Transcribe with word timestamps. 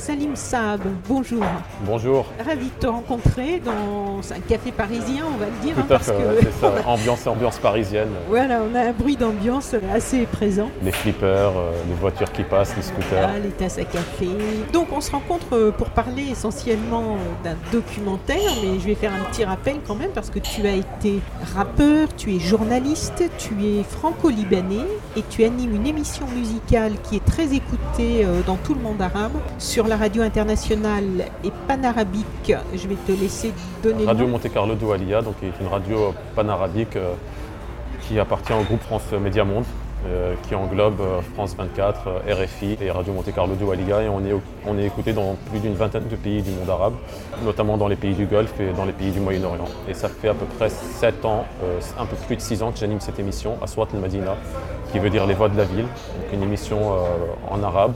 Salim 0.00 0.34
Saab, 0.34 0.80
bonjour. 1.06 1.44
Bonjour. 1.84 2.24
Ravi 2.42 2.64
de 2.64 2.80
te 2.80 2.86
rencontrer 2.86 3.60
dans 3.62 4.20
un 4.34 4.40
café 4.40 4.72
parisien, 4.72 5.24
on 5.26 5.36
va 5.36 5.44
le 5.44 5.62
dire. 5.62 5.74
Tout 5.74 5.80
hein, 5.82 5.84
à 5.84 5.88
parce 5.88 6.06
fait, 6.06 6.12
que- 6.14 6.40
c'est 6.42 6.60
ça. 6.66 6.72
Ambiance, 6.88 7.26
ambiance 7.26 7.58
parisienne. 7.58 8.08
Voilà, 8.26 8.60
on 8.62 8.74
a 8.74 8.80
un 8.88 8.92
bruit 8.92 9.16
d'ambiance 9.16 9.74
assez 9.94 10.22
présent. 10.24 10.70
Les 10.82 10.90
flippers, 10.90 11.52
euh, 11.54 11.72
les 11.86 11.94
voitures 11.96 12.32
qui 12.32 12.44
passent, 12.44 12.74
les 12.76 12.82
scooters. 12.82 13.08
Voilà, 13.28 13.38
les 13.40 13.50
tasses 13.50 13.76
à 13.76 13.84
café. 13.84 14.26
Donc 14.72 14.86
on 14.90 15.02
se 15.02 15.10
rencontre 15.10 15.48
euh, 15.52 15.70
pour 15.70 15.90
parler 15.90 16.28
essentiellement 16.32 17.16
d'un 17.44 17.56
documentaire, 17.70 18.52
mais 18.62 18.80
je 18.80 18.86
vais 18.86 18.94
faire 18.94 19.12
un 19.12 19.30
petit 19.30 19.44
rappel 19.44 19.76
quand 19.86 19.96
même 19.96 20.12
parce 20.14 20.30
que 20.30 20.38
tu 20.38 20.66
as 20.66 20.76
été 20.76 21.20
rappeur, 21.54 22.08
tu 22.16 22.34
es 22.34 22.40
journaliste, 22.40 23.22
tu 23.36 23.52
es 23.66 23.82
franco-libanais 23.82 24.86
et 25.18 25.22
tu 25.28 25.44
animes 25.44 25.74
une 25.76 25.86
émission 25.86 26.24
musicale 26.34 26.92
qui 27.02 27.16
est 27.16 27.24
très 27.26 27.52
écoutée 27.54 28.24
euh, 28.24 28.40
dans 28.46 28.56
tout 28.56 28.72
le 28.74 28.80
monde 28.80 29.02
arabe 29.02 29.32
sur 29.58 29.89
la 29.90 29.96
radio 29.96 30.22
internationale 30.22 31.26
et 31.42 31.50
panarabique. 31.66 32.54
Je 32.72 32.86
vais 32.86 32.94
te 32.94 33.10
laisser 33.10 33.52
donner 33.82 34.04
Radio 34.04 34.24
le 34.24 34.30
nom. 34.30 34.38
Monte 34.38 34.52
Carlo 34.52 34.74
Doualia, 34.76 35.20
donc 35.20 35.40
qui 35.40 35.46
est 35.46 35.60
une 35.60 35.66
radio 35.66 36.14
panarabique 36.36 36.94
euh, 36.94 37.14
qui 38.02 38.16
appartient 38.20 38.52
au 38.52 38.62
groupe 38.62 38.82
France 38.82 39.10
Média 39.20 39.44
Monde, 39.44 39.64
euh, 40.06 40.34
qui 40.46 40.54
englobe 40.54 41.00
euh, 41.00 41.20
France 41.34 41.56
24, 41.58 42.02
euh, 42.06 42.34
RFI 42.34 42.78
et 42.80 42.92
Radio 42.92 43.12
Monte 43.12 43.34
Carlo 43.34 43.56
Doualia. 43.56 44.02
Et 44.02 44.08
on 44.08 44.24
est, 44.24 44.32
on 44.64 44.78
est 44.78 44.86
écouté 44.86 45.12
dans 45.12 45.34
plus 45.50 45.58
d'une 45.58 45.74
vingtaine 45.74 46.06
de 46.06 46.14
pays 46.14 46.40
du 46.40 46.52
monde 46.52 46.70
arabe, 46.70 46.94
notamment 47.44 47.76
dans 47.76 47.88
les 47.88 47.96
pays 47.96 48.14
du 48.14 48.26
Golfe 48.26 48.54
et 48.60 48.72
dans 48.72 48.84
les 48.84 48.92
pays 48.92 49.10
du 49.10 49.18
Moyen-Orient. 49.18 49.66
Et 49.88 49.94
ça 49.94 50.08
fait 50.08 50.28
à 50.28 50.34
peu 50.34 50.46
près 50.56 50.70
7 50.70 51.24
ans, 51.24 51.46
un 51.98 52.06
peu 52.06 52.14
plus 52.28 52.36
de 52.36 52.40
6 52.40 52.62
ans 52.62 52.70
que 52.70 52.78
j'anime 52.78 53.00
cette 53.00 53.18
émission, 53.18 53.58
Aswat 53.60 53.88
al-Madina, 53.92 54.36
qui 54.92 55.00
veut 55.00 55.10
dire 55.10 55.26
les 55.26 55.34
voix 55.34 55.48
de 55.48 55.56
la 55.56 55.64
ville, 55.64 55.86
donc 55.86 56.32
une 56.32 56.44
émission 56.44 56.78
en 57.50 57.62
arabe 57.62 57.94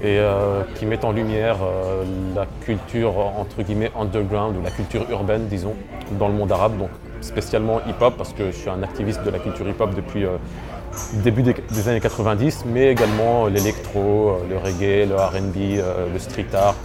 et 0.00 0.18
euh, 0.18 0.62
qui 0.76 0.86
met 0.86 1.04
en 1.04 1.10
lumière 1.12 1.56
euh, 1.62 2.04
la 2.34 2.46
culture 2.64 3.18
entre 3.18 3.62
guillemets 3.62 3.90
underground 3.98 4.56
ou 4.56 4.62
la 4.62 4.70
culture 4.70 5.04
urbaine 5.10 5.48
disons 5.48 5.74
dans 6.18 6.28
le 6.28 6.34
monde 6.34 6.52
arabe 6.52 6.78
donc 6.78 6.90
spécialement 7.20 7.80
hip-hop 7.88 8.14
parce 8.16 8.32
que 8.32 8.52
je 8.52 8.56
suis 8.56 8.70
un 8.70 8.82
activiste 8.84 9.24
de 9.24 9.30
la 9.30 9.40
culture 9.40 9.68
hip-hop 9.68 9.94
depuis 9.96 10.24
euh, 10.24 10.36
début 11.14 11.42
des, 11.42 11.52
des 11.52 11.88
années 11.88 12.00
90 12.00 12.64
mais 12.66 12.92
également 12.92 13.46
euh, 13.46 13.50
l'électro, 13.50 14.38
le 14.48 14.56
reggae, 14.56 15.08
le 15.08 15.16
R&B, 15.16 15.82
le 16.12 16.18
street 16.20 16.46
art, 16.54 16.76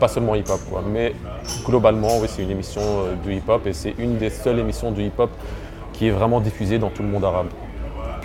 pas 0.00 0.08
seulement 0.08 0.34
hip-hop 0.34 0.60
quoi 0.68 0.82
mais 0.84 1.14
globalement 1.64 2.18
oui 2.20 2.26
c'est 2.28 2.42
une 2.42 2.50
émission 2.50 2.82
du 3.22 3.34
hip-hop 3.34 3.64
et 3.66 3.72
c'est 3.72 3.94
une 3.98 4.18
des 4.18 4.30
seules 4.30 4.58
émissions 4.58 4.90
du 4.90 5.04
hip-hop 5.04 5.30
qui 5.92 6.08
est 6.08 6.10
vraiment 6.10 6.40
diffusée 6.40 6.78
dans 6.78 6.90
tout 6.90 7.02
le 7.02 7.08
monde 7.08 7.24
arabe. 7.24 7.48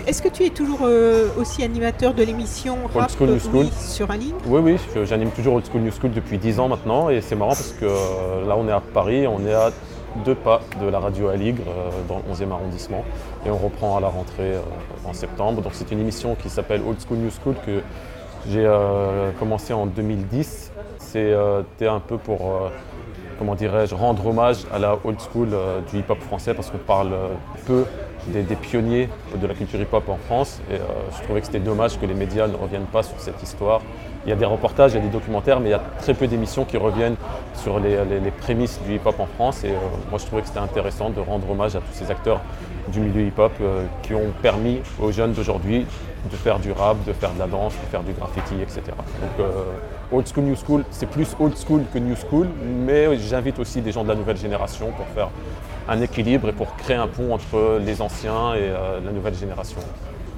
Est-ce 0.06 0.20
que 0.20 0.28
tu 0.28 0.44
es 0.44 0.50
toujours 0.50 0.80
euh, 0.82 1.28
aussi 1.38 1.62
animateur 1.62 2.12
de 2.12 2.24
l'émission 2.24 2.76
Old 2.94 3.10
School, 3.16 3.28
New 3.28 3.34
oui, 3.34 3.40
School. 3.40 3.66
sur 3.78 4.10
Aline? 4.10 4.34
Oui, 4.46 4.60
oui, 4.62 5.04
j'anime 5.04 5.30
toujours 5.30 5.54
Old 5.54 5.64
School 5.70 5.82
New 5.82 5.92
School 5.92 6.12
depuis 6.12 6.38
10 6.38 6.58
ans 6.58 6.68
maintenant 6.68 7.08
et 7.08 7.20
c'est 7.20 7.36
marrant 7.36 7.50
parce 7.50 7.72
que 7.72 7.84
euh, 7.84 8.46
là 8.46 8.56
on 8.58 8.66
est 8.66 8.72
à 8.72 8.80
Paris, 8.80 9.26
on 9.28 9.46
est 9.46 9.54
à 9.54 9.70
deux 10.24 10.34
pas 10.34 10.60
de 10.80 10.88
la 10.88 10.98
radio 10.98 11.28
Aligre 11.28 11.62
euh, 11.68 11.90
dans 12.08 12.16
le 12.16 12.34
11e 12.34 12.50
arrondissement 12.50 13.04
et 13.46 13.50
on 13.50 13.56
reprend 13.56 13.96
à 13.96 14.00
la 14.00 14.08
rentrée 14.08 14.54
euh, 14.54 14.60
en 15.04 15.12
septembre. 15.12 15.62
Donc 15.62 15.72
c'est 15.74 15.90
une 15.92 16.00
émission 16.00 16.34
qui 16.34 16.50
s'appelle 16.50 16.82
Old 16.86 16.98
School 17.06 17.18
New 17.18 17.30
School 17.30 17.54
que 17.64 17.80
j'ai 18.48 18.64
euh, 18.66 19.30
commencé 19.38 19.72
en 19.72 19.86
2010. 19.86 20.72
C'était 20.98 21.86
un 21.86 22.00
peu 22.00 22.16
pour, 22.16 22.40
euh, 22.40 22.68
comment 23.38 23.54
dirais-je, 23.54 23.94
rendre 23.94 24.26
hommage 24.26 24.58
à 24.72 24.78
la 24.78 24.98
old 25.04 25.20
school 25.20 25.50
euh, 25.52 25.80
du 25.90 25.98
hip-hop 25.98 26.18
français 26.20 26.54
parce 26.54 26.70
qu'on 26.70 26.78
parle 26.78 27.12
euh, 27.12 27.28
peu 27.66 27.84
des, 28.28 28.56
pionniers 28.56 29.08
de 29.34 29.46
la 29.46 29.54
culture 29.54 29.80
hip-hop 29.80 30.08
en 30.08 30.16
France 30.16 30.60
et 30.70 30.74
euh, 30.74 30.78
je 31.16 31.22
trouvais 31.22 31.40
que 31.40 31.46
c'était 31.46 31.58
dommage 31.58 31.98
que 31.98 32.06
les 32.06 32.14
médias 32.14 32.46
ne 32.46 32.56
reviennent 32.56 32.86
pas 32.86 33.02
sur 33.02 33.18
cette 33.18 33.42
histoire. 33.42 33.80
Il 34.24 34.30
y 34.30 34.32
a 34.32 34.36
des 34.36 34.44
reportages, 34.44 34.92
il 34.92 34.96
y 34.96 34.98
a 34.98 35.02
des 35.02 35.08
documentaires, 35.08 35.58
mais 35.58 35.70
il 35.70 35.72
y 35.72 35.74
a 35.74 35.82
très 35.98 36.14
peu 36.14 36.28
d'émissions 36.28 36.64
qui 36.64 36.76
reviennent 36.76 37.16
sur 37.56 37.80
les, 37.80 37.96
prémices 38.40 38.80
du 38.86 38.94
hip-hop 38.94 39.18
en 39.18 39.26
France. 39.26 39.64
Et 39.64 39.70
euh, 39.70 39.78
moi, 40.10 40.18
je 40.20 40.26
trouvais 40.26 40.42
que 40.42 40.48
c'était 40.48 40.60
intéressant 40.60 41.10
de 41.10 41.20
rendre 41.20 41.50
hommage 41.50 41.74
à 41.74 41.80
tous 41.80 41.92
ces 41.92 42.10
acteurs 42.10 42.40
du 42.88 43.00
milieu 43.00 43.26
hip-hop 43.26 43.52
euh, 43.60 43.84
qui 44.02 44.14
ont 44.14 44.32
permis 44.40 44.80
aux 45.00 45.10
jeunes 45.10 45.32
d'aujourd'hui 45.32 45.86
de 46.30 46.36
faire 46.36 46.60
du 46.60 46.70
rap, 46.70 46.96
de 47.04 47.12
faire 47.12 47.32
de 47.32 47.38
la 47.40 47.48
danse, 47.48 47.72
de 47.72 47.90
faire 47.90 48.02
du 48.02 48.12
graffiti, 48.12 48.54
etc. 48.62 48.82
old 50.12 50.26
school, 50.28 50.44
new 50.44 50.56
school, 50.56 50.84
c'est 50.90 51.08
plus 51.08 51.34
old 51.40 51.54
school 51.56 51.82
que 51.92 51.98
new 51.98 52.14
school, 52.14 52.48
mais 52.86 53.16
j'invite 53.18 53.58
aussi 53.58 53.80
des 53.80 53.92
gens 53.92 54.04
de 54.04 54.08
la 54.08 54.14
nouvelle 54.14 54.36
génération 54.36 54.92
pour 54.92 55.06
faire 55.08 55.30
un 55.88 56.00
équilibre 56.00 56.48
et 56.48 56.52
pour 56.52 56.76
créer 56.76 56.96
un 56.96 57.08
pont 57.08 57.32
entre 57.34 57.80
les 57.84 58.00
anciens 58.00 58.54
et 58.54 58.60
euh, 58.60 59.00
la 59.04 59.10
nouvelle 59.10 59.34
génération. 59.34 59.80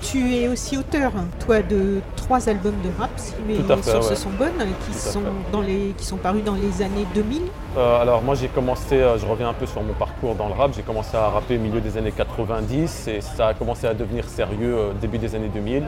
Tu 0.05 0.35
es 0.37 0.49
aussi 0.49 0.77
auteur, 0.77 1.13
hein, 1.17 1.25
toi, 1.45 1.61
de 1.63 2.01
trois 2.17 2.49
albums 2.49 2.75
de 2.85 2.91
rap, 3.01 3.11
si 3.17 3.33
mes 3.49 3.57
sources 3.83 4.11
ouais. 4.11 4.17
sont 4.17 4.29
bonnes, 4.39 4.53
qui 4.59 4.93
Tout 4.93 5.09
à 5.09 5.13
sont, 5.13 5.23
dans 5.51 5.61
les, 5.63 5.95
qui 5.97 6.05
sont 6.05 6.19
parus 6.19 6.45
dans 6.45 6.55
les 6.55 6.83
années 6.83 7.07
2000. 7.15 7.43
Euh, 7.77 8.01
alors 8.03 8.23
moi 8.23 8.35
j'ai 8.35 8.49
commencé, 8.49 8.97
euh, 8.97 9.19
je 9.19 9.27
reviens 9.27 9.49
un 9.49 9.53
peu 9.55 9.67
sur 9.67 9.83
mon 9.83 9.95
parcours 9.95 10.35
dans 10.37 10.47
le 10.49 10.55
rap, 10.55 10.73
j'ai 10.77 10.83
commencé 10.83 11.17
à 11.17 11.29
rapper 11.31 11.57
au 11.57 11.61
milieu 11.61 11.81
des 11.81 11.97
années 11.97 12.13
90 12.13 13.09
et 13.09 13.21
ça 13.21 13.49
a 13.49 13.55
commencé 13.55 13.87
à 13.87 13.95
devenir 13.95 14.29
sérieux 14.29 14.77
euh, 14.77 14.93
début 15.01 15.19
des 15.19 15.35
années 15.35 15.51
2000. 15.53 15.83
Euh, 15.83 15.87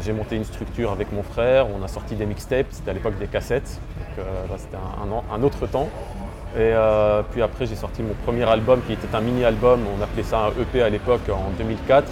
J'ai 0.00 0.12
monté 0.12 0.36
une 0.36 0.44
structure 0.44 0.92
avec 0.92 1.12
mon 1.12 1.22
frère, 1.22 1.66
on 1.78 1.84
a 1.84 1.88
sorti 1.88 2.14
des 2.14 2.24
mixtapes, 2.26 2.66
c'était 2.70 2.90
à 2.92 2.94
l'époque 2.94 3.18
des 3.18 3.26
cassettes, 3.26 3.80
donc 3.98 4.24
euh, 4.24 4.46
là 4.48 4.54
c'était 4.56 4.76
un, 4.76 5.08
un 5.08 5.12
an- 5.12 5.24
un 5.34 5.42
autre 5.42 5.66
temps. 5.66 5.88
Et 6.56 6.58
euh, 6.60 7.22
puis 7.30 7.42
après 7.42 7.66
j'ai 7.66 7.76
sorti 7.76 8.02
mon 8.02 8.14
premier 8.24 8.48
album 8.48 8.80
qui 8.86 8.92
était 8.94 9.14
un 9.14 9.20
mini-album, 9.20 9.80
on 9.98 10.02
appelait 10.02 10.22
ça 10.22 10.46
un 10.46 10.62
EP 10.62 10.82
à 10.82 10.88
l'époque 10.88 11.28
en 11.30 11.50
2004. 11.58 12.10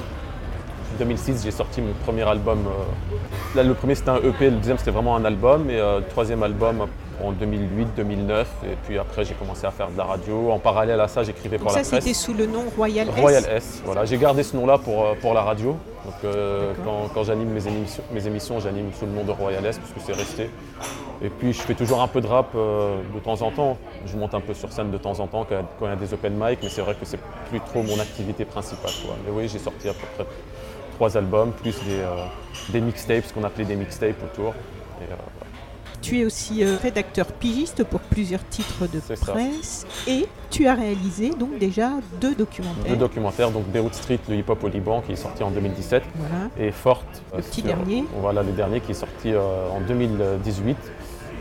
2006, 0.99 1.43
j'ai 1.45 1.51
sorti 1.51 1.81
mon 1.81 1.93
premier 2.05 2.23
album. 2.23 2.59
euh, 2.67 3.57
là, 3.57 3.63
le 3.63 3.75
premier 3.75 3.95
c'était 3.95 4.11
un 4.11 4.17
EP, 4.19 4.47
le 4.51 4.57
deuxième 4.57 4.79
c'était 4.79 4.91
vraiment 4.91 5.17
un 5.17 5.25
album, 5.25 5.71
et 5.71 5.79
euh, 5.79 5.99
le 5.99 6.05
troisième 6.07 6.43
album 6.43 6.87
en 7.23 7.33
2008-2009. 7.33 8.43
Et 8.65 8.77
puis 8.87 8.99
après, 8.99 9.25
j'ai 9.25 9.35
commencé 9.35 9.67
à 9.67 9.71
faire 9.71 9.91
de 9.91 9.99
la 9.99 10.05
radio. 10.05 10.51
En 10.53 10.59
parallèle 10.59 11.01
à 11.01 11.09
ça, 11.09 11.23
j'écrivais 11.25 11.59
pour 11.59 11.71
ça, 11.71 11.79
la 11.79 11.85
presse. 11.85 12.01
c'était 12.05 12.15
sous 12.15 12.33
le 12.35 12.47
nom 12.47 12.65
Royal, 12.77 13.09
S. 13.09 13.15
Royal 13.21 13.45
S, 13.51 13.83
voilà. 13.85 14.05
J'ai 14.05 14.19
gardé 14.19 14.43
ce 14.43 14.57
nom-là 14.57 14.79
pour, 14.79 15.05
euh, 15.05 15.15
pour 15.21 15.35
la 15.35 15.43
radio. 15.43 15.77
Donc 16.05 16.15
euh, 16.25 16.73
quand, 16.85 17.09
quand 17.13 17.25
j'anime 17.25 17.49
mes 17.51 17.67
émissions, 17.67 18.03
mes 18.13 18.27
émissions, 18.27 18.61
j'anime 18.61 18.91
sous 18.99 19.05
le 19.05 19.13
nom 19.13 19.25
de 19.25 19.33
Royal 19.33 19.65
S 19.67 19.79
parce 19.79 19.91
que 19.93 20.01
c'est 20.07 20.13
resté. 20.19 20.49
Et 21.21 21.29
puis 21.29 21.53
je 21.53 21.61
fais 21.61 21.75
toujours 21.75 22.01
un 22.01 22.07
peu 22.07 22.21
de 22.21 22.27
rap 22.29 22.51
euh, 22.55 22.99
de 23.13 23.19
temps 23.19 23.43
en 23.43 23.51
temps. 23.51 23.77
Je 24.07 24.17
monte 24.17 24.33
un 24.35 24.41
peu 24.41 24.55
sur 24.55 24.71
scène 24.73 24.93
de 24.93 24.97
temps 24.99 25.19
en 25.19 25.27
temps 25.27 25.45
quand 25.45 25.57
il 25.57 25.59
y 25.59 25.61
a- 25.61 25.65
quand 25.81 25.87
il 25.87 25.89
y 25.89 25.93
a 25.93 25.97
des 25.97 26.15
open 26.15 26.35
mic, 26.35 26.61
mais 26.63 26.69
c'est 26.69 26.81
vrai 26.83 26.95
que 26.95 27.05
c'est 27.05 27.19
plus 27.51 27.61
trop 27.61 27.83
mon 27.83 27.99
activité 27.99 28.45
principale. 28.45 28.93
quoi. 29.05 29.17
Mais 29.27 29.33
oui, 29.35 29.49
j'ai 29.53 29.59
sorti 29.59 29.89
à 29.89 29.93
peu 29.93 30.07
près 30.17 30.27
trois 30.99 31.17
albums, 31.17 31.53
plus 31.53 31.77
des, 31.85 32.01
euh, 32.01 32.25
des 32.71 32.81
mixtapes, 32.81 33.25
ce 33.25 33.33
qu'on 33.33 33.45
appelait 33.45 33.65
des 33.65 33.77
mixtapes 33.77 34.21
autour. 34.25 34.53
Et, 35.01 35.05
euh, 35.13 35.17
Tu 36.03 36.21
es 36.21 36.25
aussi 36.25 36.65
euh, 36.65 36.77
rédacteur 36.83 37.27
pigiste 37.27 37.85
pour 37.85 38.01
plusieurs 38.01 38.45
titres 38.49 38.89
de 38.93 38.99
ça. 39.01 39.15
presse 39.33 39.87
et 40.09 40.27
tu 40.51 40.67
as 40.67 40.75
réalisé 40.75 41.31
donc 41.31 41.57
déjà 41.59 41.91
deux 42.21 42.35
documentaires. 42.35 42.91
deux 42.91 42.97
documentaires, 42.97 43.51
donc 43.53 43.67
Beirut 43.69 43.93
Street, 43.93 44.19
le 44.29 44.35
hip-hop 44.37 44.63
au 44.65 44.69
Liban, 44.69 45.01
qui 45.03 45.13
est 45.13 45.17
sorti 45.17 45.45
en 45.45 45.51
2017. 45.53 46.03
Voilà. 46.17 46.49
et 46.59 46.73
Forte. 46.73 47.23
Le 47.37 47.43
petit 47.43 47.63
dernier. 47.63 48.05
Voilà, 48.21 48.43
le 48.43 48.51
dernier 48.53 48.81
qui 48.81 48.91
est 48.91 49.01
sorti 49.07 49.33
euh, 49.33 49.69
en 49.71 49.81
2018 49.87 50.77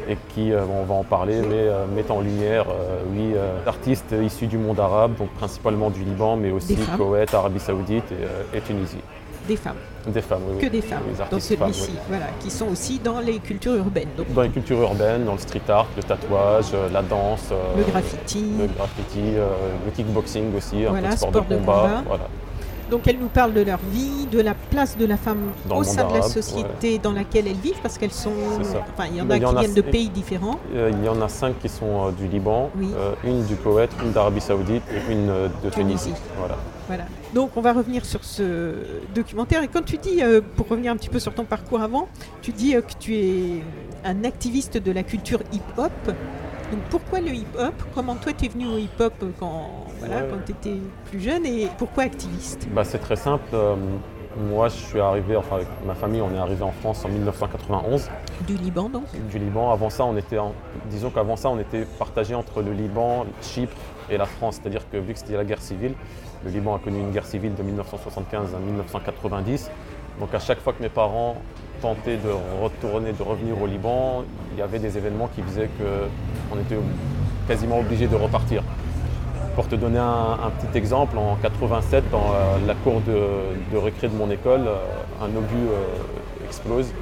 et 0.09 0.17
qui, 0.33 0.53
on 0.53 0.83
va 0.85 0.93
en 0.93 1.03
parler, 1.03 1.41
mais 1.41 1.65
met 1.93 2.09
en 2.09 2.21
lumière, 2.21 2.65
oui, 3.11 3.33
d'artistes 3.65 4.15
issus 4.23 4.47
du 4.47 4.57
monde 4.57 4.79
arabe, 4.79 5.15
donc 5.17 5.29
principalement 5.31 5.89
du 5.89 6.01
Liban, 6.05 6.37
mais 6.37 6.49
aussi. 6.51 6.77
Koweït, 6.97 7.33
Arabie 7.33 7.59
Saoudite 7.59 8.09
et, 8.13 8.57
et 8.57 8.61
Tunisie. 8.61 9.03
Des 9.47 9.55
femmes, 9.55 9.75
Des 10.07 10.21
femmes, 10.21 10.41
oui. 10.51 10.57
que 10.59 10.67
des 10.67 10.81
femmes 10.81 10.99
femmes, 11.15 11.39
celui-ci, 11.39 11.89
oui. 11.91 11.97
voilà, 12.09 12.25
qui 12.41 12.49
sont 12.51 12.67
aussi 12.67 12.99
dans 12.99 13.19
les 13.19 13.39
cultures 13.39 13.75
urbaines. 13.75 14.09
Donc 14.17 14.31
Dans 14.33 14.41
les 14.41 14.49
cultures 14.49 14.81
urbaines, 14.81 15.25
dans 15.25 15.33
le 15.33 15.39
street 15.39 15.61
art, 15.69 15.87
le 15.95 16.03
tatouage, 16.03 16.65
euh, 16.73 16.89
la 16.91 17.01
danse, 17.01 17.49
euh, 17.51 17.77
le 17.77 17.83
graffiti, 17.83 18.43
le 18.59 18.67
graffiti, 18.67 19.21
euh, 19.35 19.47
le 19.85 19.91
kickboxing 19.91 20.55
aussi, 20.55 20.85
un 20.85 20.89
Voilà, 20.89 21.09
peu 21.09 21.13
de 21.13 21.17
sport, 21.19 21.29
sport 21.29 21.45
de 21.45 21.49
de 21.53 21.59
combat. 21.59 21.73
combat. 21.81 22.03
Voilà. 22.07 22.23
Donc 22.91 23.05
elles 23.05 23.19
nous 23.19 23.27
parlent 23.27 23.53
de 23.53 23.61
leur 23.63 23.79
vie, 23.91 24.27
de 24.31 24.39
la 24.39 24.53
place 24.53 24.97
de 24.97 25.05
la 25.05 25.17
femme 25.17 25.51
Dans 25.67 25.77
au 25.77 25.83
sein 25.83 26.07
de 26.07 26.13
la 26.13 26.21
société 26.21 26.97
dans 26.99 27.11
laquelle 27.11 27.45
elles 27.47 27.57
vivent, 27.57 27.79
parce 27.83 27.97
qu'elles 27.97 28.13
sont. 28.13 28.31
Enfin, 28.61 29.09
il 29.11 29.17
y 29.17 29.21
en 29.21 29.29
a 29.29 29.37
qui 29.39 29.55
viennent 29.57 29.73
de 29.73 29.81
pays 29.81 30.07
différents. 30.09 30.57
Il 30.73 31.03
y 31.03 31.09
en 31.09 31.21
a 31.21 31.27
cinq 31.27 31.59
qui 31.59 31.67
sont 31.67 32.11
du 32.11 32.27
Liban, 32.27 32.69
Oui. 32.77 32.89
euh, 32.97 33.11
une 33.25 33.43
du 33.45 33.55
Koweït, 33.55 33.91
une 34.03 34.11
d'Arabie 34.13 34.39
Saoudite 34.41 34.83
et 34.93 35.11
une 35.11 35.27
de 35.27 35.69
Tunisie. 35.69 36.11
Tunisie. 36.11 36.13
Voilà. 36.39 36.55
Voilà. 36.87 37.05
Donc 37.33 37.51
on 37.55 37.61
va 37.61 37.73
revenir 37.73 38.05
sur 38.05 38.23
ce 38.23 38.75
documentaire. 39.13 39.61
Et 39.63 39.67
quand 39.67 39.83
tu 39.83 39.97
dis, 39.97 40.23
euh, 40.23 40.41
pour 40.55 40.67
revenir 40.67 40.91
un 40.91 40.97
petit 40.97 41.09
peu 41.09 41.19
sur 41.19 41.33
ton 41.33 41.43
parcours 41.43 41.81
avant, 41.81 42.07
tu 42.41 42.51
dis 42.51 42.75
euh, 42.75 42.81
que 42.81 42.93
tu 42.99 43.15
es 43.15 43.63
un 44.05 44.23
activiste 44.23 44.77
de 44.77 44.91
la 44.91 45.03
culture 45.03 45.39
hip-hop. 45.51 45.91
Donc 46.71 46.81
pourquoi 46.89 47.19
le 47.21 47.29
hip-hop? 47.33 47.73
Comment 47.95 48.15
toi 48.15 48.33
tu 48.33 48.45
es 48.45 48.47
venu 48.49 48.67
au 48.67 48.77
hip-hop 48.77 49.13
quand, 49.39 49.85
voilà, 49.99 50.17
Ouais. 50.17 50.27
quand 50.31 50.37
tu 50.45 50.51
étais 50.51 50.77
plus 51.09 51.19
jeune 51.21 51.45
et 51.45 51.67
pourquoi 51.77 52.03
activiste? 52.03 52.67
Bah, 52.73 52.83
c'est 52.83 52.99
très 52.99 53.15
simple. 53.15 53.43
euh, 53.53 53.75
moi, 54.49 54.67
je 54.69 54.75
suis 54.75 54.99
arrivé, 54.99 55.35
enfin, 55.35 55.55
avec 55.55 55.67
ma 55.85 55.95
famille, 55.95 56.21
on 56.21 56.31
est 56.31 56.37
arrivé 56.37 56.61
en 56.63 56.71
France 56.71 57.03
en 57.05 57.09
1991, 57.09 58.07
Du 58.45 58.55
Liban 58.55 58.87
donc? 58.89 59.05
Du 59.31 59.39
Liban. 59.39 59.71
Avant 59.71 59.89
ça, 59.89 60.05
on 60.05 60.15
était, 60.15 60.37
en- 60.37 60.53
disons 60.91 61.09
qu'avant 61.09 61.35
ça, 61.35 61.49
on 61.49 61.57
était 61.57 61.85
partagé 61.97 62.35
entre 62.35 62.61
le 62.61 62.71
Liban, 62.71 63.25
Chypre 63.41 63.75
et 64.09 64.17
la 64.17 64.25
France. 64.25 64.59
C'est-à-dire 64.61 64.89
que 64.89 64.97
vu 64.97 65.13
que 65.13 65.19
c'était 65.19 65.35
la 65.35 65.45
guerre 65.45 65.61
civile, 65.61 65.93
le 66.43 66.51
Liban 66.51 66.75
a 66.75 66.79
connu 66.79 66.99
une 66.99 67.11
guerre 67.11 67.25
civile 67.25 67.55
de 67.55 67.63
1975 67.63 68.55
à 68.55 68.59
1990. 68.59 69.71
Donc 70.19 70.33
à 70.33 70.39
chaque 70.39 70.59
fois 70.59 70.73
que 70.73 70.81
mes 70.81 70.89
parents 70.89 71.35
tentaient 71.81 72.17
de 72.17 72.29
retourner, 72.61 73.13
de 73.13 73.23
revenir 73.23 73.61
au 73.61 73.67
Liban, 73.67 74.23
il 74.53 74.59
y 74.59 74.61
avait 74.61 74.79
des 74.79 74.97
événements 74.97 75.29
qui 75.35 75.41
faisaient 75.43 75.69
qu'on 75.77 76.59
était 76.59 76.77
quasiment 77.47 77.79
obligé 77.79 78.07
de 78.07 78.15
repartir. 78.15 78.63
Pour 79.55 79.67
te 79.67 79.75
donner 79.75 79.97
un, 79.97 80.51
petit 80.59 80.77
exemple, 80.77 81.17
en 81.17 81.35
87, 81.41 82.11
dans 82.11 82.19
euh, 82.19 82.57
la 82.67 82.75
cour 82.75 83.01
de, 83.01 83.73
de 83.73 83.77
récré 83.77 84.07
de 84.07 84.15
mon 84.15 84.29
école, 84.29 84.67
euh, 84.67 84.77
un 85.19 85.35
obus 85.35 85.55
euh, 85.55 86.45
explose 86.45 86.93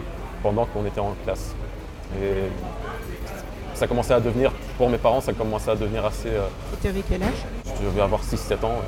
pendant 0.42 0.66
qu'on 0.66 0.86
était 0.86 1.02
en 1.02 1.14
classe. 1.26 1.54
Ça 3.76 3.88
commençait 3.88 4.14
à 4.14 4.20
devenir, 4.20 4.52
pour 4.78 4.90
mes 4.90 4.98
parents, 4.98 5.22
ça 5.22 5.34
commençait 5.34 5.72
à 5.72 5.76
devenir 5.76 6.06
assez... 6.06 6.30
euh, 6.30 6.48
Tu 6.82 6.88
avais 6.88 7.02
quel 7.08 7.22
âge? 7.24 7.46
je 7.80 7.86
devais 7.86 8.02
avoir 8.02 8.22
6-7 8.24 8.66
ans. 8.66 8.80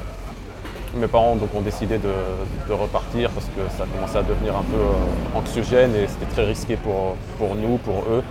Mes 0.96 1.08
parents 1.08 1.36
donc, 1.36 1.54
ont 1.54 1.62
décidé 1.62 1.98
de, 1.98 2.10
de 2.68 2.74
repartir 2.74 3.30
parce 3.32 3.46
que 3.48 3.62
ça 3.78 3.86
commençait 3.94 4.18
à 4.20 4.24
devenir 4.24 4.56
un 4.56 4.64
peu 4.64 4.78
euh, 4.78 5.38
anxiogène 5.38 5.94
et 5.96 6.08
c'était 6.08 6.32
très 6.32 6.46
risqué 6.46 6.78
pour, 6.78 7.16
pour 7.38 7.56
nous, 7.56 7.78
pour 7.78 8.04
eux. 8.10 8.24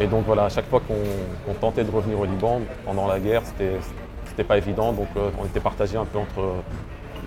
Et 0.00 0.06
donc 0.06 0.24
voilà, 0.24 0.44
à 0.44 0.48
chaque 0.48 0.68
fois 0.68 0.80
qu'on 0.80 1.52
tentait 1.54 1.84
de 1.84 1.90
revenir 1.90 2.18
au 2.20 2.24
Liban 2.24 2.60
pendant 2.86 3.06
la 3.06 3.18
guerre, 3.18 3.42
c'était 3.44 4.44
pas 4.44 4.56
évident. 4.56 4.92
Donc 4.92 5.08
euh, 5.16 5.30
on 5.42 5.44
était 5.44 5.60
partagé 5.60 5.96
un 5.96 6.04
peu 6.06 6.18
entre 6.18 6.40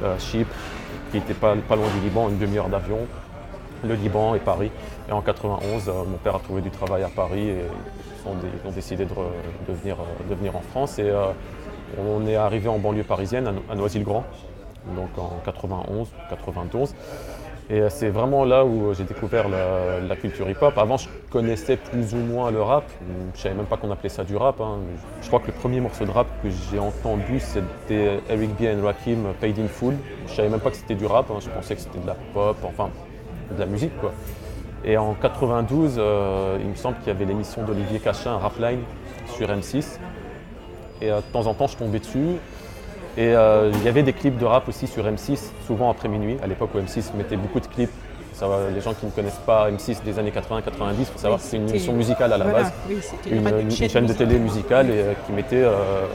euh, 0.04 0.18
Chypre, 0.18 0.56
qui 1.12 1.18
était 1.18 1.34
pas, 1.36 1.54
pas 1.68 1.76
loin 1.76 1.88
du 2.00 2.00
Liban, 2.00 2.30
une 2.30 2.40
demi-heure 2.40 2.70
d'avion, 2.70 3.00
le 3.84 3.94
Liban 3.96 4.34
et 4.34 4.40
Paris. 4.40 4.72
Et 5.10 5.12
en 5.12 5.22
91, 5.22 5.90
euh, 5.90 5.92
mon 6.08 6.18
père 6.18 6.36
a 6.36 6.40
trouvé 6.40 6.62
du 6.62 6.72
travail 6.72 7.04
à 7.04 7.10
Paris 7.10 7.50
et 7.50 7.62
ont, 8.28 8.68
ont 8.68 8.72
décidé 8.72 9.06
de, 9.06 9.14
venir, 9.74 9.98
euh, 10.00 10.58
en 10.58 10.62
France. 10.62 11.00
Et 11.00 11.04
euh, 11.10 11.28
on 12.00 12.26
est 12.26 12.36
arrivé 12.36 12.68
en 12.70 12.80
banlieue 12.80 13.04
parisienne, 13.04 13.48
à 13.48 13.52
No- 13.52 13.64
à 13.70 13.76
Noisy-le-Grand, 13.76 14.24
donc 14.96 15.10
en 15.18 15.40
91, 15.46 16.10
92. 16.30 16.96
Et 17.70 17.80
euh, 17.80 17.90
c'est 17.90 18.10
vraiment 18.10 18.44
là 18.44 18.66
où 18.66 18.94
j'ai 18.94 19.06
découvert 19.06 19.46
la, 19.48 20.16
culture 20.16 20.50
hip-hop. 20.50 20.78
Avant, 20.78 20.98
je 20.98 21.08
connaissais 21.30 21.78
plus 21.78 22.14
ou 22.14 22.18
moins 22.18 22.52
le 22.52 22.62
rap. 22.62 22.84
Je 23.36 23.40
savais 23.42 23.56
même 23.56 23.66
pas 23.66 23.78
qu'on 23.78 23.90
appelait 23.92 24.10
ça 24.10 24.24
du 24.24 24.36
rap. 24.36 24.60
hein. 24.62 24.80
Je 25.22 25.28
crois 25.28 25.40
que 25.40 25.48
le 25.48 25.54
premier 25.54 25.80
morceau 25.80 26.06
de 26.06 26.12
rap 26.12 26.28
que 26.44 26.50
j'ai 26.72 26.80
entendu, 26.80 27.40
c'était 27.40 28.20
Eric 28.30 28.50
B. 28.60 28.64
and 28.64 28.84
Rakim, 28.86 29.34
Paid 29.40 29.58
in 29.60 29.68
Full. 29.68 29.96
Je 30.28 30.34
savais 30.34 30.50
même 30.50 30.60
pas 30.60 30.72
que 30.72 30.76
c'était 30.78 30.96
du 30.96 31.06
rap. 31.06 31.32
hein. 31.32 31.40
Je 31.40 31.50
pensais 31.50 31.76
que 31.76 31.82
c'était 31.82 32.00
de 32.00 32.08
la 32.08 32.16
pop, 32.34 32.58
enfin 32.64 32.90
de 33.52 33.60
la 33.60 33.66
musique 33.66 33.98
quoi. 34.00 34.12
Et 34.86 34.98
en 34.98 35.14
92, 35.14 35.96
euh, 35.98 36.58
il 36.60 36.68
me 36.68 36.76
semble 36.76 36.98
qu'il 36.98 37.08
y 37.08 37.12
avait 37.12 37.26
l'émission 37.26 37.64
d'Olivier 37.64 38.00
Cachin, 38.00 38.38
Rapline, 38.38 38.82
sur 39.36 39.48
M6. 39.48 39.98
Et 41.02 41.12
euh, 41.12 41.18
de 41.18 41.22
temps 41.32 41.48
en 41.48 41.54
temps, 41.54 41.68
je 41.68 41.78
tombais 41.78 42.00
dessus. 42.00 42.36
Et 43.16 43.28
euh, 43.36 43.72
il 43.74 43.84
y 43.84 43.88
avait 43.88 44.04
des 44.04 44.14
clips 44.14 44.38
de 44.38 44.46
rap 44.46 44.68
aussi 44.68 44.88
sur 44.88 45.06
M6, 45.06 45.52
souvent 45.68 45.90
après 45.92 46.10
minuit, 46.10 46.38
à 46.44 46.48
l'époque 46.48 46.72
où 46.74 46.80
M6 46.80 47.16
mettait 47.16 47.38
beaucoup 47.38 47.60
de 47.60 47.68
clips. 47.68 47.92
Ça 48.34 48.48
les 48.74 48.82
gens 48.82 48.96
qui 48.96 49.06
ne 49.06 49.12
connaissent 49.12 49.40
pas 49.46 49.70
M6 49.70 50.04
des 50.04 50.18
années 50.18 50.32
80-90, 50.32 50.64
il 50.98 51.06
faut 51.06 51.20
savoir 51.20 51.40
Oui, 51.40 51.44
que 51.44 51.50
c'est 51.52 51.58
une 51.58 51.70
émission 51.70 51.94
musicale 51.94 52.34
à 52.34 52.38
la 52.40 52.46
Voilà, 52.46 52.64
base. 52.64 52.74
oui, 52.90 52.98
Une, 53.30 53.60
une 53.60 53.70
chaîne, 53.72 54.08
de 54.08 54.14
télé 54.14 54.40
musicale 54.40 54.90
et, 54.90 55.04
qui 55.28 55.32
mettait 55.34 55.62
euh, 55.62 56.06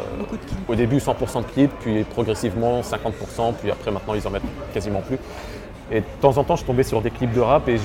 au 0.66 0.74
début 0.74 0.98
100% 0.98 1.42
de 1.42 1.52
clips, 1.52 1.70
puis 1.78 2.02
progressivement 2.02 2.80
50%, 2.80 3.54
puis 3.60 3.70
après 3.70 3.92
maintenant 3.92 4.14
ils 4.14 4.26
en 4.26 4.30
mettent 4.30 4.42
quasiment 4.74 5.00
plus. 5.00 5.18
Et 5.90 6.00
de 6.00 6.06
temps 6.20 6.36
en 6.36 6.44
temps 6.44 6.56
je 6.56 6.64
tombais 6.64 6.82
sur 6.82 7.00
des 7.00 7.10
clips 7.10 7.32
de 7.32 7.40
rap 7.40 7.66
et 7.68 7.76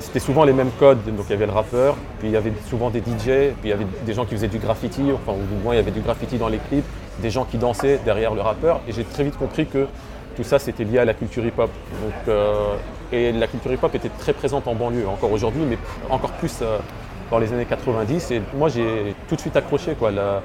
c'était 0.00 0.18
souvent 0.20 0.44
les 0.44 0.52
mêmes 0.52 0.70
codes. 0.78 1.02
Donc 1.16 1.26
il 1.28 1.30
y 1.30 1.34
avait 1.34 1.46
le 1.46 1.52
rappeur, 1.52 1.96
puis 2.18 2.28
il 2.28 2.32
y 2.32 2.36
avait 2.36 2.52
souvent 2.68 2.90
des 2.90 3.00
DJ, 3.00 3.24
puis 3.24 3.54
il 3.64 3.70
y 3.70 3.72
avait 3.72 3.86
des 4.04 4.12
gens 4.12 4.24
qui 4.26 4.34
faisaient 4.34 4.48
du 4.48 4.58
graffiti, 4.58 5.02
enfin 5.14 5.32
ou 5.32 5.42
du 5.56 5.62
moins 5.62 5.74
il 5.74 5.78
y 5.78 5.80
avait 5.80 5.90
du 5.90 6.00
graffiti 6.00 6.36
dans 6.36 6.48
les 6.48 6.58
clips, 6.58 6.84
des 7.20 7.30
gens 7.30 7.44
qui 7.44 7.56
dansaient 7.56 7.98
derrière 8.04 8.34
le 8.34 8.42
rappeur. 8.42 8.80
Et 8.86 8.92
j'ai 8.92 9.04
très 9.04 9.24
vite 9.24 9.38
compris 9.38 9.66
que 9.66 9.86
tout 10.36 10.44
ça 10.44 10.58
c'était 10.58 10.84
lié 10.84 10.98
à 10.98 11.04
la 11.06 11.14
culture 11.14 11.44
hip-hop. 11.44 11.70
Euh, 12.28 12.74
et 13.12 13.32
la 13.32 13.46
culture 13.46 13.72
hip-hop 13.72 13.94
était 13.94 14.10
très 14.18 14.34
présente 14.34 14.68
en 14.68 14.74
banlieue, 14.74 15.08
encore 15.08 15.32
aujourd'hui, 15.32 15.62
mais 15.68 15.78
encore 16.10 16.32
plus 16.32 16.58
euh, 16.60 16.76
dans 17.30 17.38
les 17.38 17.50
années 17.52 17.64
90. 17.64 18.30
Et 18.32 18.42
moi 18.56 18.68
j'ai 18.68 19.14
tout 19.28 19.36
de 19.36 19.40
suite 19.40 19.56
accroché 19.56 19.94
quoi. 19.98 20.10
La- 20.10 20.42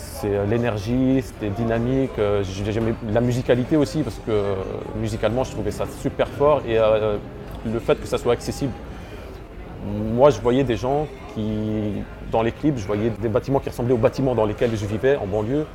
c'est 0.00 0.34
euh, 0.34 0.46
l'énergie, 0.46 1.20
c'était 1.22 1.50
dynamique. 1.50 2.10
euh, 2.18 2.42
j'ai- 2.44 2.70
J'aimais 2.72 2.94
la 3.12 3.20
musicalité 3.20 3.76
aussi 3.76 4.02
parce 4.02 4.16
que 4.16 4.30
euh, 4.30 4.54
musicalement 5.00 5.44
je 5.44 5.50
trouvais 5.52 5.70
ça 5.72 5.84
super 6.00 6.28
fort 6.28 6.62
et 6.66 6.76
le 6.76 7.78
fait 7.80 7.96
que 8.00 8.06
ça 8.06 8.18
soit 8.18 8.32
accessible. 8.32 8.72
Moi 10.14 10.30
je 10.30 10.40
voyais 10.40 10.64
des 10.64 10.76
gens 10.76 11.06
qui, 11.34 12.02
dans 12.30 12.42
les 12.42 12.52
clips, 12.52 12.76
je 12.78 12.86
voyais 12.86 13.10
des 13.10 13.28
bâtiments 13.28 13.58
qui 13.60 13.68
ressemblaient 13.68 13.94
aux 13.94 13.98
bâtiments 13.98 14.34
dans 14.34 14.44
lesquels 14.44 14.70
je 14.76 14.86
vivais 14.86 15.16
en 15.16 15.26
banlieue, 15.26 15.66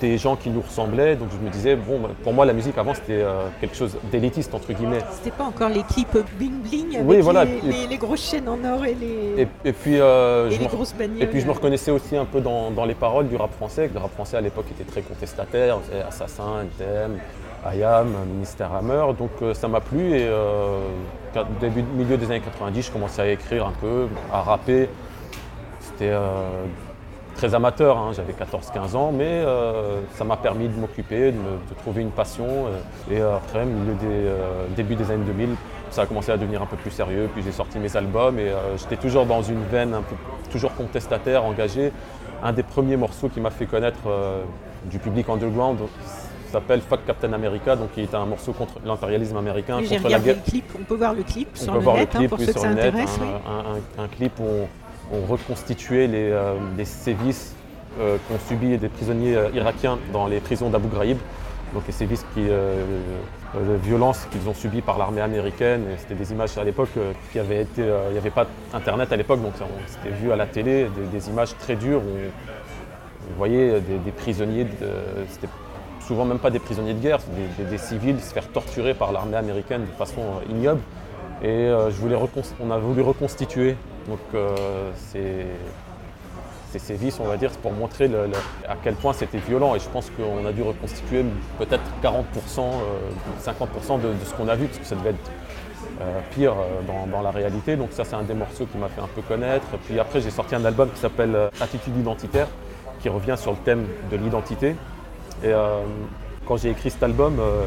des 0.00 0.18
gens 0.18 0.36
qui 0.36 0.50
nous 0.50 0.60
ressemblaient. 0.60 1.16
Donc 1.16 1.28
je 1.32 1.38
me 1.44 1.50
disais, 1.50 1.76
bon, 1.76 2.00
bah, 2.00 2.08
pour 2.22 2.32
moi 2.32 2.44
la 2.44 2.52
musique 2.52 2.76
avant 2.78 2.94
c'était 2.94 3.20
euh, 3.22 3.46
quelque 3.60 3.76
chose 3.76 3.96
d'élitiste 4.10 4.54
entre 4.54 4.72
guillemets. 4.72 4.98
C'était 5.12 5.30
pas 5.36 5.44
encore 5.44 5.68
les 5.68 5.82
clips 5.82 6.16
bling 6.38 6.60
bling 6.62 6.96
avec 6.96 7.08
Oui, 7.08 7.20
voilà. 7.20 7.44
les, 7.44 7.60
les- 7.60 7.86
les 7.86 7.96
grosses 7.96 8.28
chaînes 8.30 8.48
en 8.48 8.58
or 8.64 8.84
et 8.84 8.94
les, 8.94 9.42
Et, 9.42 9.48
et 9.64 9.72
puis, 9.72 10.00
euh, 10.00 10.48
et 10.48 10.52
je 10.52 10.58
les 10.58 10.64
me- 10.64 10.70
grosses 10.70 10.94
bagnoles. 10.94 11.22
Et 11.22 11.26
puis 11.26 11.40
je 11.40 11.46
me 11.46 11.52
reconnaissais 11.52 11.90
aussi 11.90 12.16
un 12.16 12.24
peu 12.24 12.40
dans, 12.40 12.70
dans 12.70 12.84
les 12.84 12.94
paroles 12.94 13.28
du 13.28 13.36
rap 13.36 13.52
français, 13.52 13.90
le 13.92 14.00
rap 14.00 14.12
français 14.12 14.36
à 14.36 14.40
l'époque 14.40 14.66
était 14.70 14.90
très 14.90 15.02
contestataire, 15.02 15.78
Assassin, 16.08 16.62
NTM, 16.62 17.18
IAM, 17.74 18.08
Ministère 18.34 18.72
Hammer, 18.74 19.04
donc 19.18 19.30
euh, 19.42 19.54
ça 19.54 19.68
m'a 19.68 19.80
plu 19.80 20.14
et 20.16 20.28
début, 21.60 21.82
milieu 21.82 22.16
des 22.16 22.26
années 22.26 22.40
90, 22.40 22.82
je 22.86 22.90
commençais 22.92 23.22
à 23.22 23.28
écrire 23.28 23.66
un 23.66 23.72
peu, 23.80 24.06
à 24.32 24.42
rapper. 24.42 24.88
C'était 25.80 26.12
très 27.34 27.54
amateur, 27.54 27.98
hein, 27.98 28.12
j'avais 28.14 28.32
14-15 28.32 28.96
ans, 28.96 29.12
mais 29.12 29.24
euh, 29.28 30.00
ça 30.14 30.24
m'a 30.24 30.36
permis 30.36 30.68
de 30.68 30.78
m'occuper, 30.78 31.32
de, 31.32 31.74
trouver 31.82 32.02
une 32.02 32.10
passion. 32.10 32.46
euh, 32.48 33.14
et 33.14 33.20
euh, 33.20 33.36
après, 33.36 33.64
milieu 33.64 33.94
des, 33.94 34.06
euh, 34.06 34.66
début 34.76 34.94
des 34.94 35.10
années 35.10 35.24
2000, 35.24 35.50
ça 35.90 36.02
a 36.02 36.06
commencé 36.06 36.32
à 36.32 36.36
devenir 36.36 36.62
un 36.62 36.66
peu 36.66 36.76
plus 36.76 36.90
sérieux, 36.90 37.28
puis 37.32 37.42
j'ai 37.42 37.52
sorti 37.52 37.78
mes 37.78 37.96
albums 37.96 38.38
et 38.38 38.48
euh, 38.48 38.76
j'étais 38.76 38.96
toujours 38.96 39.26
dans 39.26 39.42
une 39.42 39.62
veine 39.64 39.94
un 39.94 40.02
peu 40.02 40.14
toujours 40.50 40.74
contestataire, 40.74 41.44
engagé. 41.44 41.92
Un 42.42 42.52
des 42.52 42.62
premiers 42.62 42.96
morceaux 42.96 43.28
qui 43.28 43.40
m'a 43.40 43.50
fait 43.50 43.66
connaître 43.66 44.00
du 44.90 44.98
public 44.98 45.28
underground 45.30 45.78
s'appelle 46.52 46.80
Fuck 46.82 47.06
Captain 47.06 47.32
America, 47.32 47.74
donc 47.74 47.92
qui 47.92 48.02
est 48.02 48.14
un 48.14 48.26
morceau 48.26 48.52
contre 48.52 48.74
l'impérialisme 48.84 49.36
américain, 49.36 49.78
contre 49.80 50.08
la 50.10 50.18
guerre. 50.18 50.36
le 50.44 50.50
clip, 50.50 50.64
on 50.78 50.84
peut 50.84 50.94
voir 50.96 51.14
le 51.14 51.22
clip 51.22 51.48
On 51.54 51.56
sur 51.58 51.72
peut 51.72 51.78
le 51.78 51.84
voir 51.84 51.96
net 51.96 52.12
le 52.12 52.16
hein, 52.16 52.18
clip 52.20 52.30
pour 52.30 52.38
oui, 52.38 52.46
ceux 52.46 52.52
sur 52.52 52.60
que 52.62 52.66
ça 52.68 52.72
intéresse. 52.72 53.18
oui. 53.20 53.26
un, 53.46 53.50
un- 53.50 54.02
un- 54.02 54.04
un 54.04 54.08
clip 54.08 54.38
où 54.40 54.44
on, 54.44 54.68
on 55.12 55.26
reconstituait 55.26 56.06
les, 56.06 56.30
euh, 56.30 56.56
sévices 56.84 57.54
euh, 58.00 58.16
qu'ont 58.28 58.38
subis 58.48 58.78
des 58.78 58.88
prisonniers 58.88 59.36
euh, 59.36 59.50
irakiens 59.54 59.98
dans 60.12 60.26
les 60.26 60.40
prisons 60.40 60.70
d'Abu 60.70 60.88
Ghraib. 60.88 61.18
Donc 61.72 61.82
les 61.86 61.92
sévices 61.92 62.24
qui, 62.34 62.42
de 62.44 63.74
violence 63.82 64.28
qu'ils 64.30 64.48
ont 64.48 64.54
subies 64.54 64.80
par 64.80 64.96
l'armée 64.96 65.22
américaine. 65.22 65.82
C'était 65.98 66.14
des 66.14 66.30
images 66.30 66.56
à 66.56 66.62
l'époque 66.62 66.90
qui 67.32 67.40
avaient 67.40 67.66
il 67.76 68.12
n'y 68.12 68.18
avait 68.18 68.30
pas 68.30 68.46
internet 68.72 69.12
à 69.12 69.16
l'époque, 69.16 69.42
donc 69.42 69.54
c'était 69.88 70.14
vu 70.14 70.30
à 70.30 70.36
la 70.36 70.46
télé, 70.46 70.86
des, 71.12 71.28
images 71.28 71.56
très 71.58 71.74
dures 71.74 71.98
où 71.98 73.32
on 73.32 73.36
voyait 73.38 73.80
des, 73.80 74.12
prisonniers, 74.12 74.68
c'était 75.28 75.48
souvent 76.06 76.24
même 76.24 76.38
pas 76.38 76.50
des 76.50 76.60
prisonniers 76.60 76.94
de 76.94 77.00
guerre, 77.00 77.18
des, 77.58 77.64
des- 77.64 77.78
civils 77.78 78.20
se 78.20 78.32
faire 78.32 78.46
torturer 78.46 78.94
par 78.94 79.10
l'armée 79.10 79.36
américaine 79.36 79.80
de 79.80 79.96
façon 79.98 80.22
ignoble. 80.48 80.80
Et 81.42 81.72
on 82.60 82.70
a 82.70 82.78
voulu 82.78 83.02
reconstituer 83.02 83.74
donc, 84.08 84.20
euh, 84.34 84.90
ces, 84.96 85.46
ces 86.72 86.78
sévices, 86.78 87.18
on 87.20 87.24
va 87.24 87.36
dire, 87.36 87.50
pour 87.62 87.72
montrer 87.72 88.10
à 88.68 88.74
quel 88.82 88.94
point 88.94 89.12
c'était 89.12 89.38
violent. 89.38 89.74
Et 89.74 89.78
je 89.78 89.88
pense 89.88 90.10
qu'on 90.10 90.46
a 90.46 90.52
dû 90.52 90.62
reconstituer 90.62 91.24
peut-être 91.58 91.84
40%, 92.02 92.22
euh, 92.58 93.42
50% 93.44 94.00
de, 94.00 94.08
de 94.08 94.24
ce 94.24 94.34
qu'on 94.34 94.48
a 94.48 94.56
vu, 94.56 94.66
parce 94.66 94.78
que 94.78 94.86
ça 94.86 94.96
devait 94.96 95.10
être 95.10 95.30
euh, 96.00 96.20
pire 96.34 96.52
euh, 96.52 97.06
dans, 97.10 97.22
la 97.22 97.30
réalité. 97.30 97.76
Donc 97.76 97.90
ça, 97.92 98.04
c'est 98.04 98.16
un 98.16 98.22
des 98.22 98.34
morceaux 98.34 98.66
qui 98.66 98.78
m'a 98.78 98.88
fait 98.88 99.00
un 99.00 99.08
peu 99.14 99.22
connaître. 99.22 99.66
Puis 99.86 99.98
après, 100.00 100.20
j'ai 100.20 100.30
sorti 100.30 100.54
un 100.54 100.64
album 100.64 100.90
qui 100.90 100.98
s'appelle 100.98 101.34
euh, 101.34 101.48
Attitude 101.60 101.96
identitaire, 101.96 102.48
qui 103.00 103.08
revient 103.08 103.36
sur 103.38 103.52
le 103.52 103.58
thème 103.58 103.86
de 104.10 104.16
l'identité. 104.16 104.74
Et 105.42 105.52
euh, 105.52 105.82
quand 106.46 106.56
j'ai 106.56 106.70
écrit 106.70 106.90
cet 106.90 107.02
album, 107.02 107.38
euh, 107.38 107.66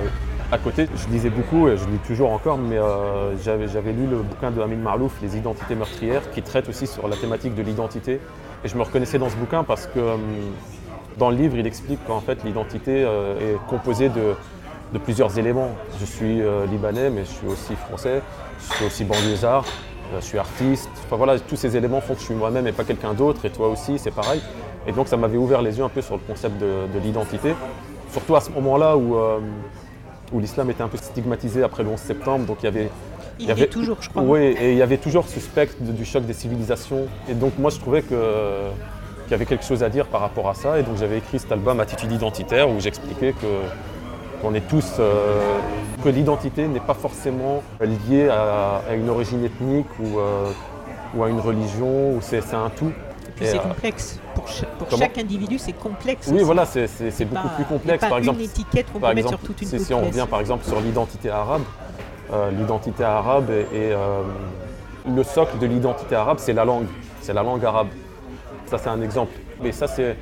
À 0.49 0.57
côté, 0.57 0.87
je 0.95 1.09
lisais 1.09 1.29
beaucoup, 1.29 1.67
et 1.67 1.75
je 1.75 1.83
lis 1.83 1.97
toujours 2.07 2.31
encore, 2.31 2.57
mais 2.57 2.77
euh, 2.77 3.35
j'avais, 3.43 3.91
lu 3.91 4.07
le 4.09 4.19
bouquin 4.19 4.49
de 4.49 4.61
Amin 4.61 4.77
Marlouf, 4.77 5.21
Les 5.21 5.35
identités 5.35 5.75
meurtrières, 5.75 6.31
qui 6.31 6.41
traite 6.41 6.69
aussi 6.69 6.87
sur 6.87 7.09
la 7.09 7.17
thématique 7.17 7.53
de 7.53 7.61
l'identité. 7.61 8.21
Et 8.63 8.69
je 8.69 8.77
me 8.77 8.83
reconnaissais 8.83 9.19
dans 9.19 9.29
ce 9.29 9.35
bouquin 9.35 9.65
parce 9.65 9.87
que 9.87 9.99
euh, 9.99 10.15
dans 11.17 11.31
le 11.31 11.35
livre, 11.35 11.57
il 11.57 11.67
explique 11.67 11.99
qu'en 12.07 12.21
fait, 12.21 12.45
l'identité 12.45 13.03
euh, 13.03 13.55
est 13.55 13.57
composée 13.67 14.07
de, 14.07 14.35
plusieurs 15.03 15.37
éléments. 15.37 15.71
Je 15.99 16.05
suis 16.05 16.41
libanais, 16.71 17.09
mais 17.09 17.25
je 17.25 17.29
suis 17.29 17.47
aussi 17.47 17.75
français, 17.75 18.21
je 18.57 18.73
suis 18.73 18.85
aussi 18.85 19.03
banlieusard, 19.03 19.65
je 20.15 20.25
suis 20.25 20.39
artiste. 20.39 20.89
Enfin 21.05 21.17
voilà, 21.17 21.37
tous 21.39 21.57
ces 21.57 21.75
éléments 21.75 21.99
font 21.99 22.13
que 22.13 22.21
je 22.21 22.25
suis 22.25 22.33
moi-même 22.33 22.65
et 22.67 22.71
pas 22.71 22.85
quelqu'un 22.85 23.13
d'autre, 23.13 23.45
et 23.45 23.49
toi 23.49 23.67
aussi, 23.67 23.99
c'est 23.99 24.15
pareil. 24.15 24.41
Et 24.87 24.93
donc 24.93 25.09
ça 25.09 25.17
m'avait 25.17 25.37
ouvert 25.37 25.61
les 25.61 25.77
yeux 25.77 25.83
un 25.83 25.89
peu 25.89 26.01
sur 26.01 26.15
le 26.15 26.21
concept 26.25 26.57
de, 26.57 26.87
de 26.91 26.99
l'identité, 26.99 27.53
surtout 28.11 28.35
à 28.37 28.41
ce 28.41 28.49
moment-là 28.49 28.97
où, 28.97 29.17
où 30.31 30.39
l'islam 30.39 30.69
était 30.69 30.83
un 30.83 30.87
peu 30.87 30.97
stigmatisé 30.97 31.63
après 31.63 31.83
le 31.83 31.89
11 31.89 31.99
septembre, 31.99 32.45
donc 32.45 32.57
il 32.61 32.65
y 32.65 32.67
avait... 32.69 32.89
Il 33.39 33.45
y 33.45 33.49
y 33.49 33.51
avait- 33.51 33.63
est 33.63 33.67
toujours, 33.67 33.97
je 34.01 34.09
crois. 34.09 34.23
Oui, 34.23 34.39
et 34.59 34.71
il 34.71 34.77
y 34.77 34.81
avait 34.81 34.97
toujours 34.97 35.27
ce 35.27 35.39
spectre 35.39 35.75
du 35.79 36.05
choc 36.05 36.25
des 36.25 36.33
civilisations. 36.33 37.05
Et 37.29 37.33
donc 37.35 37.53
moi 37.59 37.69
je 37.69 37.77
trouvais 37.79 38.01
que- 38.01 38.69
qu'il 39.23 39.31
y 39.31 39.33
avait 39.35 39.45
quelque 39.45 39.63
chose 39.63 39.83
à 39.83 39.89
dire 39.89 40.07
par 40.07 40.21
rapport 40.21 40.49
à 40.49 40.55
ça. 40.55 40.79
Et 40.79 40.83
donc 40.83 40.97
j'avais 40.97 41.19
écrit 41.19 41.37
cet 41.37 41.51
album 41.51 41.79
Attitude 41.79 42.11
identitaire 42.11 42.67
où 42.69 42.79
j'expliquais 42.79 43.33
que 43.33 43.47
qu'on 44.41 44.53
est 44.53 44.67
tous, 44.67 44.85
euh, 44.99 45.39
que 46.03 46.09
l'identité 46.09 46.67
n'est 46.67 46.79
pas 46.79 46.93
forcément 46.93 47.63
liée 47.81 48.27
à, 48.29 48.81
à 48.87 48.93
une 48.93 49.09
origine 49.09 49.43
ethnique 49.43 49.87
ou, 49.99 50.19
euh, 50.19 50.49
ou 51.15 51.23
à 51.23 51.29
une 51.29 51.39
religion, 51.39 52.11
ou 52.15 52.19
c'est 52.21 52.41
un 52.53 52.69
tout. 52.75 52.91
Puis 53.37 53.45
c'est 53.45 53.57
euh, 53.57 53.61
complexe. 53.61 54.19
Pour, 54.33 54.97
chaque 54.97 55.17
individu, 55.17 55.59
c'est 55.59 55.73
complexe. 55.73 56.27
Oui, 56.27 56.37
aussi. 56.37 56.43
voilà, 56.43 56.65
c'est 56.65 57.25
beaucoup 57.25 57.47
Pas- 57.47 57.53
plus 57.55 57.65
complexe. 57.65 58.01
pas 58.01 58.09
Par 58.09 58.17
exemple, 58.17 58.39
une 58.39 58.45
étiquette 58.45 58.91
qu'on 58.91 58.99
peut 58.99 59.13
mettre 59.13 59.29
sur 59.29 59.39
toute 59.39 59.61
une 59.61 59.79
si, 59.79 59.93
on 59.93 60.01
revient 60.01 60.25
par 60.29 60.39
exemple 60.39 60.65
sur 60.65 60.81
l'identité 60.81 61.29
arabe, 61.29 61.61
euh, 62.33 62.49
l'identité 62.51 63.03
arabe 63.03 63.49
et, 63.49 63.65
euh, 63.73 64.23
le 65.07 65.23
socle 65.23 65.59
de 65.59 65.67
l'identité 65.67 66.15
arabe, 66.15 66.37
c'est 66.39 66.53
la 66.53 66.65
langue, 66.65 66.87
c'est 67.21 67.33
la 67.33 67.43
langue 67.43 67.63
arabe. 67.63 67.87
Ça, 68.65 68.77
c'est 68.77 68.89
un 68.89 69.01
exemple. 69.01 69.31
Mais 69.61 69.71
ça, 69.71 69.87
c'est 69.87 70.17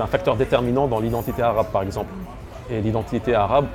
un 0.00 0.06
facteur 0.06 0.36
déterminant 0.36 0.88
dans 0.88 1.00
l'identité 1.00 1.42
arabe, 1.42 1.66
par 1.70 1.82
exemple. 1.82 2.12
Et 2.70 2.80
l'identité 2.80 3.34
arabe, 3.34 3.66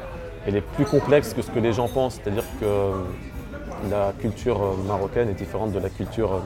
elle 0.46 0.55
est 0.55 0.62
plus 0.62 0.86
complexe 0.86 1.34
que 1.34 1.41
ce 1.41 1.51
que 1.51 1.60
les 1.60 1.74
gens 1.74 1.88
pensent. 1.88 2.19
C'est-à-dire 2.22 2.43
que 2.60 3.89
la 3.89 4.12
culture 4.19 4.60
marocaine 4.88 5.29
est 5.29 5.34
différente 5.34 5.72
de 5.72 5.79
la 5.79 5.89
culture 5.89 6.41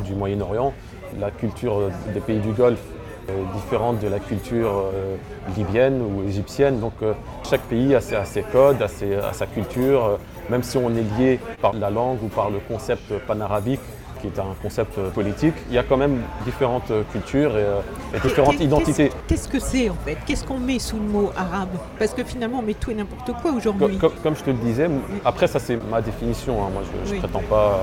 du 0.00 0.14
Moyen-Orient. 0.14 0.72
La 1.20 1.30
culture 1.30 1.90
des 2.12 2.20
pays 2.20 2.38
du 2.40 2.52
Golfe 2.52 2.82
est 3.28 3.54
différente 3.56 3.98
de 4.00 4.08
la 4.08 4.18
culture 4.20 4.70
euh, 4.94 5.16
libyenne 5.56 6.00
ou 6.00 6.28
égyptienne. 6.28 6.78
Donc 6.80 6.92
euh, 7.02 7.12
chaque 7.48 7.62
pays 7.62 7.94
a 7.94 8.00
ses, 8.00 8.14
a 8.16 8.24
ses 8.24 8.42
codes, 8.42 8.80
a, 8.82 8.88
ses- 8.88 9.16
a 9.16 9.32
sa 9.32 9.46
culture, 9.46 10.04
euh, 10.04 10.16
même 10.50 10.62
si 10.62 10.76
on 10.78 10.90
est 10.90 11.18
lié 11.18 11.40
par 11.60 11.72
la 11.72 11.90
langue 11.90 12.22
ou 12.22 12.28
par 12.28 12.50
le 12.50 12.58
concept 12.60 13.12
panarabique 13.26 13.80
qui 14.20 14.28
est 14.28 14.38
un 14.38 14.54
concept 14.62 14.98
politique, 15.14 15.52
il 15.68 15.74
y 15.74 15.78
a 15.78 15.82
quand 15.82 15.98
même 15.98 16.22
différentes 16.46 16.90
cultures 17.12 17.54
et, 17.58 17.66
et 18.16 18.20
différentes 18.20 18.58
identités. 18.60 19.10
Qu'est-ce 19.26 19.46
que 19.46 19.58
c'est 19.58 19.90
en 19.90 19.94
fait? 20.06 20.16
Qu'est-ce 20.24 20.42
qu'on 20.42 20.58
met 20.58 20.78
sous 20.78 20.96
le 20.96 21.02
mot 21.02 21.30
arabe? 21.36 21.68
Parce 21.98 22.14
que 22.14 22.24
finalement, 22.24 22.60
on 22.60 22.62
met 22.62 22.72
tout 22.74 22.90
et 22.90 22.94
n'importe 22.94 23.30
quoi 23.42 23.52
aujourd'hui. 23.52 23.98
co- 23.98 24.10
Comme, 24.22 24.34
je 24.34 24.42
te 24.42 24.48
le 24.50 24.56
disais, 24.56 24.88
après 25.22 25.46
ça 25.48 25.58
c'est 25.58 25.76
ma 25.90 26.00
définition, 26.00 26.54
hein. 26.64 26.70
moi 26.72 26.82
je, 27.04 27.12
Oui. 27.12 27.18
prétends 27.18 27.42
pas, 27.50 27.78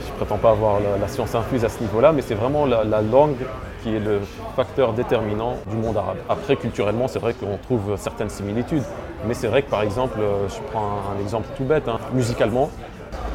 je 0.00 0.12
prétends 0.12 0.38
pas 0.38 0.50
avoir 0.50 0.78
la, 0.80 1.08
science 1.08 1.34
infuse 1.34 1.64
à 1.64 1.68
ce 1.68 1.80
niveau-là, 1.80 2.12
mais 2.12 2.22
c'est 2.22 2.34
vraiment 2.34 2.66
la, 2.66 2.84
la 2.84 3.02
langue 3.02 3.36
qui 3.82 3.94
est 3.94 4.00
le 4.00 4.20
facteur 4.56 4.92
déterminant 4.92 5.56
du 5.68 5.76
monde 5.76 5.96
arabe. 5.96 6.18
Après 6.28 6.56
culturellement 6.56 7.08
c'est 7.08 7.18
vrai 7.18 7.34
qu'on 7.34 7.56
trouve 7.58 7.96
certaines 7.96 8.30
similitudes, 8.30 8.84
mais 9.26 9.34
c'est 9.34 9.46
vrai 9.46 9.62
que 9.62 9.70
par 9.70 9.82
exemple, 9.82 10.18
euh, 10.20 10.48
je 10.48 10.60
prends 10.70 10.98
un, 11.14 11.20
exemple 11.20 11.48
tout 11.56 11.64
bête, 11.64 11.88
hein. 11.88 11.98
musicalement, 12.12 12.70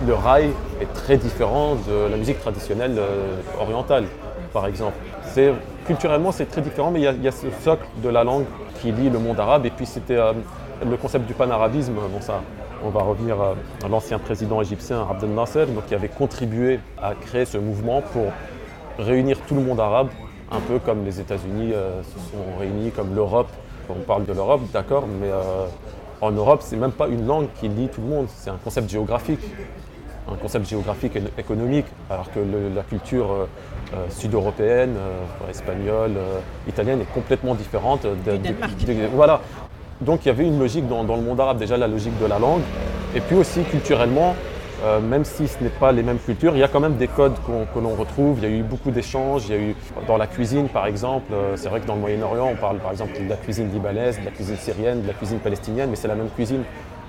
le 0.06 0.14
rail 0.14 0.52
est 0.82 0.92
très 0.94 1.18
différent 1.18 1.76
de 1.76 2.12
la 2.12 2.18
musique 2.18 2.40
traditionnelle 2.40 2.96
euh, 2.98 3.40
orientale, 3.60 4.06
par 4.54 4.68
exemple. 4.68 4.98
C'est, 5.24 5.54
culturellement, 5.86 6.32
c'est 6.32 6.46
très 6.46 6.62
différent, 6.62 6.92
mais 6.92 7.00
il 7.00 7.04
y, 7.04 7.08
a, 7.08 7.12
il 7.14 7.24
y 7.24 7.28
a 7.28 7.32
ce 7.32 7.48
socle 7.64 7.86
de 8.04 8.10
la 8.10 8.24
langue 8.24 8.46
qui 8.82 8.92
lie 8.92 9.10
le 9.10 9.20
monde 9.20 9.40
arabe. 9.40 9.66
Et 9.66 9.70
puis, 9.70 9.86
c'était 9.86 10.18
euh, 10.18 10.34
le 10.86 10.98
concept 10.98 11.26
du 11.26 11.34
panarabisme. 11.34 11.94
Bon, 11.94 12.22
ça, 12.22 12.42
on 12.84 12.90
va 12.90 13.02
revenir 13.02 13.40
euh, 13.42 13.54
à 13.84 13.88
l'ancien 13.88 14.20
président 14.20 14.62
égyptien 14.62 15.06
Abdel 15.10 15.32
Nasser, 15.34 15.66
donc, 15.68 15.86
qui 15.88 15.96
avait 15.96 16.08
contribué 16.10 16.80
à 17.02 17.14
créer 17.16 17.46
ce 17.46 17.58
mouvement 17.58 18.02
pour 18.02 18.26
réunir 19.00 19.38
tout 19.48 19.56
le 19.56 19.62
monde 19.62 19.80
arabe, 19.80 20.08
un 20.52 20.60
peu 20.60 20.80
comme 20.80 21.06
les 21.06 21.20
États-Unis 21.20 21.72
euh, 21.74 22.02
se 22.04 22.20
sont 22.32 22.58
réunis, 22.60 22.92
comme 22.92 23.14
l'Europe. 23.16 23.50
On 23.90 23.94
parle 24.04 24.26
de 24.26 24.34
l'Europe, 24.34 24.62
d'accord, 24.74 25.06
mais 25.08 25.28
euh, 25.28 25.66
en 26.22 26.32
Europe, 26.32 26.62
c'est 26.64 26.76
même 26.78 26.92
pas 26.92 27.08
une 27.08 27.26
langue 27.26 27.48
qui 27.60 27.68
lie 27.68 27.88
tout 27.88 28.02
le 28.02 28.08
monde, 28.08 28.28
c'est 28.36 28.50
un 28.50 28.58
concept 28.64 28.90
géographique 28.90 29.40
un 30.30 30.36
concept 30.36 30.68
géographique 30.68 31.16
et 31.16 31.24
économique, 31.40 31.86
alors 32.10 32.30
que 32.34 32.40
le- 32.40 32.68
la 32.76 32.82
culture 32.84 33.28
euh, 33.32 33.96
sud-européenne, 34.10 34.96
espagnole, 35.50 36.16
italienne 36.68 37.00
est 37.00 37.14
complètement 37.14 37.56
différente. 37.56 38.02
de- 38.04 38.38
voilà. 39.16 39.40
Donc 40.01 40.25
il 40.25 40.27
y 40.27 40.32
avait 40.32 40.46
une 40.46 40.60
logique 40.60 40.88
dans, 40.88 41.04
dans 41.04 41.16
le 41.16 41.22
monde 41.24 41.39
arabe, 41.39 41.58
déjà 41.58 41.75
la 41.77 41.88
logique 41.88 42.18
de 42.20 42.25
la 42.25 42.38
langue, 42.39 42.62
et 43.16 43.20
puis 43.20 43.36
aussi 43.36 43.63
culturellement, 43.63 44.36
euh, 44.84 45.00
même 45.00 45.25
si 45.25 45.48
ce 45.48 45.63
n'est 45.63 45.72
pas 45.72 45.92
les 45.92 46.04
mêmes 46.04 46.20
cultures, 46.20 46.54
il 46.56 46.60
y 46.60 46.63
a 46.63 46.68
quand 46.68 46.80
même 46.80 46.98
des 46.98 47.08
codes 47.08 47.34
qu'on- 47.46 47.66
que 47.66 47.80
l'on 47.84 47.96
retrouve. 47.96 48.38
Il 48.38 48.44
y 48.44 48.54
a 48.54 48.56
eu 48.56 48.62
beaucoup 48.62 48.92
d'échanges, 48.92 49.46
il 49.50 49.56
y 49.56 49.58
a 49.58 49.62
eu 49.62 49.75
dans 50.08 50.18
la 50.18 50.27
cuisine 50.27 50.70
par 50.70 50.86
exemple, 50.86 51.34
euh, 51.34 51.54
c'est 51.56 51.70
vrai 51.70 51.80
que 51.80 51.88
dans 51.88 51.96
le 51.96 52.01
Moyen-Orient, 52.01 52.48
on 52.51 52.56
parle 52.56 52.77
par 52.77 52.92
exemple 52.92 53.13
de 53.20 53.27
la 53.27 53.38
cuisine 53.38 53.72
libanaise, 53.74 54.20
de 54.20 54.25
la 54.25 54.32
cuisine 54.32 54.58
syrienne, 54.58 55.01
de 55.01 55.08
la 55.08 55.13
cuisine 55.13 55.39
palestinienne, 55.39 55.89
mais 55.89 55.96
c'est 55.96 56.08
la 56.08 56.16
même 56.16 56.30
cuisine 56.30 56.62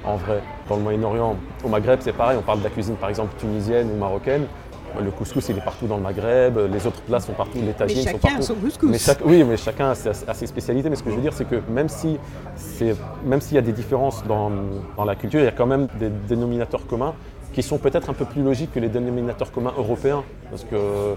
en 0.04 0.16
vrai. 0.16 0.40
Dans 0.70 0.76
le 0.76 0.82
Moyen-Orient, 0.82 1.36
au 1.64 1.68
Maghreb, 1.68 1.98
c'est 2.00 2.12
pareil, 2.12 2.38
on 2.38 2.42
parle 2.42 2.60
de 2.60 2.64
la 2.64 2.70
cuisine 2.70 2.94
par 2.94 3.10
exemple 3.10 3.34
tunisienne 3.38 3.90
ou 3.94 3.98
marocaine. 3.98 4.46
Le 5.02 5.10
couscous, 5.10 5.48
il 5.48 5.56
est 5.58 5.60
partout 5.64 5.86
dans 5.86 5.96
le 5.96 6.02
Maghreb, 6.02 6.58
les 6.72 6.86
autres 6.86 7.00
plats 7.02 7.20
sont 7.20 7.32
partout, 7.32 7.58
les 7.64 7.72
tagines 7.72 7.98
sont 7.98 8.04
chacun 8.04 8.18
a 8.18 8.30
partout. 8.30 8.42
son 8.42 8.54
couscous. 8.54 8.90
Mais 8.90 8.98
chaque- 8.98 9.24
oui, 9.24 9.44
mais 9.44 9.56
chacun 9.56 9.90
a 9.90 9.94
ses, 9.94 10.08
a 10.28 10.34
ses 10.34 10.46
spécialités. 10.46 10.90
Mais 10.90 10.96
ce 10.96 11.02
que 11.02 11.10
je 11.10 11.14
veux 11.16 11.22
dire, 11.22 11.32
c'est 11.32 11.44
que 11.48 11.60
même 11.70 11.88
si 11.88 12.18
c'est- 12.56 12.96
même 13.24 13.40
s'il 13.40 13.54
y 13.54 13.58
a 13.58 13.62
des 13.62 13.72
différences 13.72 14.24
dans, 14.26 14.50
dans 14.96 15.04
la 15.04 15.14
culture, 15.14 15.40
il 15.40 15.44
y 15.44 15.48
a 15.48 15.52
quand 15.52 15.66
même 15.66 15.86
des 16.00 16.08
dénominateurs 16.28 16.86
communs 16.86 17.14
qui 17.52 17.62
sont 17.62 17.78
peut-être 17.78 18.10
un 18.10 18.12
peu 18.12 18.24
plus 18.24 18.42
logiques 18.42 18.72
que 18.72 18.80
les 18.80 18.88
dénominateurs 18.88 19.52
communs 19.52 19.72
européens. 19.78 20.24
Parce 20.50 20.64
que 20.64 20.74
euh, 20.74 21.14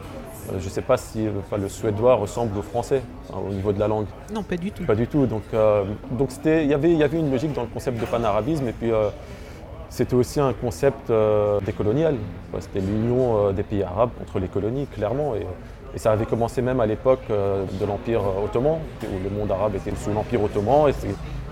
je 0.59 0.65
ne 0.65 0.69
sais 0.69 0.81
pas 0.81 0.97
si 0.97 1.27
enfin, 1.47 1.57
le 1.57 1.67
suédois 1.69 2.15
ressemble 2.15 2.57
au 2.57 2.61
français 2.61 3.01
hein, 3.31 3.38
au 3.47 3.51
niveau 3.51 3.71
de 3.73 3.79
la 3.79 3.88
langue. 3.88 4.05
Non, 4.33 4.43
pas 4.43 4.57
du 4.57 4.71
tout. 4.71 4.83
Pas 4.85 4.95
du 4.95 5.07
tout. 5.07 5.25
Donc, 5.25 5.43
euh, 5.53 5.83
donc 6.11 6.29
c'était, 6.31 6.63
il 6.63 6.69
y 6.69 6.73
avait, 6.73 6.91
il 6.91 6.97
y 6.97 7.03
avait 7.03 7.19
une 7.19 7.31
logique 7.31 7.53
dans 7.53 7.61
le 7.63 7.67
concept 7.67 8.00
de 8.00 8.05
panarabisme 8.05 8.67
et 8.67 8.73
puis 8.73 8.91
euh, 8.91 9.09
c'était 9.91 10.15
aussi 10.15 10.39
un 10.39 10.53
concept 10.53 11.10
euh, 11.10 11.60
décolonial. 11.60 12.15
C'était 12.60 12.79
l'union 12.79 13.50
euh, 13.50 13.51
des 13.51 13.63
pays 13.63 13.83
arabes 13.83 14.10
contre 14.17 14.39
les 14.39 14.48
colonies, 14.48 14.88
clairement. 14.88 15.36
Et, 15.36 15.45
et 15.93 16.00
ça 16.00 16.13
avait 16.13 16.25
commencé 16.25 16.62
même 16.62 16.79
à 16.79 16.86
l'époque 16.86 17.19
euh, 17.29 17.65
de 17.79 17.86
l'Empire 17.86 18.21
euh, 18.21 18.45
ottoman, 18.45 18.79
où 19.03 19.24
le 19.24 19.29
monde 19.29 19.51
arabe 19.51 19.75
était 19.75 19.93
sous 19.95 20.12
l'Empire 20.12 20.41
ottoman. 20.41 20.89
Et 20.89 20.93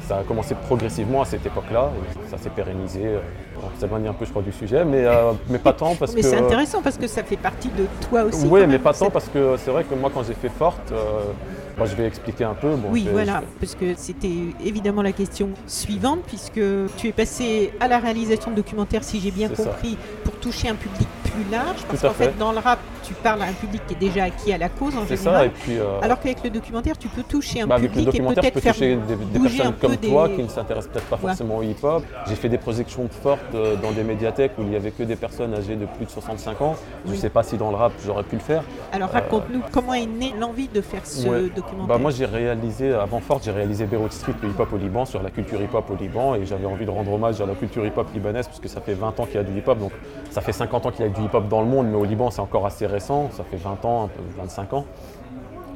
ça 0.07 0.19
a 0.19 0.23
commencé 0.23 0.55
progressivement 0.55 1.21
à 1.21 1.25
cette 1.25 1.45
époque-là. 1.45 1.89
Ça 2.31 2.37
s'est 2.37 2.49
pérennisé. 2.49 3.01
euh, 3.05 3.19
on 3.61 3.77
s'éloigne 3.79 4.07
un 4.07 4.13
peu, 4.13 4.23
je 4.25 4.29
crois, 4.31 4.41
du 4.41 4.53
sujet, 4.53 4.85
mais, 4.85 5.03
euh, 5.05 5.33
mais 5.49 5.59
pas 5.59 5.73
tant 5.73 5.93
parce 5.95 6.13
Mais 6.15 6.21
que. 6.21 6.27
c'est 6.27 6.37
intéressant 6.37 6.81
parce 6.81 6.97
que 6.97 7.07
ça 7.07 7.23
fait 7.23 7.35
partie 7.35 7.67
de 7.67 7.85
toi 8.09 8.23
aussi. 8.23 8.47
Oui, 8.49 8.65
mais 8.67 8.79
pas 8.79 8.93
tant 8.93 9.09
parce 9.09 9.27
que 9.27 9.57
c'est 9.57 9.69
vrai 9.71 9.83
que 9.83 9.93
moi, 9.95 10.09
quand 10.13 10.23
j'ai 10.23 10.33
fait 10.33 10.47
Forte, 10.49 10.91
euh, 10.93 11.33
moi, 11.79 11.87
je 11.87 11.95
vais 11.95 12.05
expliquer 12.05 12.43
un 12.43 12.53
peu. 12.53 12.75
Bon, 12.75 12.89
Oui, 12.91 13.07
voilà, 13.09 13.41
parce 13.59 13.73
que 13.73 13.93
c'était 13.95 14.29
évidemment 14.63 15.01
la 15.01 15.13
question 15.13 15.49
suivante, 15.65 16.19
puisque 16.27 16.59
tu 16.97 17.07
es 17.07 17.11
passé 17.13 17.71
à 17.79 17.87
la 17.87 17.99
réalisation 17.99 18.51
de 18.51 18.57
documentaires, 18.57 19.03
si 19.03 19.19
j'ai 19.21 19.31
bien 19.31 19.47
ça. 19.47 19.63
compris, 19.63 19.97
pour 20.25 20.33
toucher 20.35 20.67
un 20.67 20.75
public 20.75 21.07
plus 21.41 21.51
large, 21.51 21.83
parce 21.87 22.01
qu'en 22.01 22.09
fait, 22.11 22.25
fait. 22.31 22.37
dans 22.37 22.51
le 22.51 22.59
rap, 22.59 22.79
tu 23.03 23.13
parles 23.13 23.41
à 23.41 23.45
un 23.45 23.53
public 23.53 23.81
qui 23.87 23.93
est 23.93 23.97
déjà 23.97 24.25
acquis 24.25 24.51
à 24.53 24.57
la 24.57 24.69
cause 24.69 24.95
en 24.95 25.05
ça, 25.05 25.15
général, 25.15 25.47
et 25.47 25.49
puis. 25.49 25.77
euh, 25.77 25.99
alors 26.01 26.19
qu'avec 26.19 26.43
le 26.43 26.49
documentaire, 26.49 26.97
tu 26.97 27.07
peux 27.07 27.23
toucher 27.23 27.61
un 27.61 27.67
Bah, 27.67 27.75
avec 27.75 27.89
le 27.89 28.01
public 28.01 28.07
et 28.07 28.11
documentaire, 28.17 28.43
je 28.43 28.49
peut-être 28.49 28.63
faire 28.63 28.73
toucher 28.73 28.95
des, 28.95 29.39
personnes 29.39 29.73
comme 29.79 29.95
des... 29.95 30.07
toi 30.09 30.29
qui 30.29 30.43
ne 30.43 30.47
s'intéressent 30.47 30.91
peut-être 30.91 31.05
pas 31.05 31.15
Ouais. 31.19 31.21
forcément 31.29 31.57
au 31.57 31.63
hip-hop. 31.63 32.03
J'ai 32.27 32.35
fait 32.35 32.49
des 32.49 32.57
projections 32.57 33.07
fortes 33.09 33.39
euh, 33.55 33.75
dans 33.75 33.91
des 33.91 34.03
médiathèques 34.03 34.53
où 34.57 34.61
il 34.61 34.69
n'y 34.69 34.75
avait 34.75 34.91
que 34.91 35.03
des 35.03 35.15
personnes 35.15 35.53
âgées 35.53 35.75
de 35.75 35.85
plus 35.85 36.05
de 36.05 36.09
65 36.11 36.61
ans. 36.61 36.75
Je 37.05 37.11
ne 37.11 37.15
sais 37.15 37.29
pas 37.29 37.43
si 37.43 37.57
dans 37.57 37.69
le 37.71 37.75
rap 37.75 37.91
j'aurais 38.05 38.23
pu 38.23 38.35
le 38.35 38.41
faire. 38.41 38.63
Alors 38.91 39.09
raconte-nous, 39.09 39.61
comment 39.71 39.93
est 39.93 40.05
née 40.05 40.33
l'envie 40.39 40.67
de 40.67 40.81
faire 40.81 41.05
ce 41.05 41.27
Ouais. 41.27 41.41
documentaire? 41.55 41.87
Bah, 41.87 41.97
moi 41.97 42.11
j'ai 42.11 42.25
réalisé, 42.25 42.93
avant 42.93 43.19
Forte, 43.19 43.43
j'ai 43.45 43.51
réalisé 43.51 43.85
Beirut 43.85 44.11
Street, 44.11 44.33
le 44.41 44.49
hip-hop 44.49 44.71
au 44.73 44.77
Liban, 44.77 45.05
sur 45.05 45.21
la 45.21 45.29
culture 45.29 45.61
hip-hop 45.61 45.89
au 45.89 45.95
Liban, 45.95 46.35
et 46.35 46.45
j'avais 46.45 46.65
envie 46.65 46.85
de 46.85 46.91
rendre 46.91 47.11
hommage 47.13 47.41
à 47.41 47.45
la 47.45 47.53
culture 47.55 47.85
hip-hop 47.85 48.07
libanaise, 48.13 48.47
parce 48.47 48.59
que 48.59 48.67
ça 48.69 48.81
fait 48.81 48.93
20 48.93 49.19
ans 49.19 49.25
qu'il 49.25 49.35
y 49.35 49.39
a 49.39 49.43
du 49.43 49.57
hip-hop, 49.57 49.77
donc 49.79 49.91
ça 50.31 50.41
fait 50.41 50.51
50 50.53 50.85
ans 50.85 50.91
qu'il 50.91 51.05
y 51.05 51.07
a 51.07 51.11
du 51.11 51.21
hip-hop 51.21 51.28
dans 51.49 51.61
le 51.61 51.67
monde, 51.67 51.87
mais 51.87 51.97
au 51.97 52.05
Liban 52.05 52.31
c'est 52.31 52.41
encore 52.41 52.65
assez 52.65 52.85
récent, 52.85 53.29
ça 53.31 53.43
fait 53.43 53.57
20 53.57 53.85
ans, 53.85 54.05
un 54.05 54.07
peu 54.07 54.21
25 54.37 54.73
ans. 54.73 54.85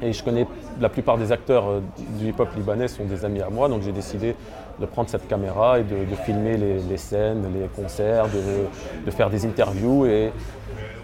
Et 0.02 0.12
je 0.12 0.22
connais 0.22 0.46
la 0.80 0.88
plupart 0.88 1.16
des 1.16 1.32
acteurs 1.32 1.68
euh, 1.68 1.80
du 2.18 2.28
hip-hop 2.28 2.48
libanais 2.56 2.88
sont 2.88 3.04
des 3.04 3.24
amis 3.24 3.40
à 3.40 3.48
moi, 3.48 3.68
donc 3.68 3.82
j'ai 3.82 3.92
décidé 3.92 4.34
de 4.80 4.86
prendre 4.86 5.08
cette 5.08 5.28
caméra 5.28 5.78
et 5.78 5.84
de, 5.84 6.16
filmer 6.24 6.56
les, 6.56 6.96
scènes, 6.96 7.44
les 7.54 7.68
concerts, 7.68 8.26
de, 8.26 9.06
de 9.06 9.10
faire 9.12 9.30
des 9.30 9.46
interviews. 9.46 10.04
Et, 10.06 10.32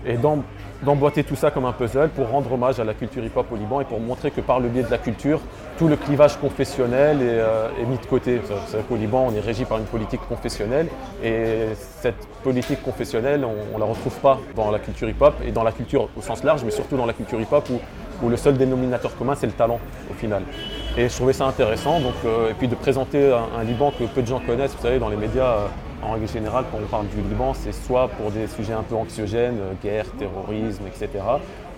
et 0.04 0.16
dans 0.16 0.38
d'emboîter 0.82 1.24
tout 1.24 1.36
ça 1.36 1.50
comme 1.50 1.66
un 1.66 1.72
puzzle 1.72 2.08
pour 2.08 2.28
rendre 2.28 2.52
hommage 2.52 2.80
à 2.80 2.84
la 2.84 2.94
culture 2.94 3.24
hip-hop 3.24 3.46
au 3.52 3.56
Liban 3.56 3.80
et 3.80 3.84
pour 3.84 4.00
montrer 4.00 4.30
que 4.30 4.40
par 4.40 4.60
le 4.60 4.68
biais 4.68 4.82
de 4.82 4.90
la 4.90 4.98
culture, 4.98 5.40
tout 5.78 5.88
le 5.88 5.96
clivage 5.96 6.36
confessionnel 6.38 7.20
est, 7.20 7.38
euh, 7.38 7.68
mis 7.86 7.98
de 7.98 8.06
côté. 8.06 8.40
C'est-à-dire 8.44 8.88
qu'au 8.88 8.96
Liban, 8.96 9.26
on 9.28 9.34
est 9.34 9.40
régi 9.40 9.64
par 9.64 9.78
une 9.78 9.84
politique 9.84 10.20
confessionnelle 10.28 10.88
et 11.22 11.68
cette 11.74 12.26
politique 12.42 12.82
confessionnelle, 12.82 13.44
on 13.44 13.74
ne 13.74 13.80
la 13.80 13.86
retrouve 13.86 14.18
pas 14.20 14.38
dans 14.56 14.70
la 14.70 14.78
culture 14.78 15.08
hip-hop 15.08 15.34
et 15.44 15.52
dans 15.52 15.62
la 15.62 15.72
culture 15.72 16.08
au 16.16 16.22
sens 16.22 16.42
large, 16.44 16.64
mais 16.64 16.70
surtout 16.70 16.96
dans 16.96 17.06
la 17.06 17.12
culture 17.12 17.40
hip-hop 17.40 17.68
où, 17.70 18.26
où 18.26 18.28
le 18.28 18.36
seul 18.36 18.56
dénominateur 18.56 19.16
commun, 19.16 19.34
c'est 19.34 19.46
le 19.46 19.52
talent 19.52 19.80
au 20.10 20.14
final. 20.14 20.42
Et 20.96 21.08
je 21.08 21.14
trouvais 21.14 21.32
ça 21.32 21.44
intéressant, 21.46 22.00
donc, 22.00 22.14
euh, 22.24 22.50
et 22.50 22.54
puis 22.54 22.68
de 22.68 22.74
présenter 22.74 23.32
un, 23.32 23.60
un 23.60 23.64
Liban 23.64 23.92
que 23.96 24.04
peu 24.04 24.22
de 24.22 24.26
gens 24.26 24.40
connaissent, 24.40 24.74
vous 24.74 24.82
savez, 24.82 24.98
dans 24.98 25.08
les 25.08 25.16
médias. 25.16 25.44
euh, 25.44 25.66
en 26.02 26.12
règle 26.12 26.28
générale, 26.28 26.64
quand 26.70 26.78
on 26.82 26.86
parle 26.86 27.06
du 27.08 27.20
Liban, 27.20 27.54
c'est 27.54 27.72
soit 27.72 28.08
pour 28.08 28.30
des 28.30 28.46
sujets 28.46 28.72
un 28.72 28.82
peu 28.82 28.94
anxiogènes, 28.94 29.58
euh, 29.60 29.72
guerre, 29.82 30.06
terrorisme, 30.18 30.84
etc., 30.86 31.22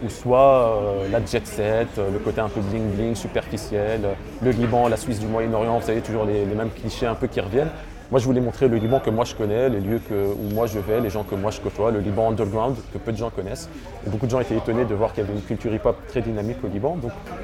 ou 0.05 0.09
soit 0.09 0.39
euh, 0.39 1.09
la 1.11 1.25
jet 1.25 1.47
set, 1.47 1.89
euh, 1.99 2.11
le 2.11 2.19
côté 2.19 2.41
un 2.41 2.49
peu 2.49 2.61
bling-bling, 2.61 3.15
superficiel, 3.15 4.01
euh, 4.05 4.15
le 4.43 4.51
Liban, 4.51 4.89
la 4.89 4.97
Suisse 4.97 5.19
du 5.21 5.27
Moyen-Orient, 5.27 5.79
vous 5.79 5.87
savez, 5.87 6.01
toujours 6.01 6.25
les 6.25 6.45
mêmes 6.45 6.71
clichés 6.71 7.07
un 7.07 7.15
peu 7.15 7.27
qui 7.27 7.41
reviennent. 7.41 7.71
Moi, 8.13 8.21
je 8.21 8.27
voulais 8.27 8.43
montrer 8.43 8.69
le 8.69 8.77
Liban 8.77 9.01
que 9.01 9.09
moi 9.09 9.25
je 9.25 9.35
connais, 9.35 9.71
les 9.71 9.81
lieux 9.81 9.99
où 10.11 10.55
moi 10.55 10.67
je 10.67 10.79
vais, 10.79 11.01
les 11.01 11.09
gens 11.09 11.25
que 11.25 11.35
moi 11.35 11.51
je 11.51 11.63
côtoie, 11.63 11.91
le 11.91 12.01
Liban 12.01 12.29
underground 12.29 12.77
que 12.93 12.99
peu 12.99 13.11
de 13.11 13.17
gens 13.17 13.31
connaissent. 13.31 13.71
Beaucoup 14.07 14.27
de 14.27 14.31
gens 14.31 14.41
étaient 14.41 14.55
étonnés 14.55 14.85
de 14.85 14.95
voir 14.95 15.15
qu'il 15.15 15.25
y 15.25 15.27
avait 15.27 15.35
une 15.35 15.41
culture 15.41 15.73
hip-hop 15.73 15.97
très 16.09 16.21
dynamique 16.21 16.59
au 16.63 16.67
Liban. 16.67 16.99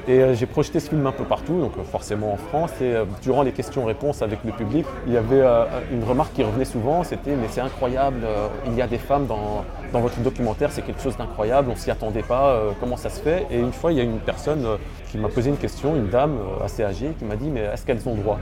Et 0.07 0.21
euh, 0.21 0.35
j'ai 0.35 0.45
projeté 0.45 0.79
ce 0.79 0.89
film 0.89 1.07
un 1.07 1.11
peu 1.11 1.23
partout, 1.23 1.59
donc 1.59 1.71
euh, 1.79 1.83
forcément 1.83 2.33
en 2.33 2.37
France. 2.37 2.69
Et 2.81 2.93
euh, 2.93 3.05
durant 3.23 3.41
les 3.41 3.51
questions-réponses 3.51 4.21
avec 4.21 4.43
le 4.45 4.51
public, 4.51 4.85
il 5.07 5.13
y 5.13 5.17
avait 5.17 5.43
une 5.91 6.03
remarque 6.03 6.33
qui 6.33 6.43
revenait 6.43 6.65
souvent, 6.65 7.03
c'était 7.03 7.35
mais 7.35 7.47
c'est 7.49 7.61
incroyable, 7.61 8.19
il 8.67 8.75
y 8.75 8.83
a 8.83 8.87
des 8.87 8.99
femmes 8.99 9.25
dans, 9.25 9.65
dans 9.91 10.01
votre 10.01 10.19
documentaire, 10.19 10.71
c'est 10.71 10.81
quelque 10.81 11.01
chose 11.01 11.17
d'incroyable, 11.17 11.69
on 11.71 11.75
s'y 11.75 11.91
attendait 11.91 12.23
pas, 12.23 12.49
euh, 12.49 12.71
comment 12.79 12.97
ça 12.97 13.09
se 13.09 13.19
fait? 13.19 13.47
Et 13.51 13.59
une 13.59 13.73
fois, 13.73 13.91
il 13.91 13.97
y 13.97 14.01
a 14.01 14.03
une 14.03 14.19
personne 14.19 14.63
euh, 14.65 14.77
qui 15.09 15.17
m'a 15.17 15.29
posé 15.29 15.49
une 15.49 15.57
question, 15.57 15.95
une 15.95 16.09
dame 16.09 16.37
euh, 16.37 16.65
assez 16.65 16.83
âgée, 16.83 17.13
qui 17.17 17.25
m'a 17.25 17.35
dit 17.35 17.49
mais 17.49 17.61
est-ce 17.61 17.85
qu'elles 17.85 18.07
ont 18.07 18.15
droit? 18.15 18.39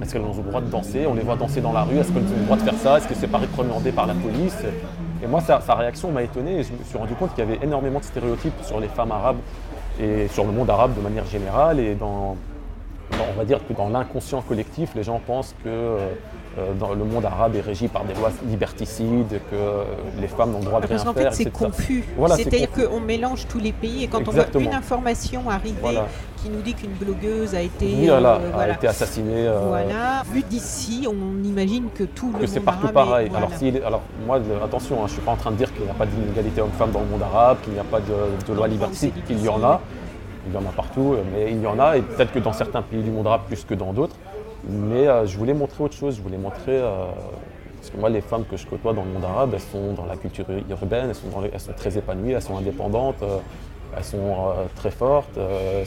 Est-ce 0.00 0.12
qu'elles 0.12 0.22
ont 0.22 0.34
le 0.34 0.42
droit 0.42 0.60
de 0.60 0.70
danser? 0.70 1.06
On 1.06 1.14
les 1.14 1.22
voit 1.22 1.36
danser 1.36 1.60
dans 1.60 1.72
la 1.72 1.82
rue. 1.82 1.96
Est-ce 1.98 2.12
qu'elles 2.12 2.22
ont 2.22 2.38
le 2.38 2.44
droit 2.44 2.56
de 2.56 2.62
faire 2.62 2.74
ça? 2.74 2.98
Est-ce 2.98 3.08
que 3.08 3.14
c'est 3.14 3.26
pas 3.26 3.38
réprimandé 3.38 3.90
par 3.90 4.06
la 4.06 4.14
police? 4.14 4.56
Et 5.22 5.26
moi, 5.26 5.40
sa, 5.40 5.58
réaction 5.74 6.12
m'a 6.12 6.22
étonné 6.22 6.60
et 6.60 6.62
je 6.62 6.72
me 6.72 6.84
suis 6.84 6.96
rendu 6.96 7.14
compte 7.14 7.34
qu'il 7.34 7.44
y 7.44 7.48
avait 7.48 7.64
énormément 7.64 7.98
de 7.98 8.04
stéréotypes 8.04 8.62
sur 8.62 8.78
les 8.78 8.86
femmes 8.86 9.10
arabes 9.10 9.38
et 10.00 10.28
sur 10.28 10.44
le 10.44 10.52
monde 10.52 10.70
arabe 10.70 10.94
de 10.94 11.00
manière 11.00 11.26
générale. 11.26 11.80
Et 11.80 11.96
dans, 11.96 12.36
on 13.12 13.36
va 13.36 13.44
dire 13.44 13.58
que 13.66 13.72
dans 13.72 13.88
l'inconscient 13.88 14.40
collectif, 14.42 14.90
les 14.94 15.02
gens 15.02 15.20
pensent 15.26 15.56
que 15.64 15.96
dans 16.78 16.92
le 16.94 17.04
monde 17.04 17.24
arabe 17.24 17.54
est 17.56 17.60
régi 17.60 17.88
par 17.88 18.04
des 18.04 18.14
lois 18.14 18.30
liberticides, 18.48 19.40
que 19.50 19.56
euh, 19.56 19.82
les 20.20 20.28
femmes 20.28 20.52
n'ont 20.52 20.58
le 20.60 20.64
droit 20.64 20.80
de 20.80 20.86
Parce 20.86 21.02
rien 21.02 21.12
qu'en 21.12 21.18
faire. 21.18 21.32
fait, 21.34 21.44
c'est 21.44 21.50
confus. 21.50 22.04
Voilà, 22.16 22.36
C'est-à-dire 22.36 22.68
qu'on 22.70 23.00
mélange 23.00 23.46
tous 23.48 23.58
les 23.58 23.72
pays 23.72 24.04
et 24.04 24.08
quand 24.08 24.26
on 24.26 24.30
voit 24.32 24.44
une 24.58 24.74
information 24.74 25.48
arriver 25.50 25.76
Voilà. 25.80 26.06
qui 26.42 26.48
nous 26.50 26.60
dit 26.60 26.74
qu'une 26.74 26.92
blogueuse 26.92 27.54
a 27.54 27.60
été, 27.62 28.06
voilà, 28.06 28.34
euh, 28.34 28.48
a 28.48 28.54
voilà. 28.54 28.74
été 28.74 28.86
assassinée. 28.88 29.46
euh, 29.46 29.60
Voilà. 29.68 30.22
vu 30.32 30.42
d'ici, 30.42 31.06
on 31.08 31.42
imagine 31.44 31.86
que 31.94 32.04
tout 32.04 32.32
le 32.32 32.40
que 32.40 32.46
c'est 32.46 32.56
monde 32.56 32.64
partout 32.66 32.86
arabe 32.86 32.94
pareil. 32.94 33.26
est-. 33.32 33.36
Alors, 33.36 33.50
est- 33.62 33.82
alors 33.84 34.02
moi, 34.26 34.40
attention, 34.64 34.96
hein, 34.96 35.06
je 35.06 35.12
ne 35.12 35.16
suis 35.16 35.22
pas 35.22 35.32
en 35.32 35.36
train 35.36 35.50
de 35.50 35.56
dire 35.56 35.72
qu'il 35.74 35.84
n'y 35.84 35.90
a 35.90 35.94
pas 35.94 36.06
d'inégalité 36.06 36.60
homme-femme 36.60 36.90
dans 36.92 37.00
le 37.00 37.06
monde 37.06 37.22
arabe, 37.22 37.58
qu'il 37.62 37.72
n'y 37.72 37.78
a 37.80 37.84
pas 37.84 38.00
de, 38.00 38.14
de 38.48 38.54
loi 38.54 38.68
liberticide, 38.68 39.12
qu'il 39.26 39.42
y 39.44 39.48
en 39.48 39.62
a. 39.62 39.80
Il 40.46 40.54
y 40.54 40.56
en 40.56 40.60
a 40.66 40.72
partout, 40.74 41.12
euh, 41.14 41.22
mais 41.34 41.50
il 41.52 41.60
y 41.60 41.66
en 41.66 41.78
a, 41.78 41.96
et 41.98 42.02
peut-être 42.02 42.32
que 42.32 42.38
dans 42.38 42.54
certains 42.54 42.80
pays 42.80 43.02
du 43.02 43.10
monde 43.10 43.26
arabe 43.26 43.42
plus 43.48 43.64
que 43.64 43.74
dans 43.74 43.92
d'autres. 43.92 44.16
Mais 44.68 45.08
euh, 45.08 45.26
je 45.26 45.36
voulais 45.38 45.54
montrer 45.54 45.82
autre 45.82 45.94
chose, 45.94 46.16
je 46.16 46.22
voulais 46.22 46.38
montrer... 46.38 46.78
euh, 46.78 47.06
parce 47.76 47.90
que 47.90 47.96
moi, 47.96 48.10
les 48.10 48.20
femmes 48.20 48.44
que 48.44 48.56
je 48.56 48.66
côtoie 48.66 48.92
dans 48.92 49.04
le 49.04 49.10
monde 49.10 49.24
arabe, 49.24 49.50
elles 49.54 49.60
sont 49.60 49.92
dans 49.92 50.04
la 50.04 50.16
culture 50.16 50.44
urbaine, 50.68 51.10
elles 51.10 51.60
sont, 51.60 51.74
très 51.76 51.96
épanouies, 51.96 52.32
elles 52.32 52.42
sont 52.42 52.56
indépendantes, 52.56 53.22
euh, 53.22 53.38
elles 53.96 54.04
sont 54.04 54.52
très 54.74 54.90
fortes, 54.90 55.38
elles 55.38 55.86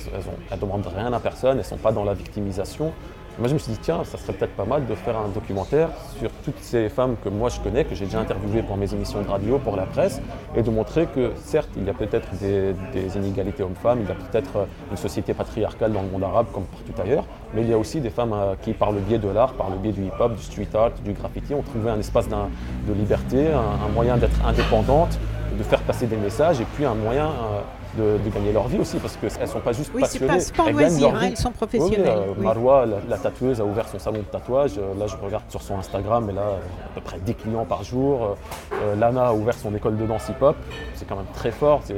ne 0.52 0.58
demandent 0.58 0.88
rien 0.96 1.12
à 1.12 1.20
personne, 1.20 1.52
elles 1.52 1.58
ne 1.58 1.64
sont 1.64 1.78
pas 1.78 1.92
dans 1.92 2.06
la 2.06 2.14
victimisation. 2.14 2.94
Moi, 3.42 3.48
je 3.48 3.56
me 3.56 3.60
suis 3.60 3.72
dit, 3.72 3.80
tiens, 3.82 4.04
ça 4.04 4.20
serait 4.20 4.34
peut-être 4.34 4.56
pas 4.56 4.66
mal 4.66 4.86
de 4.86 4.94
faire 4.94 5.18
un 5.18 5.28
documentaire 5.30 5.90
sur 6.20 6.30
toutes 6.46 6.60
ces 6.60 6.90
femmes 6.90 7.16
que 7.24 7.30
moi 7.30 7.50
je 7.50 7.60
connais, 7.60 7.86
que 7.86 7.96
j'ai 7.96 8.06
déjà 8.06 8.20
interviewées 8.20 8.62
pour 8.62 8.78
mes 8.78 8.94
émissions 8.94 9.20
de 9.24 9.28
radio, 9.28 9.58
pour 9.58 9.76
la 9.76 9.88
presse, 9.88 10.22
et 10.56 10.62
de 10.62 10.70
montrer 10.70 11.08
que, 11.08 11.32
certes, 11.38 11.70
il 11.76 11.84
y 11.84 11.90
a 11.90 11.94
peut-être 11.96 12.28
des, 12.40 12.76
inégalités 13.16 13.64
hommes-femmes, 13.64 14.02
il 14.04 14.08
y 14.08 14.12
a 14.12 14.14
peut-être 14.14 14.58
euh, 14.58 14.66
une 14.92 14.98
société 14.98 15.34
patriarcale 15.34 15.92
dans 15.92 16.04
le 16.04 16.10
monde 16.10 16.24
arabe 16.24 16.46
comme 16.54 16.66
partout 16.66 17.02
ailleurs, 17.02 17.26
mais 17.56 17.64
il 17.64 17.70
y 17.70 17.74
a 17.74 17.80
aussi 17.80 18.00
des 18.00 18.12
femmes 18.12 18.34
euh, 18.34 18.54
qui, 18.62 18.74
par 18.74 18.92
le 18.92 19.00
biais 19.00 19.18
de 19.18 19.30
l'art, 19.30 19.54
par 19.54 19.72
le 19.72 19.78
biais 19.78 19.92
du 19.92 20.04
hip-hop, 20.04 20.36
du 20.36 20.44
street 20.44 20.68
art, 20.76 20.92
du 21.04 21.14
graffiti, 21.14 21.56
ont 21.56 21.64
trouvé 21.64 21.90
un 21.90 21.98
espace 21.98 22.28
de 22.30 22.94
liberté, 22.94 23.48
un, 23.52 23.88
un 23.88 23.90
moyen 23.92 24.18
d'être 24.18 24.46
indépendante, 24.46 25.18
de 25.58 25.64
faire 25.64 25.82
passer 25.82 26.06
des 26.06 26.16
messages, 26.16 26.62
et 26.62 26.66
puis 26.76 26.86
un 26.86 26.94
moyen 26.94 27.26
euh, 27.26 27.62
de, 27.98 28.18
de 28.24 28.30
gagner 28.34 28.52
leur 28.54 28.68
vie 28.68 28.80
aussi, 28.80 28.98
parce 28.98 29.18
qu'elles 29.18 29.32
ne 29.42 29.46
sont 29.48 29.60
pas 29.60 29.72
juste 29.74 29.92
Oui, 29.94 30.02
passionnées, 30.02 30.28
pas, 30.28 30.40
c'est 30.40 30.56
pas 30.56 30.64
en 30.64 30.68
elles 30.68 30.74
loisir, 30.76 31.16
hein, 31.16 31.20
elles 31.26 31.38
sont 31.38 31.50
Oui, 31.50 31.56
professionnelles. 31.56 32.08
euh, 32.08 32.34
oui. 32.38 32.44
Marwa, 32.46 32.86
la, 32.86 32.98
la 33.10 33.18
tatoueuse, 33.18 33.60
a 33.60 33.66
ouvert 33.66 33.88
son 33.88 34.00
salon 34.00 34.20
de 34.20 34.24
tatouage. 34.24 34.74
Euh, 34.78 34.98
Là, 35.00 35.08
je 35.08 35.16
regarde 35.24 35.44
sur 35.50 35.62
son 35.62 35.78
Instagram, 35.78 36.28
elle 36.30 36.38
a 36.38 36.42
euh, 36.42 36.56
à 36.56 36.94
peu 36.96 37.02
près 37.02 37.18
10 37.20 37.36
clients 37.36 37.66
par 37.66 37.84
jour. 37.84 38.38
Euh, 38.74 38.96
Lana 38.96 39.28
a 39.28 39.34
ouvert 39.34 39.56
son 39.56 39.74
école 39.76 39.98
de 39.98 40.06
danse 40.06 40.30
hip-hop. 40.30 40.56
C'est 40.96 41.08
quand 41.08 41.16
même 41.16 41.26
très 41.34 41.52
fort. 41.52 41.82
Des- 41.88 41.96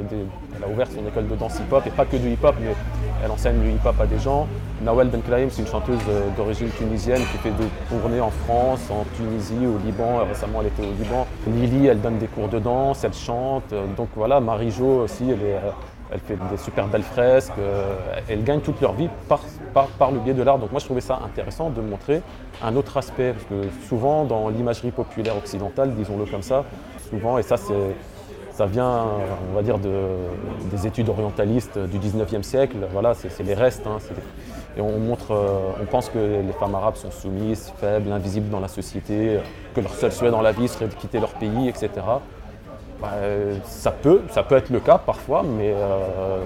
Elle 0.56 0.64
a 0.64 0.68
ouvert 0.72 0.86
son 0.88 1.06
école 1.06 1.28
de 1.28 1.34
danse 1.36 1.58
hip-hop, 1.58 1.82
et 1.86 1.90
pas 1.90 2.04
que 2.04 2.16
du 2.16 2.30
hip-hop, 2.30 2.54
mais 2.60 2.74
elle 3.24 3.30
enseigne 3.30 3.60
le 3.62 3.70
hip-hop 3.70 3.94
à 4.00 4.06
des 4.06 4.18
gens. 4.18 4.46
Nawel 4.82 5.08
Ben 5.08 5.22
Klaim, 5.22 5.46
c'est 5.50 5.62
une 5.62 5.68
chanteuse 5.68 5.98
d'origine 6.36 6.68
tunisienne 6.70 7.22
qui 7.32 7.38
fait 7.38 7.50
des 7.50 7.68
tournées 7.88 8.20
en 8.20 8.30
France, 8.30 8.80
en 8.90 9.04
Tunisie, 9.16 9.66
au 9.66 9.78
Liban. 9.84 10.24
Récemment, 10.28 10.60
elle 10.60 10.66
était 10.68 10.82
au 10.82 10.92
Liban. 11.02 11.26
Lily, 11.46 11.86
elle 11.86 12.00
donne 12.00 12.18
des 12.18 12.26
cours 12.26 12.48
de 12.48 12.58
danse, 12.58 13.02
elle 13.04 13.14
chante. 13.14 13.72
Donc 13.96 14.08
voilà, 14.16 14.40
Marie-Jo 14.40 15.02
aussi, 15.04 15.24
elle 15.30 15.42
est... 15.46 15.58
elle 16.10 16.20
fait 16.20 16.36
des 16.50 16.56
super 16.56 16.86
belles 16.86 17.02
fresques, 17.02 17.52
euh, 17.58 17.96
elles 18.28 18.44
gagnent 18.44 18.60
toute 18.60 18.80
leur 18.80 18.92
vie 18.92 19.08
par, 19.28 19.40
le 20.12 20.18
biais 20.20 20.34
de 20.34 20.42
l'art. 20.42 20.58
Donc 20.58 20.70
moi 20.70 20.80
je 20.80 20.84
trouvais 20.84 21.00
ça 21.00 21.20
intéressant 21.24 21.70
de 21.70 21.80
montrer 21.80 22.22
un 22.62 22.76
autre 22.76 22.96
aspect, 22.96 23.32
parce 23.32 23.44
que 23.46 23.68
souvent 23.88 24.24
dans 24.24 24.48
l'imagerie 24.48 24.90
populaire 24.90 25.36
occidentale, 25.36 25.94
disons-le 25.94 26.26
comme 26.26 26.42
ça, 26.42 26.64
souvent, 27.10 27.38
et 27.38 27.42
ça 27.42 27.56
c'est 27.56 27.94
ça 28.52 28.66
vient, 28.66 29.04
on 29.50 29.54
va 29.56 29.62
dire, 29.62 29.80
de, 29.80 29.90
des 30.70 30.86
études 30.86 31.08
orientalistes 31.08 31.76
du 31.76 31.98
19e 31.98 32.44
siècle. 32.44 32.76
Voilà, 32.92 33.12
c'est 33.14 33.42
les 33.42 33.54
restes. 33.54 33.84
hein, 33.84 33.98
et 34.76 34.80
on 34.80 34.98
montre, 34.98 35.32
euh, 35.32 35.72
on 35.80 35.86
pense 35.86 36.08
que 36.08 36.18
les 36.18 36.52
femmes 36.52 36.74
arabes 36.74 36.96
sont 36.96 37.10
soumises, 37.10 37.72
faibles, 37.78 38.10
invisibles 38.10 38.50
dans 38.50 38.60
la 38.60 38.68
société, 38.68 39.38
que 39.74 39.80
leur 39.80 39.94
seul 39.94 40.12
souhait 40.12 40.30
dans 40.30 40.42
la 40.42 40.52
vie 40.52 40.68
serait 40.68 40.88
de 40.88 40.94
quitter 40.94 41.20
leur 41.20 41.32
pays, 41.34 41.68
etc. 41.68 41.90
Bah, 43.00 43.10
euh, 43.14 43.56
ça 43.66 43.90
peut, 43.90 44.22
ça 44.30 44.42
peut 44.42 44.56
être 44.56 44.70
le 44.70 44.80
cas 44.80 44.98
parfois, 44.98 45.42
mais 45.42 45.72
euh, 45.74 46.38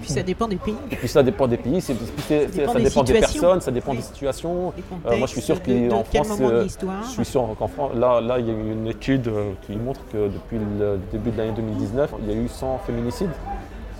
Puis 0.00 0.10
ça 0.10 0.22
dépend 0.22 0.48
des 0.48 0.56
pays. 0.56 0.74
et 0.90 0.96
puis 0.96 1.08
ça 1.08 1.22
dépend 1.22 1.46
des 1.46 1.56
pays, 1.58 1.80
Ça 1.80 1.92
dépend 1.94 2.72
ça 2.72 2.78
des 2.78 2.84
dépend 2.84 3.02
des 3.02 3.12
situations. 3.12 3.40
personnes, 3.40 3.60
ça 3.60 3.70
dépend 3.70 3.94
des 3.94 4.00
situations. 4.02 4.72
des 4.76 4.82
Euh, 5.10 5.16
moi 5.18 5.26
je 5.26 5.32
suis 5.32 5.42
sûr 5.42 5.62
qu'en 5.62 6.04
France, 6.04 6.38
euh, 6.40 6.66
je 7.04 7.08
suis 7.10 7.24
sûr 7.24 7.54
qu'en 7.58 7.68
France, 7.68 7.92
là, 7.94 8.20
là 8.20 8.38
il 8.38 8.46
y 8.46 8.50
a 8.50 8.54
eu 8.54 8.72
une 8.72 8.86
étude 8.86 9.30
qui 9.66 9.76
montre 9.76 10.00
que 10.12 10.28
depuis 10.28 10.58
le 10.58 10.98
début 11.12 11.30
de 11.30 11.38
l'année 11.38 11.52
2019, 11.52 12.14
il 12.22 12.30
y 12.34 12.38
a 12.38 12.40
eu 12.40 12.48
100 12.48 12.78
féminicides 12.86 13.30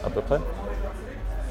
à 0.05 0.09
peu 0.11 0.23
près. 0.23 0.39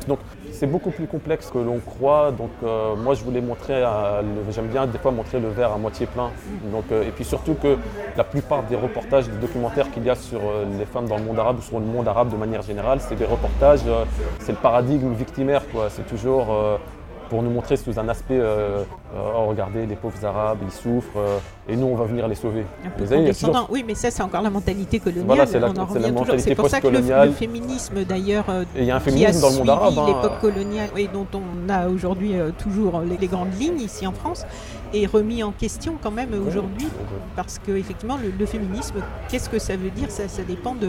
Donc 0.08 0.20
c'est 0.52 0.68
beaucoup 0.68 0.92
plus 0.92 1.08
complexe 1.08 1.50
que 1.50 1.58
l'on 1.58 1.80
croit. 1.80 2.32
Donc 2.32 2.52
euh, 2.64 2.96
moi 2.96 3.14
je 3.14 3.24
voulais 3.24 3.42
montrer, 3.42 3.76
euh, 3.76 4.22
j'aime 4.52 4.68
bien 4.68 4.88
des 4.88 4.98
fois 4.98 5.12
montrer 5.12 5.40
le 5.40 5.50
verre 5.50 5.72
à 5.72 5.78
moitié 5.78 6.06
plein. 6.06 6.32
Donc, 6.72 6.86
euh, 6.92 7.08
et 7.08 7.12
puis 7.12 7.24
surtout 7.24 7.54
que 7.54 7.78
la 8.18 8.24
plupart 8.24 8.64
des 8.64 8.76
reportages, 8.76 9.28
des 9.28 9.38
documentaires 9.38 9.90
qu'il 9.92 10.04
y 10.04 10.10
a 10.10 10.16
sur 10.16 10.42
les 10.78 10.86
femmes 10.86 11.08
dans 11.08 11.18
le 11.18 11.24
monde 11.24 11.40
arabe 11.40 11.60
ou 11.60 11.62
sur 11.62 11.80
le 11.80 11.86
monde 11.86 12.08
arabe 12.08 12.30
de 12.30 12.38
manière 12.38 12.62
générale, 12.62 13.00
c'est 13.02 13.16
des 13.16 13.26
reportages, 13.26 13.82
c'est 14.40 14.52
le 14.52 14.58
paradigme 14.58 15.14
victimaire. 15.14 15.62
C'est 15.90 16.08
toujours 16.08 16.48
pour 17.30 17.44
nous 17.44 17.50
montrer 17.50 17.78
sous 17.78 18.00
un 18.00 18.10
aspect, 18.10 18.42
euh, 19.16 19.32
oh 19.36 19.46
regardez 19.48 19.86
les 19.86 19.96
pauvres 19.96 20.24
arabes, 20.24 20.60
ils 20.64 20.72
souffrent, 20.72 21.18
euh, 21.18 21.38
et 21.68 21.76
nous 21.76 21.88
on 21.88 21.96
va 21.96 22.06
venir 22.06 22.28
les 22.28 22.36
sauver. 22.36 22.66
Un 22.86 22.90
peu 22.90 23.06
toujours-. 23.06 23.68
Oui, 23.72 23.84
mais 23.86 23.96
ça, 23.96 24.12
c'est 24.12 24.22
encore 24.22 24.42
la 24.42 24.50
mentalité 24.50 25.00
coloniale. 25.00 25.26
Voilà, 25.26 25.46
c'est 25.48 25.60
la- 25.60 25.68
mentalité 25.70 26.38
C'est 26.38 26.56
pour 26.56 26.70
ça 26.70 26.80
que 26.80 26.88
le, 26.88 27.02
féminisme, 27.32 28.04
d'ailleurs, 28.04 28.46
euh, 28.50 28.64
Et 28.76 28.82
il 28.82 28.86
y 28.86 28.92
a 28.92 28.96
un 28.96 29.00
qui 29.00 29.08
a 29.10 29.12
féminisme 29.12 29.42
dans 29.42 29.50
le 29.50 29.56
monde 29.56 29.66
suivi 29.66 29.70
arabe. 29.72 29.94
hein. 30.00 30.06
l'époque 30.08 30.40
coloniale 30.42 30.90
et 30.98 31.08
dont 31.08 31.28
on 31.34 31.70
a 31.70 31.88
aujourd'hui 31.88 32.36
euh, 32.36 32.52
toujours 32.58 33.02
les, 33.02 33.18
les 33.18 33.28
grandes 33.28 33.54
lignes 33.60 33.80
ici 33.82 34.06
en 34.06 34.12
France, 34.14 34.46
est 34.94 35.06
remis 35.06 35.44
en 35.44 35.52
question 35.52 35.96
quand 36.02 36.10
même 36.12 36.30
aujourd'hui. 36.48 36.88
Parce 37.36 37.60
que 37.60 37.72
effectivement, 37.74 38.18
le, 38.22 38.32
le 38.38 38.46
féminisme, 38.48 38.96
qu'est-ce 39.30 39.50
que 39.50 39.60
ça 39.60 39.76
veut 39.76 39.92
dire? 39.92 40.10
Ça, 40.10 40.28
ça 40.28 40.42
dépend 40.44 40.74
de 40.74 40.88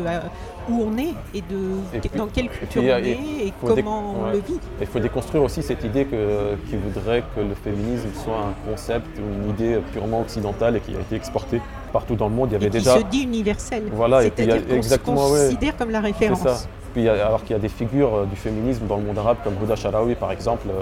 où 0.70 0.82
on 0.82 0.96
est 0.96 1.12
et 1.34 1.40
de 1.42 1.56
Et 1.94 1.98
puis- 1.98 2.10
dans 2.16 2.26
quelle 2.26 2.48
culture 2.48 2.82
puis, 2.82 2.90
on 2.90 2.96
est 2.96 3.10
et 3.46 3.52
comment 3.62 4.14
on 4.20 4.24
ouais. 4.26 4.32
le 4.32 4.38
vit. 4.38 4.58
Il 4.80 4.86
faut 4.86 5.00
déconstruire 5.00 5.42
aussi 5.42 5.62
cette 5.62 5.84
idée 5.84 6.04
que- 6.06 6.54
qui 6.68 6.76
voudrait 6.76 7.22
que 7.34 7.40
le 7.40 7.54
féminisme 7.54 8.08
soit 8.14 8.36
un 8.36 8.70
concept 8.70 9.06
ou 9.18 9.42
une 9.44 9.50
idée 9.50 9.78
purement 9.92 10.20
occidentale 10.20 10.76
et 10.76 10.80
qui 10.80 10.94
a 10.96 11.00
été 11.00 11.16
exportée 11.16 11.60
partout 11.92 12.14
dans 12.16 12.28
le 12.28 12.34
monde. 12.34 12.48
Il 12.50 12.52
y 12.52 12.56
avait 12.56 12.66
Et 12.66 12.70
qui 12.70 12.78
déjà. 12.78 12.98
se 12.98 13.04
dit 13.04 13.22
universel. 13.22 13.84
Voilà, 13.92 14.24
et 14.24 14.30
puis 14.30 14.44
il 14.44 14.50
y 14.50 14.52
a- 14.52 14.56
C'est-à-dire 14.82 15.02
qu'on 15.02 15.16
se 15.16 15.32
ouais. 15.32 15.44
considère 15.46 15.76
comme 15.76 15.90
la 15.90 16.00
référence. 16.00 16.40
ça. 16.40 16.56
Puis, 16.92 17.08
alors 17.08 17.42
qu'il 17.44 17.52
y 17.52 17.58
a 17.58 17.62
des 17.62 17.68
figures 17.68 18.14
euh, 18.14 18.24
du 18.26 18.34
féminisme 18.36 18.86
dans 18.86 18.96
le 18.96 19.04
monde 19.04 19.18
arabe 19.18 19.36
comme 19.44 19.54
Huda 19.62 19.76
Sharawi 19.76 20.16
par 20.16 20.32
exemple, 20.32 20.66
euh, 20.68 20.80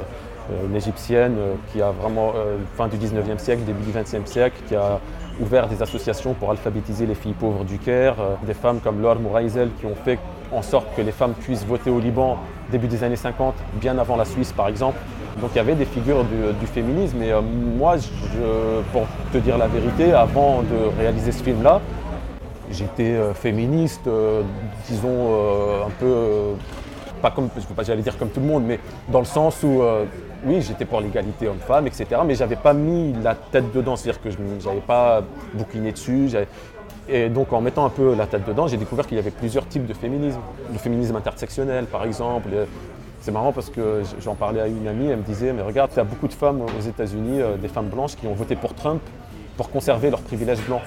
euh, 0.51 0.67
une 0.67 0.75
égyptienne 0.77 1.35
euh, 1.39 1.55
qui 1.73 1.83
a 1.83 1.91
vraiment, 1.91 2.33
euh, 2.35 2.57
fin 2.79 2.89
du 2.89 2.97
19e 2.97 3.39
siècle, 3.39 3.63
début 3.67 3.83
du 3.85 3.93
20e 3.93 4.25
siècle, 4.27 4.57
qui 4.67 4.75
a 4.75 5.01
ouvert 5.41 5.69
des 5.69 5.83
associations 5.83 6.33
pour 6.35 6.51
alphabétiser 6.51 7.05
les 7.05 7.15
filles 7.15 7.35
pauvres 7.35 7.65
du 7.65 7.79
Caire, 7.79 8.15
euh, 8.21 8.35
des 8.47 8.55
femmes 8.55 8.81
comme 8.81 9.03
Laure 9.03 9.21
Mouraizel 9.21 9.69
qui 9.79 9.85
ont 9.87 9.95
fait 9.95 10.19
en 10.51 10.63
sorte 10.63 10.87
que 10.97 11.03
les 11.03 11.13
femmes 11.13 11.35
puissent 11.35 11.67
voter 11.67 11.91
au 11.91 12.01
Liban 12.01 12.39
début 12.73 12.87
des 12.89 13.05
années 13.05 13.17
50, 13.17 13.55
bien 13.75 13.99
avant 13.99 14.17
la 14.17 14.25
Suisse 14.25 14.53
par 14.53 14.69
exemple. 14.69 14.97
Donc 15.41 15.51
il 15.55 15.57
y 15.57 15.61
avait 15.61 15.75
des 15.75 15.85
figures 15.85 16.25
du, 16.25 16.67
féminisme. 16.67 17.23
Et 17.23 17.33
moi, 17.77 17.97
pour 18.93 19.07
te 19.33 19.39
dire 19.39 19.59
la 19.59 19.69
vérité, 19.69 20.13
avant 20.13 20.63
de 20.63 20.99
réaliser 20.99 21.33
ce 21.33 21.43
film-là, 21.43 21.81
j'étais 22.71 23.17
féministe, 23.35 24.09
disons 24.89 25.35
un 25.87 25.91
peu 25.99 26.55
pas 27.19 27.31
comme, 27.31 27.49
je 27.57 27.61
ne 27.69 27.75
pas 27.75 27.83
j'allais 27.83 28.03
dire 28.03 28.17
comme 28.17 28.31
tout 28.31 28.41
le 28.41 28.47
monde, 28.47 28.65
mais 28.65 28.79
dans 29.09 29.19
le 29.19 29.25
sens 29.25 29.63
où, 29.63 29.83
euh, 29.83 30.05
oui, 30.45 30.63
j'étais 30.63 30.85
pour 30.85 31.01
l'égalité 31.01 31.49
homme-femme, 31.49 31.87
etc. 31.87 32.07
Mais 32.25 32.35
je 32.35 32.41
n'avais 32.41 32.57
pas 32.57 32.73
mis 32.73 33.13
la 33.23 33.35
tête 33.35 33.73
dedans, 33.73 33.97
c'est-à-dire 33.97 34.23
que 34.23 34.31
je 34.31 34.39
n'avais 34.39 34.81
pas 34.81 35.23
bouquiné 35.55 35.93
dessus. 35.93 36.31
Et 37.09 37.29
donc 37.29 37.53
en 37.53 37.61
mettant 37.61 37.87
un 37.87 37.91
peu 37.91 38.15
la 38.15 38.27
tête 38.27 38.47
dedans, 38.47 38.69
j'ai 38.69 38.77
découvert 38.77 39.07
qu'il 39.07 39.17
y 39.17 39.21
avait 39.21 39.31
plusieurs 39.31 39.67
types 39.67 39.87
de 39.87 39.95
féminisme. 39.95 40.41
Le 40.73 40.79
féminisme 40.79 41.17
intersectionnel, 41.17 41.87
par 41.87 42.05
exemple. 42.05 42.51
C'est 43.29 43.33
marrant 43.33 43.53
parce 43.53 43.69
que 43.69 44.01
j'en 44.23 44.35
parlais 44.35 44.59
à 44.59 44.69
une 44.69 44.89
amie, 44.89 45.09
elle 45.09 45.19
me 45.19 45.23
disait, 45.23 45.53
mais 45.53 45.61
regarde, 45.61 45.91
il 45.93 45.99
y 45.99 46.01
a 46.01 46.05
beaucoup 46.05 46.29
de 46.29 46.33
femmes 46.33 46.63
aux 46.63 46.81
États-Unis, 46.81 47.43
euh, 47.43 47.59
des 47.59 47.69
femmes 47.69 47.91
blanches, 47.91 48.17
qui 48.17 48.27
ont 48.27 48.33
voté 48.33 48.57
pour 48.57 48.73
Trump 48.73 49.03
pour 49.59 49.71
conserver 49.71 50.09
leurs 50.09 50.23
privilèges 50.23 50.65
blancs 50.67 50.81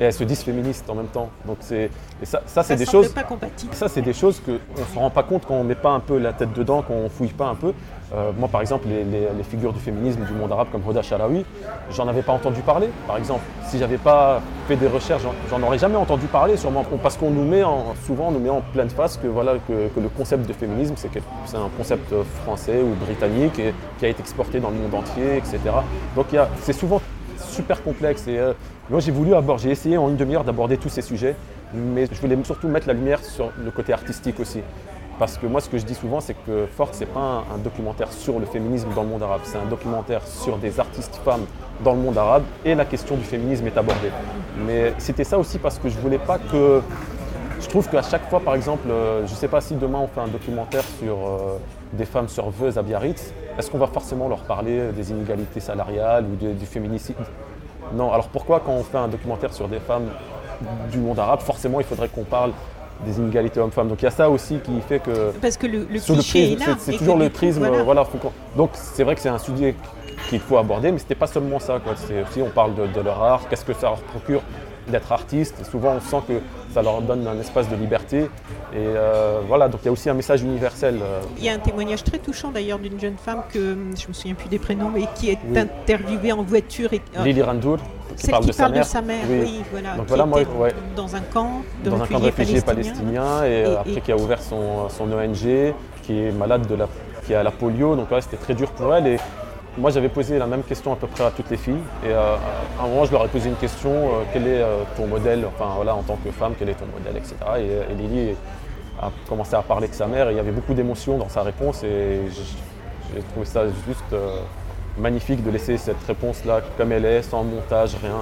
et 0.00 0.04
elles 0.04 0.12
se 0.12 0.24
disent 0.24 0.42
féministes 0.42 0.88
en 0.88 0.94
même 0.94 1.06
temps. 1.06 1.30
Donc 1.46 1.58
c'est 1.60 1.90
ça, 2.22 2.42
ça 2.46 2.62
c'est 2.62 2.76
des 2.76 2.86
choses. 2.86 3.08
Pas 3.08 3.22
compatible. 3.22 3.74
Ça 3.74 3.88
c'est 3.88 4.02
des 4.02 4.12
choses 4.12 4.40
qu'on 4.40 4.52
ne 4.52 4.86
se 4.92 4.98
rend 4.98 5.10
pas 5.10 5.22
compte 5.22 5.44
quand 5.46 5.54
on 5.54 5.64
ne 5.64 5.68
met 5.68 5.74
pas 5.74 5.90
un 5.90 6.00
peu 6.00 6.18
la 6.18 6.32
tête 6.32 6.52
dedans, 6.52 6.82
quand 6.86 6.94
on 6.94 7.08
fouille 7.08 7.28
pas 7.28 7.46
un 7.46 7.54
peu. 7.54 7.72
Euh, 8.14 8.30
moi 8.36 8.48
par 8.48 8.60
exemple 8.60 8.88
les, 8.88 9.42
figures 9.44 9.72
du 9.72 9.80
féminisme 9.80 10.24
du 10.24 10.32
monde 10.34 10.52
arabe 10.52 10.68
comme 10.70 10.82
Hoda 10.86 11.02
Sharawi, 11.02 11.44
j'en 11.90 12.08
avais 12.08 12.22
pas 12.22 12.32
entendu 12.32 12.60
parler. 12.60 12.88
Par 13.06 13.16
exemple, 13.16 13.42
si 13.66 13.78
j'avais 13.78 13.96
pas 13.96 14.40
fait 14.68 14.76
des 14.76 14.86
recherches, 14.86 15.22
j'en 15.50 15.62
aurais 15.62 15.78
jamais 15.78 15.96
entendu 15.96 16.26
parler 16.26 16.56
sûrement 16.56 16.84
parce 17.02 17.16
qu'on 17.16 17.30
nous 17.30 17.44
met 17.44 17.62
en, 17.62 17.94
souvent 18.06 18.28
on 18.28 18.32
nous 18.32 18.38
met 18.38 18.50
en 18.50 18.60
pleine 18.60 18.90
face 18.90 19.16
que 19.16 19.26
voilà 19.26 19.54
que, 19.66 20.00
le 20.00 20.08
concept 20.08 20.46
de 20.46 20.52
féminisme 20.52 20.94
c'est 20.96 21.56
un 21.56 21.70
concept 21.76 22.12
français 22.42 22.82
ou 22.82 22.94
britannique 23.04 23.58
et 23.58 23.74
qui 23.98 24.06
a 24.06 24.08
été 24.08 24.20
exporté 24.20 24.60
dans 24.60 24.70
le 24.70 24.76
monde 24.76 24.94
entier, 24.94 25.36
etc. 25.36 25.58
Donc 26.16 26.26
c'est 26.60 26.72
souvent 26.72 27.00
super 27.52 27.82
complexe 27.82 28.26
et 28.26 28.38
euh, 28.38 28.52
moi, 28.90 29.00
j'ai 29.00 29.12
voulu 29.12 29.34
aborder, 29.34 29.62
j'ai 29.64 29.70
essayé 29.70 29.96
en 29.96 30.08
une 30.08 30.16
demi-heure 30.16 30.44
d'aborder 30.44 30.76
tous 30.76 30.88
ces 30.88 31.02
sujets, 31.02 31.36
mais 31.72 32.06
je 32.10 32.20
voulais 32.20 32.36
surtout 32.44 32.68
mettre 32.68 32.88
la 32.88 32.94
lumière 32.94 33.22
sur 33.24 33.50
le 33.62 33.70
côté 33.70 33.92
artistique 33.92 34.40
aussi. 34.40 34.60
Parce 35.18 35.38
que 35.38 35.46
moi, 35.46 35.60
ce 35.60 35.68
que 35.68 35.78
je 35.78 35.84
dis 35.84 35.94
souvent, 35.94 36.20
c'est 36.20 36.34
que 36.34 36.66
Forte, 36.76 36.94
ce 36.94 37.00
n'est 37.00 37.06
pas 37.06 37.44
un, 37.54 37.58
documentaire 37.58 38.12
sur 38.12 38.40
le 38.40 38.46
féminisme 38.46 38.88
dans 38.94 39.02
le 39.02 39.08
monde 39.08 39.22
arabe, 39.22 39.42
c'est 39.44 39.58
un 39.58 39.66
documentaire 39.66 40.26
sur 40.26 40.56
des 40.58 40.80
artistes 40.80 41.16
femmes 41.24 41.44
dans 41.84 41.92
le 41.92 42.00
monde 42.00 42.18
arabe 42.18 42.42
et 42.64 42.74
la 42.74 42.84
question 42.84 43.16
du 43.16 43.24
féminisme 43.24 43.66
est 43.66 43.76
abordée. 43.76 44.10
Mais 44.66 44.94
c'était 44.98 45.24
ça 45.24 45.38
aussi 45.38 45.58
parce 45.58 45.78
que 45.78 45.88
je 45.88 45.98
voulais 45.98 46.18
pas 46.18 46.38
que. 46.38 46.80
Je 47.60 47.68
trouve 47.68 47.88
qu'à 47.88 48.02
chaque 48.02 48.28
fois, 48.28 48.40
par 48.40 48.56
exemple, 48.56 48.88
euh, 48.90 49.24
je 49.26 49.34
sais 49.34 49.46
pas 49.46 49.60
si 49.60 49.76
demain 49.76 50.00
on 50.00 50.08
fait 50.08 50.20
un 50.20 50.26
documentaire 50.28 50.82
sur 50.98 51.14
euh, 51.14 51.58
des 51.92 52.04
femmes 52.04 52.28
surveuses 52.28 52.78
à 52.78 52.82
Biarritz, 52.82 53.32
est-ce 53.58 53.70
qu'on 53.70 53.78
va 53.78 53.86
forcément 53.86 54.28
leur 54.28 54.44
parler 54.44 54.92
des 54.92 55.10
inégalités 55.10 55.60
salariales 55.60 56.24
ou 56.24 56.36
du 56.36 56.66
féminicide? 56.66 57.16
Non, 57.94 58.12
alors 58.12 58.28
pourquoi 58.28 58.60
quand 58.60 58.72
on 58.72 58.82
fait 58.82 58.98
un 58.98 59.08
documentaire 59.08 59.52
sur 59.52 59.68
des 59.68 59.80
femmes 59.80 60.08
du 60.90 60.98
monde 60.98 61.18
arabe, 61.18 61.40
forcément 61.40 61.80
il 61.80 61.86
faudrait 61.86 62.08
qu'on 62.08 62.24
parle 62.24 62.52
des 63.04 63.18
inégalités 63.18 63.60
hommes-femmes? 63.60 63.88
Donc 63.88 64.00
il 64.00 64.04
y 64.04 64.08
a 64.08 64.12
ça 64.12 64.30
aussi 64.30 64.58
qui 64.58 64.80
fait 64.80 65.00
que... 65.00 65.32
Parce 65.40 65.56
que 65.56 65.66
le, 65.66 65.84
cliché 65.84 66.56
C'est 66.78 66.96
toujours 66.96 67.18
le 67.18 67.28
prisme, 67.28 67.66
voilà. 67.84 68.06
donc 68.56 68.70
c'est 68.74 69.04
vrai 69.04 69.14
que 69.14 69.20
c'est 69.20 69.28
un 69.28 69.38
sujet 69.38 69.74
qu'il 70.28 70.40
faut 70.40 70.56
aborder, 70.56 70.92
mais 70.92 70.98
ce 70.98 71.04
n'était 71.04 71.14
pas 71.14 71.26
seulement 71.26 71.58
ça. 71.58 71.80
C'est 71.96 72.22
aussi, 72.22 72.40
on 72.40 72.50
parle 72.50 72.72
de, 72.74 73.00
leur 73.00 73.22
art, 73.22 73.48
qu'est-ce 73.48 73.64
que 73.64 73.74
ça 73.74 73.88
leur 73.88 74.00
procure 74.00 74.42
d'être 74.92 75.10
artiste. 75.10 75.56
Et 75.60 75.64
souvent, 75.64 75.94
on 75.96 76.00
sent 76.00 76.22
que 76.28 76.40
ça 76.72 76.82
leur 76.82 77.02
donne 77.02 77.26
un 77.26 77.38
espace 77.40 77.68
de 77.68 77.76
liberté. 77.76 78.20
Et 78.72 78.76
euh, 78.76 79.40
voilà, 79.46 79.68
donc 79.68 79.80
il 79.82 79.86
y 79.86 79.88
a 79.88 79.92
aussi 79.92 80.08
un 80.08 80.14
message 80.14 80.42
universel. 80.42 81.00
Euh. 81.02 81.20
Il 81.38 81.44
y 81.44 81.48
a 81.48 81.54
un 81.54 81.58
témoignage 81.58 82.04
très 82.04 82.18
touchant 82.18 82.50
d'ailleurs 82.50 82.78
d'une 82.78 82.98
jeune 83.00 83.16
femme 83.16 83.42
que 83.52 83.76
je 83.98 84.08
me 84.08 84.12
souviens 84.12 84.34
plus 84.34 84.48
des 84.48 84.58
prénoms, 84.58 84.90
mais 84.94 85.06
qui 85.14 85.30
est 85.30 85.38
interviewée 85.56 86.32
en 86.32 86.42
voiture. 86.42 86.92
Et, 86.92 87.02
euh, 87.16 87.24
Lily 87.24 87.42
Randour. 87.42 87.78
Qui 88.16 88.30
parle, 88.30 88.44
de, 88.44 88.52
sa 88.52 88.68
mère. 88.68 89.24
oui. 89.30 89.62
voilà. 89.70 89.94
Donc 89.96 90.06
voilà, 90.06 90.26
moi, 90.26 90.40
dans 90.94 91.16
un 91.16 91.22
camp 91.22 91.62
de 91.82 91.88
dans 91.88 91.96
réfugiés, 91.96 92.04
un 92.04 92.18
camp 92.18 92.20
de 92.20 92.24
réfugiés 92.26 92.60
palestiniens, 92.60 93.44
et, 93.44 93.64
après 93.64 94.02
qui 94.02 94.12
a 94.12 94.16
ouvert 94.16 94.42
son, 94.42 94.90
son, 94.90 95.10
ONG, 95.10 95.72
qui 96.02 96.18
est 96.18 96.30
malade 96.30 96.66
de 96.66 96.74
la, 96.74 96.88
qui 97.26 97.34
a 97.34 97.42
la 97.42 97.50
polio. 97.50 97.96
Donc 97.96 98.10
là, 98.10 98.20
c'était 98.20 98.36
très 98.36 98.52
dur 98.52 98.70
pour 98.72 98.94
elle. 98.94 99.06
Et 99.06 99.18
moi, 99.78 99.90
j'avais 99.90 100.10
posé 100.10 100.38
la 100.38 100.46
même 100.46 100.62
question 100.62 100.92
à 100.92 100.96
peu 100.96 101.06
près 101.06 101.24
à 101.24 101.30
toutes 101.30 101.50
les 101.50 101.56
filles. 101.56 101.80
Et 102.04 102.08
euh, 102.08 102.36
à 102.78 102.84
un 102.84 102.88
moment, 102.88 103.04
je 103.06 103.12
leur 103.12 103.24
ai 103.24 103.28
posé 103.28 103.48
une 103.48 103.56
question 103.56 103.90
euh, 103.90 104.22
quel 104.32 104.46
est 104.46 104.60
euh, 104.60 104.82
ton 104.96 105.06
modèle, 105.06 105.46
enfin 105.46 105.72
voilà, 105.76 105.94
en 105.94 106.02
tant 106.02 106.16
que 106.22 106.30
femme, 106.30 106.52
quel 106.58 106.68
est 106.68 106.74
ton 106.74 106.86
modèle, 106.86 107.16
etc. 107.16 107.36
Et, 107.58 107.94
Lily 107.94 108.34
a 109.00 109.10
commencé 109.28 109.54
à 109.54 109.62
parler 109.62 109.88
de 109.88 109.94
sa 109.94 110.06
mère. 110.06 110.28
Et 110.28 110.32
il 110.32 110.36
y 110.36 110.40
avait 110.40 110.50
beaucoup 110.52 110.74
d'émotions 110.74 111.16
dans 111.16 111.30
sa 111.30 111.42
réponse. 111.42 111.82
Et 111.84 112.20
j'ai 113.14 113.22
trouvé 113.22 113.46
ça 113.46 113.64
juste 113.86 114.14
magnifique 114.98 115.42
de 115.42 115.50
laisser 115.50 115.78
cette 115.78 116.02
réponse-là 116.06 116.60
comme 116.76 116.92
elle 116.92 117.06
est, 117.06 117.22
sans 117.22 117.42
montage, 117.42 117.96
rien. 118.02 118.18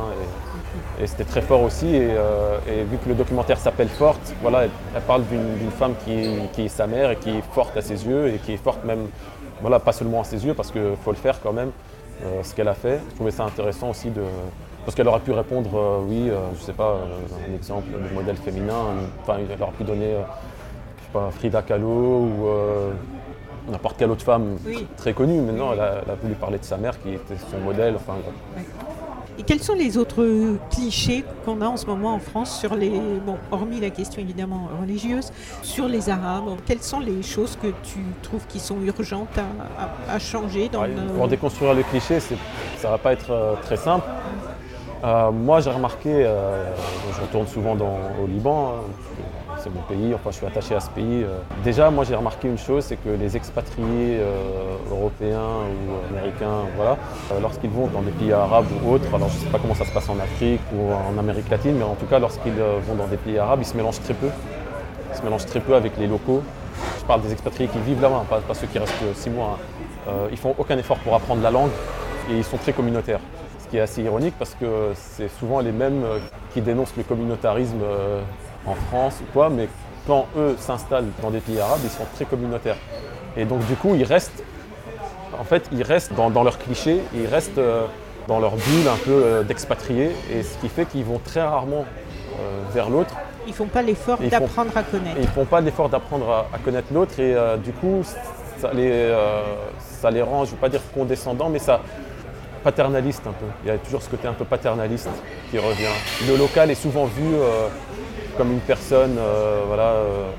Et, 1.02 1.06
c'était 1.08 1.24
très 1.24 1.42
fort 1.42 1.62
aussi. 1.62 1.96
Et, 1.96 2.14
vu 2.88 2.96
que 3.02 3.08
le 3.08 3.16
documentaire 3.16 3.58
s'appelle 3.58 3.88
Forte, 3.88 4.34
voilà, 4.40 4.64
elle, 4.64 5.02
parle 5.02 5.24
d'une 5.24 5.70
femme 5.72 5.94
qui, 6.04 6.28
qui, 6.52 6.66
est 6.66 6.68
sa 6.68 6.86
mère 6.86 7.10
et 7.10 7.16
qui 7.16 7.30
est 7.30 7.42
forte 7.52 7.76
à 7.76 7.82
ses 7.82 8.06
yeux 8.06 8.28
et 8.28 8.38
qui 8.38 8.52
est 8.52 8.62
forte 8.62 8.84
même 8.84 9.08
voilà, 9.60 9.78
pas 9.78 9.92
seulement 9.92 10.20
à 10.20 10.24
ses 10.24 10.44
yeux, 10.44 10.54
parce 10.54 10.70
qu'il 10.70 10.96
faut 11.02 11.10
le 11.10 11.16
faire 11.16 11.40
quand 11.40 11.52
même, 11.52 11.70
euh, 12.24 12.42
ce 12.42 12.54
qu'elle 12.54 12.68
a 12.68 12.74
fait. 12.74 13.00
Je 13.10 13.14
trouvais 13.14 13.30
ça 13.30 13.44
intéressant 13.44 13.90
aussi 13.90 14.10
de. 14.10 14.22
Parce 14.84 14.94
qu'elle 14.94 15.08
aurait 15.08 15.20
pu 15.20 15.32
répondre, 15.32 15.70
euh, 15.74 15.98
oui, 16.06 16.24
je 16.26 16.32
euh, 16.32 16.38
je 16.58 16.62
sais 16.62 16.72
pas, 16.72 17.00
un 17.48 17.54
exemple 17.54 17.88
de 17.92 18.14
modèle 18.14 18.36
féminin, 18.36 18.74
enfin, 19.22 19.38
elle 19.38 19.62
aurait 19.62 19.72
pu 19.72 19.84
donner, 19.84 20.12
je 20.12 21.04
sais 21.04 21.12
pas, 21.12 21.30
Frida 21.30 21.62
Kahlo 21.62 21.88
ou 21.88 22.48
n'importe 23.70 23.98
quelle 23.98 24.10
autre 24.10 24.24
femme 24.24 24.56
très 24.96 25.12
connue. 25.12 25.40
Mais 25.40 25.52
non, 25.52 25.72
elle 25.74 25.80
a, 25.80 26.14
voulu 26.20 26.34
parler 26.34 26.58
de 26.58 26.64
sa 26.64 26.76
mère 26.76 27.00
qui 27.00 27.10
était 27.14 27.36
son 27.50 27.58
modèle. 27.58 27.94
Enfin, 27.96 28.14
et 29.40 29.42
quels 29.42 29.62
sont 29.62 29.72
les 29.72 29.96
autres 29.96 30.58
clichés 30.70 31.24
qu'on 31.46 31.62
a 31.62 31.66
en 31.66 31.78
ce 31.78 31.86
moment 31.86 32.12
en 32.12 32.18
France 32.18 32.60
sur 32.60 32.74
les, 32.74 32.90
bon, 33.24 33.38
hormis 33.50 33.80
la 33.80 33.88
question 33.88 34.20
évidemment 34.20 34.68
religieuse, 34.78 35.32
sur 35.62 35.88
les 35.88 36.10
Arabes 36.10 36.58
Quelles 36.66 36.82
sont 36.82 37.00
les 37.00 37.22
choses 37.22 37.56
que 37.56 37.68
tu 37.82 38.00
trouves 38.22 38.46
qui 38.46 38.60
sont 38.60 38.76
urgentes 38.82 39.38
à, 40.06 40.18
changer 40.18 40.68
dans 40.68 40.84
Pour 41.16 41.26
déconstruire 41.26 41.72
le 41.72 41.82
cliché, 41.84 42.20
ça 42.20 42.34
ne 42.84 42.88
va 42.90 42.98
pas 42.98 43.14
être 43.14 43.30
euh, 43.30 43.54
très 43.62 43.78
simple. 43.78 44.06
Euh, 45.04 45.30
moi, 45.30 45.60
j'ai 45.60 45.70
remarqué, 45.70 46.10
euh, 46.12 46.66
je 47.16 47.22
retourne 47.22 47.46
souvent 47.46 47.74
au 48.22 48.26
Liban, 48.26 48.74
hein, 48.74 49.49
c'est 49.62 49.72
mon 49.74 49.82
pays, 49.82 50.14
enfin 50.14 50.30
je 50.30 50.36
suis 50.36 50.46
attaché 50.46 50.74
à 50.74 50.80
ce 50.80 50.90
pays. 50.90 51.22
Euh. 51.22 51.38
Déjà, 51.62 51.90
moi 51.90 52.04
j'ai 52.04 52.14
remarqué 52.14 52.48
une 52.48 52.58
chose, 52.58 52.84
c'est 52.84 52.96
que 52.96 53.10
les 53.10 53.36
expatriés 53.36 54.18
euh, 54.18 54.76
européens 54.90 55.40
ou 55.40 56.14
américains, 56.14 56.66
voilà, 56.76 56.96
euh, 57.32 57.40
lorsqu'ils 57.40 57.70
vont 57.70 57.86
dans 57.88 58.02
des 58.02 58.10
pays 58.12 58.32
arabes 58.32 58.66
ou 58.82 58.92
autres, 58.92 59.14
alors 59.14 59.28
je 59.28 59.36
ne 59.36 59.40
sais 59.40 59.50
pas 59.50 59.58
comment 59.58 59.74
ça 59.74 59.84
se 59.84 59.92
passe 59.92 60.08
en 60.08 60.18
Afrique 60.18 60.60
ou 60.74 60.92
en 60.92 61.18
Amérique 61.18 61.50
latine, 61.50 61.74
mais 61.76 61.84
en 61.84 61.94
tout 61.94 62.06
cas 62.06 62.18
lorsqu'ils 62.18 62.52
vont 62.52 62.94
dans 62.94 63.06
des 63.06 63.16
pays 63.16 63.38
arabes, 63.38 63.60
ils 63.62 63.66
se 63.66 63.76
mélangent 63.76 64.00
très 64.00 64.14
peu. 64.14 64.28
Ils 65.12 65.18
se 65.18 65.22
mélangent 65.22 65.46
très 65.46 65.60
peu 65.60 65.74
avec 65.74 65.96
les 65.98 66.06
locaux. 66.06 66.42
Je 66.98 67.04
parle 67.04 67.20
des 67.22 67.32
expatriés 67.32 67.68
qui 67.68 67.78
vivent 67.80 68.00
là-bas, 68.00 68.24
pas, 68.28 68.54
ceux 68.54 68.66
qui 68.66 68.78
restent 68.78 68.94
six 69.14 69.28
mois. 69.28 69.58
Hein. 70.08 70.12
ils 70.30 70.38
font 70.38 70.54
aucun 70.56 70.78
effort 70.78 70.98
pour 70.98 71.14
apprendre 71.14 71.42
la 71.42 71.50
langue 71.50 71.70
et 72.30 72.36
ils 72.36 72.44
sont 72.44 72.56
très 72.56 72.72
communautaires. 72.72 73.20
Ce 73.58 73.68
qui 73.68 73.76
est 73.76 73.80
assez 73.80 74.02
ironique 74.02 74.34
parce 74.38 74.54
que 74.54 74.92
c'est 74.94 75.28
souvent 75.28 75.60
les 75.60 75.72
mêmes 75.72 76.04
qui 76.54 76.60
dénoncent 76.62 76.96
le 76.96 77.02
communautarisme 77.02 77.82
en 78.66 78.74
France 78.74 79.18
ou 79.22 79.32
quoi, 79.32 79.50
mais 79.50 79.68
quand 80.06 80.26
eux 80.36 80.56
s'installent 80.58 81.08
dans 81.22 81.30
des 81.30 81.40
pays 81.40 81.60
arabes, 81.60 81.80
ils 81.84 81.90
sont 81.90 82.06
très 82.14 82.24
communautaires. 82.24 82.76
Et 83.36 83.44
donc 83.44 83.64
du 83.66 83.74
coup, 83.74 83.94
ils 83.94 84.04
restent, 84.04 84.42
en 85.38 85.44
fait, 85.44 85.68
ils 85.72 85.82
restent 85.82 86.12
dans, 86.14 86.42
leurs 86.42 86.58
clichés, 86.58 87.00
ils 87.14 87.26
restent 87.26 87.58
euh, 87.58 87.86
dans 88.28 88.40
leur 88.40 88.52
bulle 88.52 88.88
un 88.88 88.96
peu 88.96 89.10
euh, 89.10 89.42
d'expatriés, 89.42 90.10
et 90.32 90.42
ce 90.42 90.56
qui 90.58 90.68
fait 90.68 90.86
qu'ils 90.86 91.04
vont 91.04 91.20
très 91.24 91.42
rarement 91.42 91.84
euh, 91.84 92.62
vers 92.72 92.90
l'autre. 92.90 93.14
Ils 93.46 93.54
font 93.54 93.66
pas 93.66 93.82
l'effort 93.82 94.18
d'apprendre 94.18 94.76
à 94.76 94.82
connaître. 94.82 95.16
Ils 95.20 95.28
font 95.28 95.44
pas 95.44 95.60
l'effort 95.60 95.88
d'apprendre 95.88 96.46
à, 96.52 96.58
connaître 96.58 96.88
l'autre, 96.92 97.18
et 97.18 97.34
du 97.64 97.72
coup, 97.72 98.02
ça 98.58 98.70
les, 98.74 99.16
ça 99.80 100.10
les 100.10 100.20
rend, 100.20 100.44
je 100.44 100.50
ne 100.50 100.54
veux 100.56 100.60
pas 100.60 100.68
dire 100.68 100.82
condescendants, 100.94 101.48
mais 101.48 101.58
ça, 101.58 101.80
paternaliste 102.62 103.22
un 103.26 103.32
peu. 103.32 103.46
Il 103.64 103.68
y 103.68 103.70
a 103.70 103.78
toujours 103.78 104.02
ce 104.02 104.10
côté 104.10 104.28
un 104.28 104.34
peu 104.34 104.44
paternaliste 104.44 105.08
qui 105.50 105.58
revient. 105.58 105.88
Le 106.28 106.36
local 106.36 106.70
est 106.70 106.74
souvent 106.74 107.06
vu 107.06 107.34
comme 108.40 108.52
une 108.52 108.60
personne, 108.60 109.18
euh, 109.18 109.64
voilà, 109.66 109.88
euh, 109.88 110.30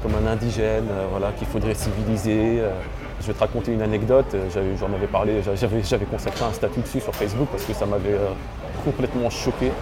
comme 0.00 0.12
un 0.14 0.30
indigène, 0.30 0.86
euh, 0.92 1.06
voilà, 1.10 1.32
qu'il 1.32 1.48
faudrait 1.48 1.74
civiliser. 1.74 2.62
Je 3.20 3.26
vais 3.26 3.32
te 3.32 3.40
raconter 3.40 3.72
une 3.72 3.82
anecdote, 3.82 4.36
j'en 4.78 4.92
avais 4.94 5.08
parlé, 5.08 5.42
j'avais 5.42 6.04
consacré 6.04 6.44
un 6.44 6.52
statut 6.52 6.80
dessus 6.82 7.00
sur 7.00 7.12
Facebook 7.16 7.48
parce 7.50 7.64
que 7.64 7.72
ça 7.72 7.84
m'avait 7.84 8.16
complètement 8.84 9.28
choqué. 9.28 9.72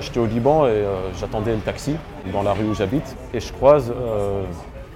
J'étais 0.00 0.18
au 0.18 0.24
Liban 0.24 0.66
et 0.66 0.82
j'attendais 1.20 1.52
le 1.52 1.60
taxi 1.60 1.94
dans 2.32 2.42
la 2.42 2.54
rue 2.54 2.64
où 2.64 2.74
j'habite 2.74 3.14
et 3.34 3.40
je 3.40 3.52
croise 3.52 3.92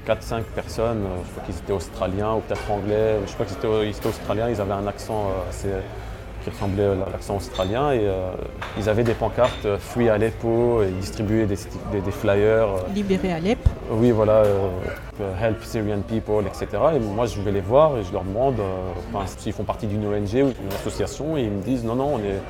4-5 0.06 0.44
personnes, 0.54 1.04
je 1.26 1.30
crois 1.32 1.44
qu'ils 1.44 1.56
étaient 1.56 1.74
australiens 1.74 2.32
ou 2.36 2.40
peut-être 2.40 2.70
anglais, 2.70 3.16
je 3.26 3.34
crois 3.34 3.44
qu'ils 3.44 3.58
étaient, 3.58 4.08
australiens, 4.08 4.48
ils 4.48 4.62
avaient 4.62 4.72
un 4.72 4.86
accent 4.86 5.26
assez, 5.50 5.68
qui 6.42 6.50
ressemblait 6.50 6.84
à 6.84 7.10
l'accent 7.10 7.36
australien. 7.36 7.92
Et 7.92 8.08
ils 8.78 8.88
avaient 8.88 9.04
des 9.04 9.14
pancartes 9.14 9.66
Free 9.78 10.08
Aleppo, 10.08 10.82
et 10.82 10.88
ils 10.88 10.98
distribuaient 10.98 11.46
des, 11.46 11.56
des, 11.92 12.10
flyers. 12.10 12.68
Libérer 12.94 13.32
Alep. 13.32 13.58
Oui, 13.90 14.10
voilà, 14.10 14.42
Help 15.40 15.62
Syrian 15.62 16.00
People, 16.00 16.44
etc. 16.46 16.66
Et 16.96 16.98
moi, 16.98 17.26
je 17.26 17.40
vais 17.40 17.52
les 17.52 17.60
voir 17.60 17.96
et 17.96 18.04
je 18.04 18.12
leur 18.12 18.24
demande 18.24 18.56
s'ils 19.38 19.52
font 19.52 19.64
partie 19.64 19.86
d'une 19.86 20.06
ONG 20.06 20.34
ou 20.34 20.52
d'une 20.52 20.72
association. 20.80 21.36
Et 21.36 21.42
ils 21.42 21.50
me 21.50 21.62
disent 21.62 21.84
non, 21.84 21.96
non, 21.96 22.14
on 22.14 22.18
est, 22.18 22.40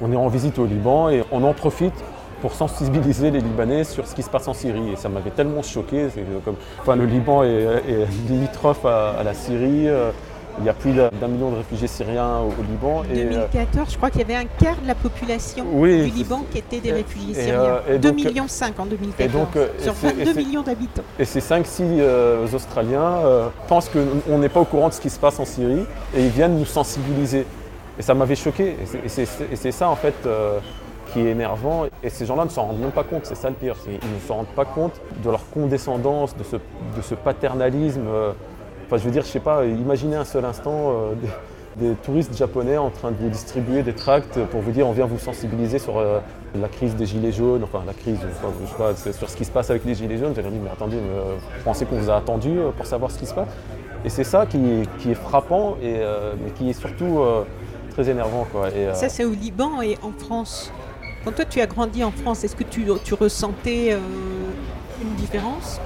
on 0.00 0.12
est 0.12 0.16
en 0.16 0.28
visite 0.28 0.58
au 0.58 0.66
Liban 0.66 1.08
et 1.08 1.24
on 1.30 1.42
en 1.44 1.52
profite 1.52 1.94
pour 2.40 2.54
sensibiliser 2.54 3.30
les 3.30 3.40
Libanais 3.40 3.84
sur 3.84 4.06
ce 4.06 4.14
qui 4.14 4.22
se 4.22 4.30
passe 4.30 4.48
en 4.48 4.54
Syrie. 4.54 4.90
Et 4.92 4.96
ça 4.96 5.08
m'avait 5.08 5.30
tellement 5.30 5.62
choqué. 5.62 6.08
Comme, 6.44 6.56
enfin, 6.80 6.96
le 6.96 7.04
Liban 7.04 7.42
est, 7.42 8.06
limitrophe 8.28 8.84
à, 8.84 9.22
la 9.24 9.34
Syrie. 9.34 9.88
Euh, 10.50 10.60
il 10.60 10.66
y 10.66 10.68
a 10.68 10.74
plus 10.74 10.92
d'un 10.92 11.28
million 11.28 11.50
de 11.50 11.56
réfugiés 11.56 11.86
syriens 11.86 12.38
au, 12.38 12.62
Liban. 12.62 13.00
En 13.00 13.02
2014, 13.04 13.90
je 13.90 13.96
crois 13.96 14.10
qu'il 14.10 14.20
y 14.20 14.24
avait 14.24 14.34
un 14.34 14.46
quart 14.58 14.76
de 14.80 14.86
la 14.86 14.94
population 14.94 15.64
du 15.64 16.10
Liban 16.10 16.44
qui 16.50 16.58
était 16.58 16.80
des 16.80 16.92
réfugiés 16.92 17.34
syriens. 17.34 17.80
2,5 17.88 18.06
euh, 18.06 18.12
millions 18.12 18.46
en 18.78 18.86
2014, 18.86 19.32
donc, 19.32 19.56
euh, 19.56 19.68
sur 19.78 19.94
22 19.94 20.32
millions 20.34 20.62
d'habitants. 20.62 21.02
Et 21.18 21.24
ces 21.24 21.40
5-6 21.40 22.02
Australiens 22.54 23.18
pensent 23.68 23.90
qu'on 23.90 24.38
n'est 24.38 24.48
pas 24.48 24.60
au 24.60 24.64
courant 24.64 24.88
de 24.88 24.94
ce 24.94 25.00
qui 25.00 25.10
se 25.10 25.18
passe 25.18 25.38
en 25.40 25.44
Syrie 25.44 25.84
et 26.16 26.24
ils 26.24 26.30
viennent 26.30 26.58
nous 26.58 26.66
sensibiliser. 26.66 27.46
Et 27.98 28.02
ça 28.02 28.14
m'avait 28.14 28.36
choqué. 28.36 28.76
Et 29.04 29.08
c'est 29.56 29.72
ça, 29.72 29.88
en 29.88 29.96
fait, 29.96 30.14
qui 31.12 31.20
est 31.20 31.30
énervant. 31.30 31.86
Et 32.02 32.10
ces 32.10 32.26
gens-là 32.26 32.44
ne 32.44 32.50
s'en 32.50 32.64
rendent 32.66 32.80
même 32.80 32.90
pas 32.90 33.04
compte, 33.04 33.26
c'est 33.26 33.34
ça 33.34 33.48
le 33.48 33.56
pire. 33.56 33.76
Ils 33.86 33.92
ne 33.94 34.20
s'en 34.26 34.36
rendent 34.36 34.46
pas 34.54 34.64
compte 34.64 35.00
de 35.22 35.30
leur 35.30 35.48
condescendance, 35.50 36.36
de 36.36 36.44
ce, 36.44 36.56
de 36.56 37.02
ce 37.02 37.14
paternalisme. 37.14 38.06
Euh, 38.06 38.32
enfin, 38.90 38.98
je 38.98 39.04
veux 39.04 39.10
dire, 39.10 39.22
je 39.22 39.28
sais 39.28 39.40
pas, 39.40 39.64
imaginez 39.64 40.16
un 40.16 40.24
seul 40.24 40.44
instant 40.44 40.90
euh, 40.90 41.14
des, 41.76 41.94
touristes 42.02 42.36
japonais 42.36 42.76
en 42.76 42.90
train 42.90 43.10
de 43.12 43.16
vous 43.16 43.28
distribuer 43.28 43.82
des 43.82 43.94
tracts 43.94 44.38
pour 44.50 44.60
vous 44.60 44.72
dire 44.72 44.86
on 44.86 44.92
vient 44.92 45.06
vous 45.06 45.18
sensibiliser 45.18 45.78
sur 45.78 45.98
euh, 45.98 46.18
la 46.60 46.68
crise 46.68 46.96
des 46.96 47.06
gilets 47.06 47.32
jaunes, 47.32 47.62
enfin 47.62 47.82
la 47.86 47.94
crise, 47.94 48.18
je 48.20 48.66
sais 48.66 48.76
pas, 48.76 49.12
sur 49.12 49.30
ce 49.30 49.36
qui 49.36 49.44
se 49.44 49.50
passe 49.50 49.70
avec 49.70 49.84
les 49.84 49.94
gilets 49.94 50.18
jaunes. 50.18 50.34
Allez 50.36 50.50
dire, 50.50 50.60
mais 50.62 50.70
attendez, 50.70 50.96
vous 50.96 51.64
pensez 51.64 51.86
qu'on 51.86 51.96
vous 51.96 52.10
a 52.10 52.16
attendu 52.16 52.58
pour 52.76 52.86
savoir 52.86 53.10
ce 53.10 53.18
qui 53.18 53.26
se 53.26 53.34
passe? 53.34 53.48
Et 54.04 54.08
c'est 54.08 54.24
ça 54.24 54.46
qui, 54.46 54.58
est 55.08 55.14
frappant, 55.14 55.76
mais 55.80 56.50
qui 56.56 56.70
est 56.70 56.72
surtout 56.72 57.20
très 57.90 58.08
énervant. 58.08 58.46
Ça, 58.94 59.08
c'est 59.08 59.24
au 59.24 59.30
Liban 59.30 59.80
et 59.80 59.96
en 60.02 60.10
France 60.10 60.72
quand 61.24 61.32
toi 61.32 61.44
tu 61.44 61.60
as 61.60 61.66
grandi 61.66 62.02
en 62.02 62.10
France, 62.10 62.44
est-ce 62.44 62.56
que 62.56 62.64
tu, 62.64 63.14
ressentais 63.14 63.92
euh, 63.92 63.98
une 65.02 65.14
différence 65.16 65.80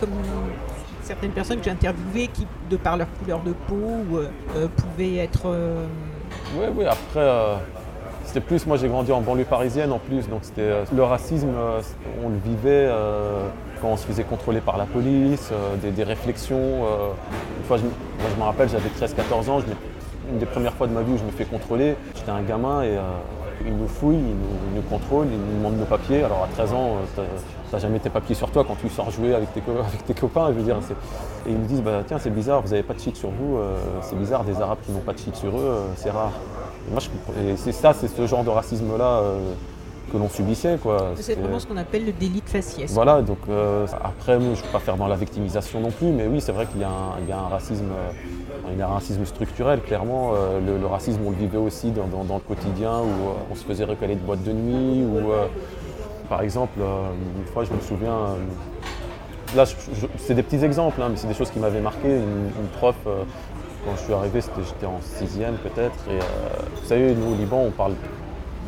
certaines 1.05 1.31
personnes 1.31 1.59
que 1.59 1.65
j'ai 1.65 1.71
interviewées 1.71 2.29
qui, 2.29 2.47
de 2.71 2.77
par 2.77 2.97
leur 2.97 3.07
couleur 3.19 3.41
de 3.41 3.53
peau, 3.53 3.75
euh, 3.75 4.29
euh, 4.57 4.69
pouvaient 4.69 5.17
être... 5.17 5.47
Oui, 6.57 6.67
oui, 6.75 6.85
après, 6.87 7.29
c'était 8.25 8.41
plus, 8.41 8.67
moi 8.67 8.77
j'ai 8.77 8.89
grandi 8.89 9.13
en 9.13 9.21
banlieue 9.21 9.45
parisienne 9.45 9.93
en 9.93 9.99
plus, 9.99 10.29
donc 10.29 10.41
c'était 10.43 10.85
le 10.93 11.03
racisme, 11.03 11.49
on 12.25 12.29
le 12.29 12.37
vivait 12.45 12.91
quand 13.81 13.89
on 13.89 13.97
se 13.97 14.07
faisait 14.07 14.25
contrôler 14.25 14.61
par 14.61 14.77
la 14.77 14.85
police, 14.85 15.51
des, 15.81 16.03
réflexions. 16.03 16.87
une 17.59 17.65
fois, 17.67 17.77
je 17.77 17.85
me 18.37 18.43
rappelle, 18.43 18.69
j'avais 18.69 18.89
13-14 18.89 19.51
ans, 19.51 19.61
une 20.31 20.39
des 20.39 20.47
premières 20.47 20.75
fois 20.75 20.87
de 20.87 20.93
ma 20.93 21.03
vie 21.03 21.13
où 21.13 21.19
je 21.19 21.25
me 21.25 21.31
fais 21.31 21.45
contrôler, 21.45 21.97
j'étais 22.15 22.31
un 22.31 22.43
gamin 22.43 22.83
et 22.83 22.99
ils 23.65 23.77
nous 23.77 23.89
fouillent, 23.89 24.17
ils 24.17 24.77
nous, 24.77 24.83
contrôlent, 24.83 25.29
ils 25.31 25.39
nous 25.39 25.59
demandent 25.59 25.79
nos 25.79 25.85
papiers. 25.85 26.23
Alors 26.23 26.45
à 26.45 26.49
13 26.49 26.73
ans, 26.73 26.97
euh, 27.19 27.25
tu 27.69 27.75
n'as 27.75 27.79
jamais 27.79 27.99
tes 27.99 28.11
papiers 28.11 28.35
sur 28.35 28.51
toi 28.51 28.65
quand 28.67 28.77
tu 28.77 28.89
sors 28.89 29.11
jouer 29.11 29.35
avec 29.35 29.49
tes, 29.53 30.15
copains. 30.15 30.49
Je 30.49 30.59
veux 30.59 30.63
dire, 30.63 30.79
et 31.47 31.51
ils 31.51 31.59
nous 31.59 31.67
disent 31.67 31.83
bah, 31.83 32.03
tiens, 32.07 32.19
c'est 32.19 32.31
bizarre, 32.31 32.63
vous 32.63 32.71
n'avez 32.71 32.83
pas 32.83 32.95
de 32.95 33.01
cheat 33.01 33.17
sur 33.17 33.31
vous, 33.31 33.57
euh, 33.57 33.77
c'est 34.03 34.19
bizarre, 34.19 34.45
des 34.45 34.61
Arabes 34.61 34.79
qui 34.85 34.93
n'ont 34.93 35.01
pas 35.01 35.13
de 35.13 35.19
cheat 35.19 35.37
sur 35.37 35.57
eux, 35.57 35.63
euh, 35.63 35.87
c'est 35.97 36.11
rare. 36.11 36.33
Et 36.89 36.93
moi, 36.93 37.01
c'est 37.57 37.73
ça, 37.73 37.93
c'est 37.95 38.09
ce 38.09 38.27
genre 38.27 38.45
de 38.45 38.51
racisme-là 38.51 39.23
que 40.13 40.17
l'on 40.17 40.29
subissait. 40.29 40.79
C'est 41.17 41.39
vraiment 41.39 41.59
ce 41.59 41.67
qu'on 41.67 41.77
appelle 41.77 42.07
le 42.07 42.13
délit 42.13 42.41
de 42.41 42.49
faciès. 42.49 42.91
Voilà, 42.93 43.23
donc 43.23 43.39
après, 44.03 44.41
je 44.41 44.47
ne 44.47 44.55
vais 44.55 44.63
pas 44.73 44.79
faire 44.79 44.97
dans 44.97 45.09
la 45.09 45.17
victimisation 45.17 45.81
non 45.81 45.91
plus, 45.91 46.09
mais 46.09 46.27
oui, 46.27 46.41
c'est 46.41 46.53
vrai 46.53 46.67
qu'il 46.67 46.79
y, 46.79 46.81
y, 46.81 47.33
a 47.33 47.39
un 47.39 47.49
racisme 47.49 47.91
il 48.73 48.79
y 48.79 48.83
a 48.83 48.89
un 48.89 48.95
racisme 48.95 49.25
structurel, 49.25 49.81
clairement. 49.81 50.33
Euh, 50.35 50.61
le, 50.61 50.87
racisme, 50.87 51.21
on 51.27 51.31
le 51.31 51.37
vivait 51.37 51.59
aussi 51.59 51.91
dans, 51.91 52.05
le 52.05 52.41
quotidien 52.41 53.01
où 53.01 53.29
euh, 53.29 53.51
on 53.51 53.55
se 53.55 53.65
faisait 53.65 53.85
recaler 53.85 54.15
de 54.15 54.21
boîtes 54.21 54.43
de 54.43 54.53
nuit. 54.53 55.05
Ou, 55.05 55.33
euh, 55.33 55.47
par 56.29 56.43
exemple, 56.43 56.81
une 56.81 57.47
fois, 57.47 57.65
je 57.65 57.73
me 57.73 57.81
souviens, 57.81 58.37
là, 59.55 59.65
c'est 60.17 60.35
des 60.35 60.43
petits 60.43 60.65
exemples, 60.65 61.03
hein, 61.03 61.09
mais 61.11 61.17
c'est 61.17 61.27
des 61.27 61.35
choses 61.35 61.51
qui 61.51 61.59
m'avaient 61.59 61.83
marqué. 61.83 62.09
Une, 62.09 62.69
prof, 62.79 62.97
quand 63.05 63.97
je 63.97 64.03
suis 64.03 64.13
arrivé, 64.15 64.41
j'étais 64.41 64.87
en 64.87 65.01
sixième 65.03 65.57
peut-être. 65.57 65.99
Et 66.11 66.19
vous 66.19 66.87
savez, 66.87 67.15
nous 67.15 67.33
au 67.33 67.37
Liban, 67.37 67.59
on 67.67 67.71
parle, 67.71 67.93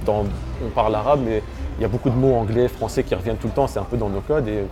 on 0.08 0.68
parle 0.74 0.94
arabe, 0.94 1.20
mais 1.24 1.42
il 1.78 1.82
y 1.82 1.84
a 1.84 1.88
beaucoup 1.88 2.10
de 2.10 2.14
mots 2.14 2.34
anglais, 2.34 2.68
français 2.68 3.02
qui 3.02 3.14
reviennent 3.14 3.36
tout 3.36 3.48
le 3.48 3.52
temps. 3.52 3.66
C'est 3.66 3.78
un 3.78 3.84
peu 3.84 3.96
dans 3.96 4.08
nos 4.08 4.20
codes. 4.20 4.48
Et, 4.48 4.64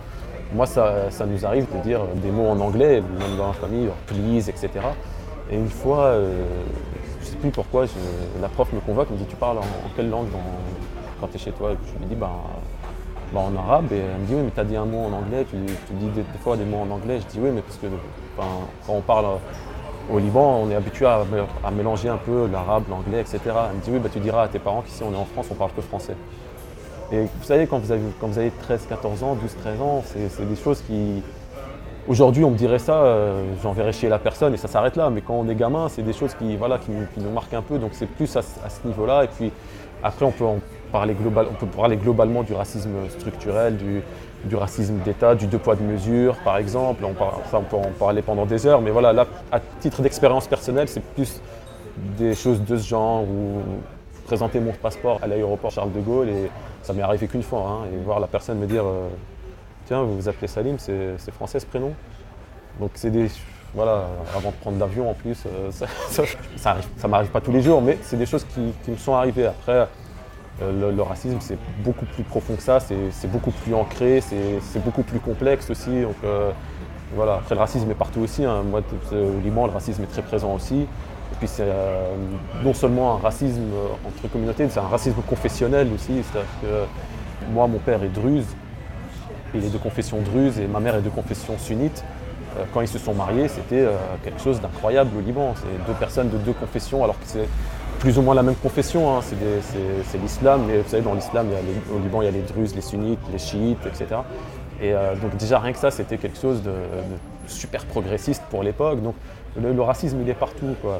moi, 0.53 0.65
ça, 0.65 1.09
ça, 1.09 1.25
nous 1.25 1.45
arrive 1.45 1.65
de 1.75 1.81
dire 1.81 2.01
des 2.15 2.31
mots 2.31 2.47
en 2.47 2.59
anglais, 2.59 3.01
même 3.01 3.37
dans 3.37 3.47
la 3.47 3.53
famille, 3.53 3.89
please, 4.05 4.47
etc. 4.49 4.69
Et 5.49 5.55
une 5.55 5.69
fois, 5.69 6.05
euh, 6.05 6.43
je 7.19 7.25
ne 7.25 7.31
sais 7.31 7.37
plus 7.37 7.49
pourquoi, 7.49 7.85
la 8.41 8.47
prof 8.47 8.71
me 8.71 8.79
convoque, 8.79 9.09
me 9.09 9.17
dit 9.17 9.25
Tu 9.25 9.35
parles 9.35 9.57
en, 9.57 9.89
quelle 9.95 10.09
langue 10.09 10.27
quand 11.19 11.27
tu 11.27 11.35
es 11.35 11.39
chez 11.39 11.51
toi? 11.51 11.71
Je 11.71 11.99
lui 11.99 12.05
dis 12.05 12.15
bah, 12.15 12.31
bah, 13.33 13.41
En 13.41 13.55
arabe. 13.55 13.91
Et 13.91 13.97
elle 13.97 14.21
me 14.21 14.25
dit 14.27 14.35
Oui, 14.35 14.41
mais 14.43 14.51
tu 14.51 14.59
as 14.59 14.63
dit 14.63 14.75
un 14.75 14.85
mot 14.85 15.05
en 15.05 15.13
anglais, 15.13 15.45
tu, 15.49 15.57
dis 15.57 16.07
des, 16.09 16.23
fois 16.43 16.57
des 16.57 16.65
mots 16.65 16.85
en 16.89 16.93
anglais. 16.93 17.19
Je 17.19 17.25
dis 17.25 17.39
Oui, 17.41 17.49
mais 17.53 17.61
parce 17.61 17.77
que 17.77 17.87
quand 18.37 18.93
on 18.93 19.01
parle 19.01 19.25
au 20.11 20.19
Liban, 20.19 20.61
on 20.63 20.69
est 20.69 20.75
habitué 20.75 21.05
à, 21.05 21.23
mélanger 21.71 22.09
un 22.09 22.17
peu 22.17 22.47
l'arabe, 22.51 22.83
l'anglais, 22.89 23.21
etc. 23.21 23.39
Elle 23.45 23.77
me 23.77 23.81
dit 23.81 23.91
Oui, 23.91 23.99
bah, 23.99 24.09
tu 24.11 24.19
diras 24.19 24.43
à 24.43 24.47
tes 24.47 24.59
parents 24.59 24.81
qu'ici 24.81 25.03
on 25.03 25.13
est 25.13 25.17
en 25.17 25.25
France, 25.25 25.47
on 25.51 25.55
parle 25.55 25.71
que 25.71 25.81
français. 25.81 26.15
Et 27.11 27.21
vous 27.21 27.43
savez, 27.43 27.67
quand 27.67 27.79
vous 27.79 27.91
avez, 27.91 28.01
quand 28.19 28.27
vous 28.27 28.39
avez 28.39 28.51
13, 28.51 28.87
14 28.89 29.23
ans, 29.23 29.35
12, 29.35 29.55
13 29.61 29.81
ans, 29.81 30.03
c'est 30.05 30.47
des 30.47 30.55
choses 30.55 30.81
qui, 30.81 31.21
Aujourd'hui, 32.07 32.43
on 32.43 32.51
me 32.51 32.55
dirait 32.55 32.77
ça, 32.77 32.97
euh, 32.97 33.43
j'enverrais 33.63 33.91
chier 33.91 34.09
la 34.09 34.19
personne 34.19 34.53
et 34.53 34.57
ça 34.57 34.67
s'arrête 34.67 34.95
là. 34.95 35.09
Mais 35.09 35.21
quand 35.21 35.33
on 35.33 35.49
est 35.49 35.55
gamin, 35.55 35.89
c'est 35.89 36.03
des 36.03 36.13
choses 36.13 36.35
qui, 36.35 36.55
voilà, 36.55 36.77
qui, 36.77 36.91
nous 36.91 37.31
marquent 37.31 37.55
un 37.55 37.63
peu. 37.63 37.79
Donc 37.79 37.91
c'est 37.93 38.05
plus 38.05 38.35
à, 38.35 38.43
ce 38.43 38.85
niveau-là. 38.87 39.23
Et 39.23 39.27
puis 39.27 39.51
après, 40.03 40.23
on 40.23 40.31
peut, 40.31 40.45
parler 40.91 41.15
global, 41.15 41.47
on 41.49 41.55
peut 41.55 41.65
parler 41.65 41.97
globalement 41.97 42.43
du 42.43 42.53
racisme 42.53 42.91
structurel, 43.09 43.77
du, 43.77 44.03
racisme 44.53 44.99
d'État, 44.99 45.33
du 45.33 45.47
deux 45.47 45.57
poids, 45.57 45.75
deux 45.75 45.85
mesures, 45.85 46.35
par 46.43 46.57
exemple. 46.57 47.03
On 47.03 47.15
ça, 47.49 47.57
on 47.57 47.63
peut 47.63 47.75
en 47.75 47.91
parler 47.97 48.21
pendant 48.21 48.45
des 48.45 48.67
heures. 48.67 48.81
Mais 48.81 48.91
voilà, 48.91 49.13
là, 49.13 49.25
à 49.51 49.59
titre 49.79 50.01
d'expérience 50.01 50.47
personnelle, 50.47 50.87
c'est 50.87 51.03
plus 51.03 51.41
des 52.17 52.35
choses 52.35 52.61
de 52.63 52.77
ce 52.77 52.87
genre 52.87 53.23
où 53.23 53.61
présenter 54.25 54.59
mon 54.59 54.73
passeport 54.73 55.19
à 55.23 55.27
l'aéroport 55.27 55.71
Charles 55.71 55.93
de 55.93 56.01
Gaulle 56.01 56.29
et 56.29 56.49
ça 56.83 56.93
m'est 56.93 57.01
arrivé 57.01 57.27
qu'une 57.27 57.43
fois. 57.43 57.61
Hein, 57.61 57.87
et 57.93 58.03
voir 58.03 58.19
la 58.19 58.27
personne 58.27 58.59
me 58.59 58.67
dire. 58.67 58.83
Euh, 58.85 59.07
Tiens, 59.85 60.01
vous 60.01 60.15
vous 60.15 60.29
appelez 60.29 60.47
Salim, 60.47 60.77
c'est 60.79 61.31
français 61.31 61.59
ce 61.59 61.65
prénom? 61.65 61.93
Donc 62.79 62.91
c'est 62.95 63.11
des. 63.11 63.29
Voilà, 63.75 64.07
avant 64.33 64.51
de 64.51 64.55
prendre 64.55 64.79
l'avion 64.79 65.09
en 65.09 65.13
plus, 65.13 65.43
euh, 65.45 65.69
ça, 66.55 67.07
m'arrive 67.09 67.29
pas 67.29 67.41
tous 67.41 67.51
les 67.51 67.61
jours, 67.61 67.81
mais 67.81 67.97
c'est 68.01 68.15
des 68.15 68.25
choses 68.25 68.45
qui, 68.45 68.89
me 68.89 68.95
sont 68.95 69.13
arrivées. 69.13 69.47
Après, 69.47 69.87
euh, 70.61 70.91
le, 70.91 71.01
racisme, 71.01 71.37
c'est 71.39 71.57
beaucoup 71.83 72.05
plus 72.05 72.23
profond 72.23 72.55
que 72.55 72.61
ça, 72.61 72.79
c'est 72.79 73.31
beaucoup 73.31 73.51
plus 73.51 73.73
ancré, 73.73 74.21
c'est 74.21 74.83
beaucoup 74.83 75.03
plus 75.03 75.19
complexe 75.19 75.69
aussi. 75.69 76.03
Euh, 76.23 76.51
voilà, 77.15 77.35
après 77.35 77.55
le 77.55 77.61
racisme 77.61 77.89
est 77.91 77.95
partout 77.95 78.21
aussi. 78.21 78.45
Hein. 78.45 78.63
Moi, 78.63 78.81
au 79.11 79.41
Liban, 79.43 79.67
le 79.67 79.73
racisme 79.73 80.03
est 80.03 80.11
très 80.11 80.21
présent 80.21 80.53
aussi. 80.53 80.81
Et 81.31 81.37
puis 81.39 81.47
c'est 81.47 81.67
non 82.63 82.73
seulement 82.73 83.15
un 83.15 83.17
racisme 83.17 83.63
entre 84.07 84.31
communautés, 84.31 84.67
c'est 84.69 84.79
un 84.79 84.83
racisme 84.83 85.21
confessionnel 85.27 85.89
aussi. 85.93 86.23
C'est-à-dire 86.23 86.49
que 86.61 87.51
moi, 87.51 87.67
mon 87.67 87.79
père 87.79 88.03
est 88.03 88.09
druze, 88.09 88.45
il 89.53 89.65
est 89.65 89.73
de 89.73 89.77
confession 89.77 90.21
druze 90.21 90.59
et 90.59 90.67
ma 90.67 90.79
mère 90.79 90.95
est 90.95 91.01
de 91.01 91.09
confession 91.09 91.57
sunnite. 91.57 92.03
Euh, 92.57 92.63
quand 92.73 92.81
ils 92.81 92.87
se 92.87 92.99
sont 92.99 93.13
mariés, 93.13 93.47
c'était 93.47 93.81
euh, 93.81 93.91
quelque 94.23 94.41
chose 94.41 94.61
d'incroyable 94.61 95.11
au 95.17 95.21
Liban. 95.21 95.53
C'est 95.55 95.85
deux 95.85 95.97
personnes 95.97 96.29
de 96.29 96.37
deux 96.37 96.53
confessions, 96.53 97.03
alors 97.03 97.19
que 97.19 97.25
c'est 97.25 97.47
plus 98.05 98.19
ou 98.19 98.21
moins 98.21 98.35
la 98.35 98.43
même 98.43 98.55
confession. 98.55 99.17
Hein. 99.17 99.21
C'est 99.23 100.17
l'islam, 100.19 100.65
mais 100.67 100.77
vous 100.77 100.89
savez, 100.89 101.01
dans 101.01 101.15
l'islam, 101.15 101.47
au 101.91 101.97
Liban, 101.97 102.21
il 102.21 102.25
y 102.25 102.27
a 102.27 102.31
les 102.31 102.43
druzes, 102.43 102.75
les 102.75 102.81
sunnites, 102.81 103.19
les 103.31 103.39
chiites, 103.39 103.83
etc. 103.87 104.21
Et 104.79 104.93
euh, 104.93 105.15
donc 105.15 105.35
déjà, 105.37 105.57
rien 105.57 105.73
que 105.73 105.79
ça, 105.79 105.89
c'était 105.89 106.17
quelque 106.17 106.39
chose 106.39 106.61
de, 106.61 106.73
super 107.47 107.83
progressiste 107.85 108.43
pour 108.51 108.61
l'époque. 108.61 109.01
Donc 109.01 109.15
le, 109.59 109.81
racisme, 109.81 110.19
il 110.21 110.29
est 110.29 110.35
partout. 110.35 110.75
Quoi 110.83 110.99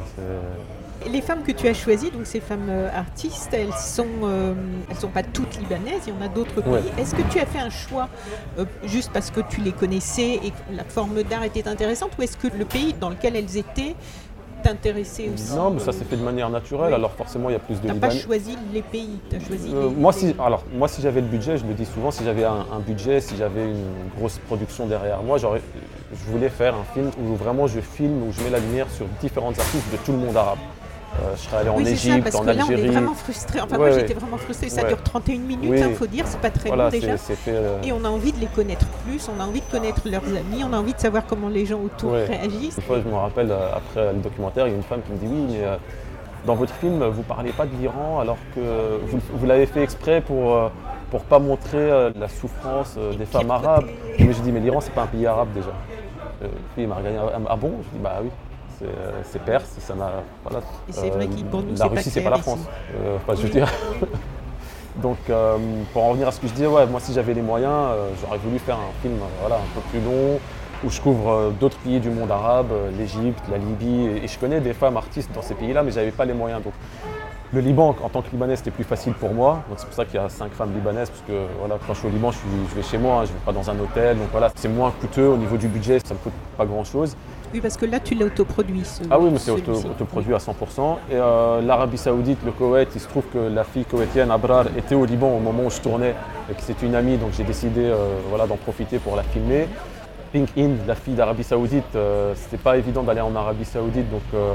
les 1.11 1.21
femmes 1.21 1.43
que 1.43 1.51
tu 1.51 1.67
as 1.67 1.73
choisies, 1.73 2.11
donc 2.11 2.25
ces 2.25 2.39
femmes 2.39 2.69
euh, 2.69 2.89
artistes, 2.93 3.53
elles 3.53 3.73
sont, 3.73 4.07
euh, 4.23 4.53
elles 4.89 4.95
sont 4.95 5.09
pas 5.09 5.23
toutes 5.23 5.57
libanaises. 5.57 6.03
Il 6.07 6.13
y 6.13 6.17
en 6.17 6.21
a 6.21 6.27
d'autres 6.27 6.61
pays. 6.61 6.91
Est-ce 6.97 7.15
que 7.15 7.21
tu 7.31 7.39
as 7.39 7.45
fait 7.45 7.59
un 7.59 7.69
choix 7.69 8.09
euh, 8.57 8.65
juste 8.85 9.11
parce 9.13 9.31
que 9.31 9.41
tu 9.41 9.61
les 9.61 9.71
connaissais 9.71 10.39
et 10.43 10.51
que 10.51 10.75
la 10.75 10.83
forme 10.83 11.23
d'art 11.23 11.43
était 11.43 11.67
intéressante, 11.67 12.11
ou 12.17 12.23
est-ce 12.23 12.37
que 12.37 12.47
le 12.47 12.65
pays 12.65 12.93
dans 12.93 13.09
lequel 13.09 13.35
elles 13.35 13.57
étaient 13.57 13.95
t'intéressait 14.65 15.29
aussi 15.33 15.55
Non, 15.55 15.69
mais 15.69 15.79
ça 15.79 15.91
s'est 15.91 16.05
fait 16.05 16.17
de 16.17 16.23
manière 16.23 16.49
naturelle. 16.49 16.93
Alors 16.93 17.11
forcément, 17.11 17.49
il 17.49 17.53
y 17.53 17.55
a 17.55 17.59
plus 17.59 17.75
de. 17.75 17.87
Tu 17.87 17.87
n'as 17.87 17.95
pas 17.95 18.09
choisi 18.09 18.57
les 18.73 18.81
pays, 18.81 19.19
tu 19.29 19.35
as 19.35 19.39
choisi. 19.39 19.69
moi, 19.69 20.11
si, 20.11 20.35
alors 20.39 20.63
moi, 20.73 20.87
si 20.87 21.01
j'avais 21.01 21.21
le 21.21 21.27
budget, 21.27 21.57
je 21.57 21.65
le 21.65 21.73
dis 21.73 21.85
souvent, 21.85 22.11
si 22.11 22.23
j'avais 22.23 22.43
un, 22.43 22.79
budget, 22.85 23.21
si 23.21 23.37
j'avais 23.37 23.63
une 23.63 24.09
grosse 24.17 24.39
production 24.39 24.85
derrière 24.87 25.21
moi, 25.23 25.37
je 25.37 26.31
voulais 26.31 26.49
faire 26.49 26.75
un 26.75 26.83
film 26.93 27.09
où 27.21 27.35
vraiment 27.35 27.67
je 27.67 27.79
filme, 27.79 28.23
où 28.23 28.31
je 28.31 28.43
mets 28.43 28.49
la 28.49 28.59
lumière 28.59 28.87
sur 28.89 29.05
différentes 29.21 29.59
artistes 29.59 29.91
de 29.91 29.97
tout 29.97 30.11
le 30.11 30.17
monde 30.17 30.35
arabe. 30.35 30.59
Je 31.35 31.41
serais 31.41 31.57
allé 31.57 31.69
en 31.69 31.77
oui, 31.77 31.87
Égypte, 31.87 32.23
parce 32.23 32.35
en 32.35 32.43
que 32.43 32.49
Algérie. 32.49 32.69
Là, 32.69 32.77
on 32.77 32.83
est 32.83 32.91
vraiment 32.91 33.13
frustré. 33.13 33.59
Enfin, 33.61 33.77
moi, 33.77 33.91
j'étais 33.91 34.13
vraiment 34.13 34.37
frustrée. 34.37 34.69
Ça 34.69 34.83
dure 34.83 35.01
31 35.01 35.39
minutes, 35.39 35.83
il 35.89 35.95
faut 35.95 36.07
dire, 36.07 36.25
c'est 36.27 36.39
pas 36.39 36.51
très 36.51 36.69
long 36.69 36.89
déjà. 36.89 37.15
Et 37.83 37.91
on 37.91 38.03
a 38.03 38.09
envie 38.09 38.31
de 38.31 38.39
les 38.39 38.47
connaître 38.47 38.87
plus, 39.05 39.29
on 39.35 39.41
a 39.41 39.45
envie 39.45 39.61
de 39.61 39.71
connaître 39.71 40.01
leurs 40.05 40.25
amis, 40.25 40.63
on 40.63 40.73
a 40.73 40.77
envie 40.77 40.93
de 40.93 40.99
savoir 40.99 41.25
comment 41.25 41.49
les 41.49 41.65
gens 41.65 41.79
autour 41.79 42.13
réagissent. 42.13 42.77
Une 42.77 42.83
fois, 42.83 42.99
je 43.03 43.09
me 43.09 43.15
rappelle, 43.15 43.51
après 43.51 44.13
le 44.13 44.19
documentaire, 44.19 44.67
il 44.67 44.71
y 44.71 44.73
a 44.73 44.77
une 44.77 44.83
femme 44.83 45.01
qui 45.05 45.11
me 45.11 45.17
dit 45.17 45.27
Oui, 45.27 45.45
mais 45.51 45.65
dans 46.45 46.55
votre 46.55 46.73
film, 46.75 47.03
vous 47.03 47.21
ne 47.21 47.27
parlez 47.27 47.51
pas 47.51 47.65
de 47.65 47.75
l'Iran 47.79 48.19
alors 48.19 48.37
que 48.53 48.99
vous, 49.07 49.45
l'avez 49.45 49.65
fait 49.65 49.83
exprès 49.83 50.21
pour 50.21 50.71
pour 51.11 51.21
pas 51.21 51.39
montrer 51.39 52.11
la 52.15 52.27
souffrance 52.27 52.97
des 53.17 53.25
femmes 53.25 53.51
arabes. 53.51 53.85
Mais 54.19 54.33
je 54.33 54.41
dis 54.41 54.51
mais 54.51 54.59
l'Iran 54.59 54.81
c'est 54.81 54.93
pas 54.93 55.03
un 55.03 55.07
pays 55.07 55.25
arabe 55.25 55.49
déjà. 55.53 55.71
Euh, 56.43 56.47
il 56.77 56.87
m'a 56.87 56.95
regardé 56.95 57.17
ah 57.49 57.55
bon? 57.55 57.71
Je 57.83 57.97
dis 57.97 58.03
bah 58.03 58.19
oui. 58.21 58.29
C'est 59.23 59.41
perse, 59.43 59.75
ça 59.79 59.95
n'a. 59.95 60.23
Voilà. 60.43 60.59
Et 60.89 60.91
c'est 60.91 61.09
vrai 61.09 61.27
pour 61.49 61.61
nous, 61.61 61.75
la 61.75 61.85
Russie, 61.87 62.09
c'est 62.09 62.21
pas 62.21 62.29
la 62.29 62.37
France. 62.37 62.59
Euh, 62.95 63.17
enfin, 63.17 63.35
je 63.35 63.47
veux 63.47 63.49
dire. 63.49 63.71
Donc, 65.01 65.17
pour 65.91 66.03
en 66.03 66.09
revenir 66.09 66.29
à 66.29 66.31
ce 66.31 66.39
que 66.39 66.47
je 66.47 66.53
disais, 66.53 66.67
ouais, 66.67 66.85
moi, 66.85 67.01
si 67.01 67.13
j'avais 67.13 67.33
les 67.33 67.41
moyens, 67.41 67.89
j'aurais 68.21 68.37
voulu 68.37 68.59
faire 68.59 68.77
un 68.77 69.01
film 69.01 69.15
voilà, 69.41 69.55
un 69.55 69.73
peu 69.73 69.81
plus 69.89 69.99
long, 69.99 70.39
où 70.85 70.89
je 70.89 71.01
couvre 71.01 71.51
d'autres 71.59 71.77
pays 71.79 71.99
du 71.99 72.09
monde 72.09 72.31
arabe, 72.31 72.71
l'Égypte, 72.97 73.43
la 73.51 73.57
Libye, 73.57 74.21
et, 74.23 74.27
je 74.27 74.39
connais 74.39 74.61
des 74.61 74.73
femmes 74.73 74.95
artistes 74.95 75.31
dans 75.35 75.41
ces 75.41 75.53
pays-là, 75.53 75.83
mais 75.83 75.91
j'avais 75.91 76.11
pas 76.11 76.23
les 76.23 76.33
moyens. 76.33 76.63
Donc, 76.63 76.73
le 77.55 77.61
Liban, 77.61 77.95
en 78.03 78.09
tant 78.09 78.21
que 78.21 78.29
Libanais, 78.31 78.57
c'était 78.57 78.69
plus 78.69 78.83
facile 78.83 79.13
pour 79.13 79.33
moi. 79.33 79.63
Donc 79.69 79.79
c'est 79.79 79.85
pour 79.85 79.95
ça 79.95 80.05
qu'il 80.05 80.15
y 80.15 80.23
a 80.23 80.27
cinq 80.27 80.51
femmes 80.51 80.73
libanaises, 80.75 81.09
parce 81.09 81.21
que 81.21 81.45
voilà, 81.59 81.79
quand 81.87 81.93
je 81.93 81.99
suis 81.99 82.07
au 82.07 82.11
Liban, 82.11 82.31
je, 82.31 82.75
vais 82.75 82.83
chez 82.83 82.97
moi, 82.97 83.21
hein, 83.21 83.25
je 83.25 83.31
ne 83.31 83.37
vais 83.37 83.45
pas 83.45 83.53
dans 83.53 83.69
un 83.69 83.79
hôtel. 83.79 84.17
Donc 84.17 84.27
voilà, 84.31 84.51
c'est 84.55 84.67
moins 84.67 84.91
coûteux 84.91 85.27
au 85.27 85.37
niveau 85.37 85.55
du 85.55 85.67
budget, 85.69 85.99
ça 85.99 86.09
ne 86.09 86.15
me 86.15 86.23
coûte 86.23 86.33
pas 86.57 86.65
grand-chose. 86.65 87.15
Oui, 87.53 87.61
parce 87.61 87.77
que 87.77 87.85
là, 87.85 88.01
tu 88.01 88.15
l'as 88.15 88.25
autoproduit. 88.25 88.83
Ce, 88.83 89.03
ah 89.09 89.17
oui, 89.17 89.29
mais 89.31 89.39
c'est 89.39 89.51
autoproduit 89.51 90.33
à 90.33 90.39
100%. 90.39 90.51
Et 91.09 91.13
euh, 91.13 91.61
l'Arabie 91.61 91.97
Saoudite, 91.97 92.39
le 92.43 92.51
Koweït, 92.51 92.89
il 92.93 92.99
se 92.99 93.07
trouve 93.07 93.23
que 93.31 93.37
la 93.37 93.63
fille 93.63 93.85
koweïtienne, 93.85 94.29
Abrar, 94.31 94.65
était 94.77 94.95
au 94.95 95.05
Liban 95.05 95.29
au 95.29 95.39
moment 95.39 95.63
où 95.63 95.69
je 95.69 95.79
tournais 95.79 96.13
et 96.51 96.53
que 96.53 96.61
c'est 96.61 96.81
une 96.81 96.95
amie, 96.95 97.17
donc 97.17 97.29
j'ai 97.37 97.43
décidé 97.43 97.85
euh, 97.85 98.17
voilà, 98.29 98.45
d'en 98.45 98.57
profiter 98.57 98.99
pour 98.99 99.15
la 99.15 99.23
filmer. 99.23 99.67
Pink 100.35 100.49
Hind, 100.57 100.79
la 100.85 100.95
fille 100.95 101.13
d'Arabie 101.13 101.45
Saoudite, 101.45 101.95
euh, 101.95 102.33
c'était 102.35 102.57
pas 102.57 102.75
évident 102.75 103.03
d'aller 103.03 103.21
en 103.21 103.33
Arabie 103.37 103.63
Saoudite, 103.63 104.11
donc 104.11 104.21
euh, 104.33 104.51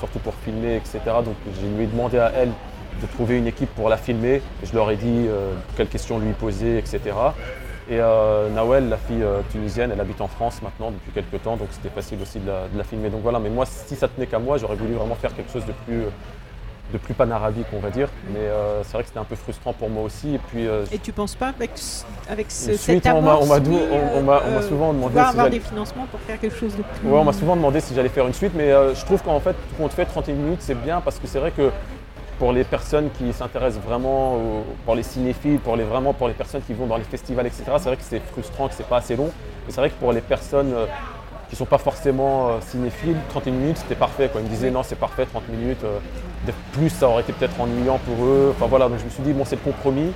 surtout 0.00 0.18
pour 0.18 0.34
filmer, 0.34 0.74
etc. 0.74 0.98
Donc 1.24 1.36
je 1.54 1.68
lui 1.68 1.84
ai 1.84 1.86
demandé 1.86 2.18
à 2.18 2.32
elle 2.34 2.50
de 3.00 3.06
trouver 3.06 3.38
une 3.38 3.46
équipe 3.46 3.72
pour 3.76 3.88
la 3.88 3.96
filmer. 3.96 4.42
Je 4.64 4.74
leur 4.74 4.90
ai 4.90 4.96
dit 4.96 5.28
euh, 5.28 5.52
quelles 5.76 5.86
questions 5.86 6.18
lui 6.18 6.32
poser, 6.32 6.78
etc. 6.78 7.00
Et 7.88 7.98
Nawel, 8.54 8.88
la 8.88 8.96
fille 8.96 9.24
tunisienne, 9.50 9.90
elle 9.92 10.00
habite 10.00 10.20
en 10.20 10.28
France 10.28 10.62
maintenant 10.62 10.90
depuis 10.90 11.12
quelques 11.12 11.42
temps, 11.42 11.56
donc 11.56 11.68
c'était 11.70 11.88
facile 11.88 12.18
aussi 12.22 12.40
de 12.40 12.50
la, 12.76 12.84
filmer. 12.84 13.08
Donc 13.08 13.22
voilà, 13.22 13.38
mais 13.38 13.50
moi, 13.50 13.66
si 13.66 13.94
ça 13.96 14.08
tenait 14.08 14.26
qu'à 14.26 14.38
moi, 14.40 14.58
j'aurais 14.58 14.76
voulu 14.76 14.94
vraiment 14.94 15.16
faire 15.16 15.34
quelque 15.34 15.52
chose 15.52 15.66
de 15.66 15.72
plus 15.86 16.04
de 16.92 16.98
plus 16.98 17.14
panarabique, 17.14 17.66
on 17.72 17.78
va 17.78 17.90
dire. 17.90 18.08
Mais 18.32 18.40
euh, 18.40 18.82
c'est 18.82 18.92
vrai 18.92 19.02
que 19.02 19.08
c'était 19.08 19.20
un 19.20 19.24
peu 19.24 19.36
frustrant 19.36 19.72
pour 19.72 19.90
moi 19.90 20.02
aussi. 20.02 20.34
Et 20.34 20.38
puis. 20.38 20.66
Euh, 20.66 20.84
et 20.92 20.98
tu 20.98 21.12
penses 21.12 21.34
pas 21.34 21.48
avec, 21.48 21.70
avec 22.28 22.50
ce, 22.50 22.76
suite, 22.76 23.04
cette 23.04 23.12
on 23.12 23.22
m'a 23.22 23.34
euh, 23.36 24.62
souvent 24.68 24.92
demandé. 24.92 25.14
si 25.14 25.20
avoir 25.20 25.50
des 25.50 25.60
financements 25.60 26.06
pour 26.10 26.20
faire 26.20 26.38
quelque 26.38 26.56
chose 26.56 26.76
de 26.76 26.82
plus. 26.82 27.08
Ouais, 27.08 27.18
on 27.18 27.24
m'a 27.24 27.32
souvent 27.32 27.56
demandé 27.56 27.80
si 27.80 27.94
j'allais 27.94 28.08
faire 28.08 28.26
une 28.26 28.34
suite, 28.34 28.52
mais 28.54 28.70
je 28.70 29.04
trouve 29.04 29.22
qu'en 29.22 29.40
fait, 29.40 29.56
quand 29.76 29.84
on 29.84 29.88
te 29.88 29.94
fait 29.94 30.04
31 30.04 30.34
minutes, 30.34 30.62
c'est 30.62 30.80
bien 30.80 31.00
parce 31.00 31.18
que 31.18 31.26
c'est 31.26 31.38
vrai 31.38 31.50
que 31.50 31.70
pour 32.38 32.52
les 32.52 32.64
personnes 32.64 33.10
qui 33.18 33.32
s'intéressent 33.34 33.82
vraiment, 33.84 34.38
pour 34.84 34.94
les 34.94 35.02
cinéphiles, 35.02 35.58
pour 35.58 35.76
les, 35.76 35.84
vraiment 35.84 36.14
pour 36.14 36.28
les 36.28 36.34
personnes 36.34 36.62
qui 36.62 36.72
vont 36.72 36.86
dans 36.86 36.96
les 36.96 37.04
festivals, 37.04 37.46
etc., 37.46 37.64
c'est 37.78 37.88
vrai 37.88 37.96
que 37.96 38.02
c'est 38.02 38.20
frustrant, 38.20 38.68
que 38.68 38.74
c'est 38.74 38.88
pas 38.88 38.98
assez 38.98 39.16
long. 39.16 39.30
Mais 39.66 39.72
c'est 39.72 39.80
vrai 39.80 39.90
que 39.90 40.00
pour 40.00 40.12
les 40.12 40.22
personnes 40.22 40.74
qui 41.50 41.56
ne 41.56 41.58
sont 41.58 41.66
pas 41.66 41.78
forcément 41.78 42.60
cinéphiles, 42.60 43.16
31 43.28 43.52
minutes 43.52 43.76
c'était 43.78 43.96
parfait. 43.96 44.28
Quoi. 44.30 44.40
Ils 44.40 44.44
me 44.44 44.48
disaient 44.48 44.70
non, 44.70 44.82
c'est 44.82 44.98
parfait, 44.98 45.26
30 45.26 45.48
minutes 45.48 45.82
de 46.46 46.52
plus, 46.72 46.88
ça 46.88 47.08
aurait 47.08 47.22
été 47.22 47.32
peut-être 47.32 47.60
ennuyant 47.60 47.98
pour 47.98 48.24
eux. 48.24 48.54
Enfin 48.56 48.66
voilà, 48.66 48.88
donc 48.88 48.98
je 49.00 49.04
me 49.04 49.10
suis 49.10 49.22
dit, 49.22 49.32
bon, 49.32 49.44
c'est 49.44 49.56
le 49.56 49.62
compromis. 49.62 50.12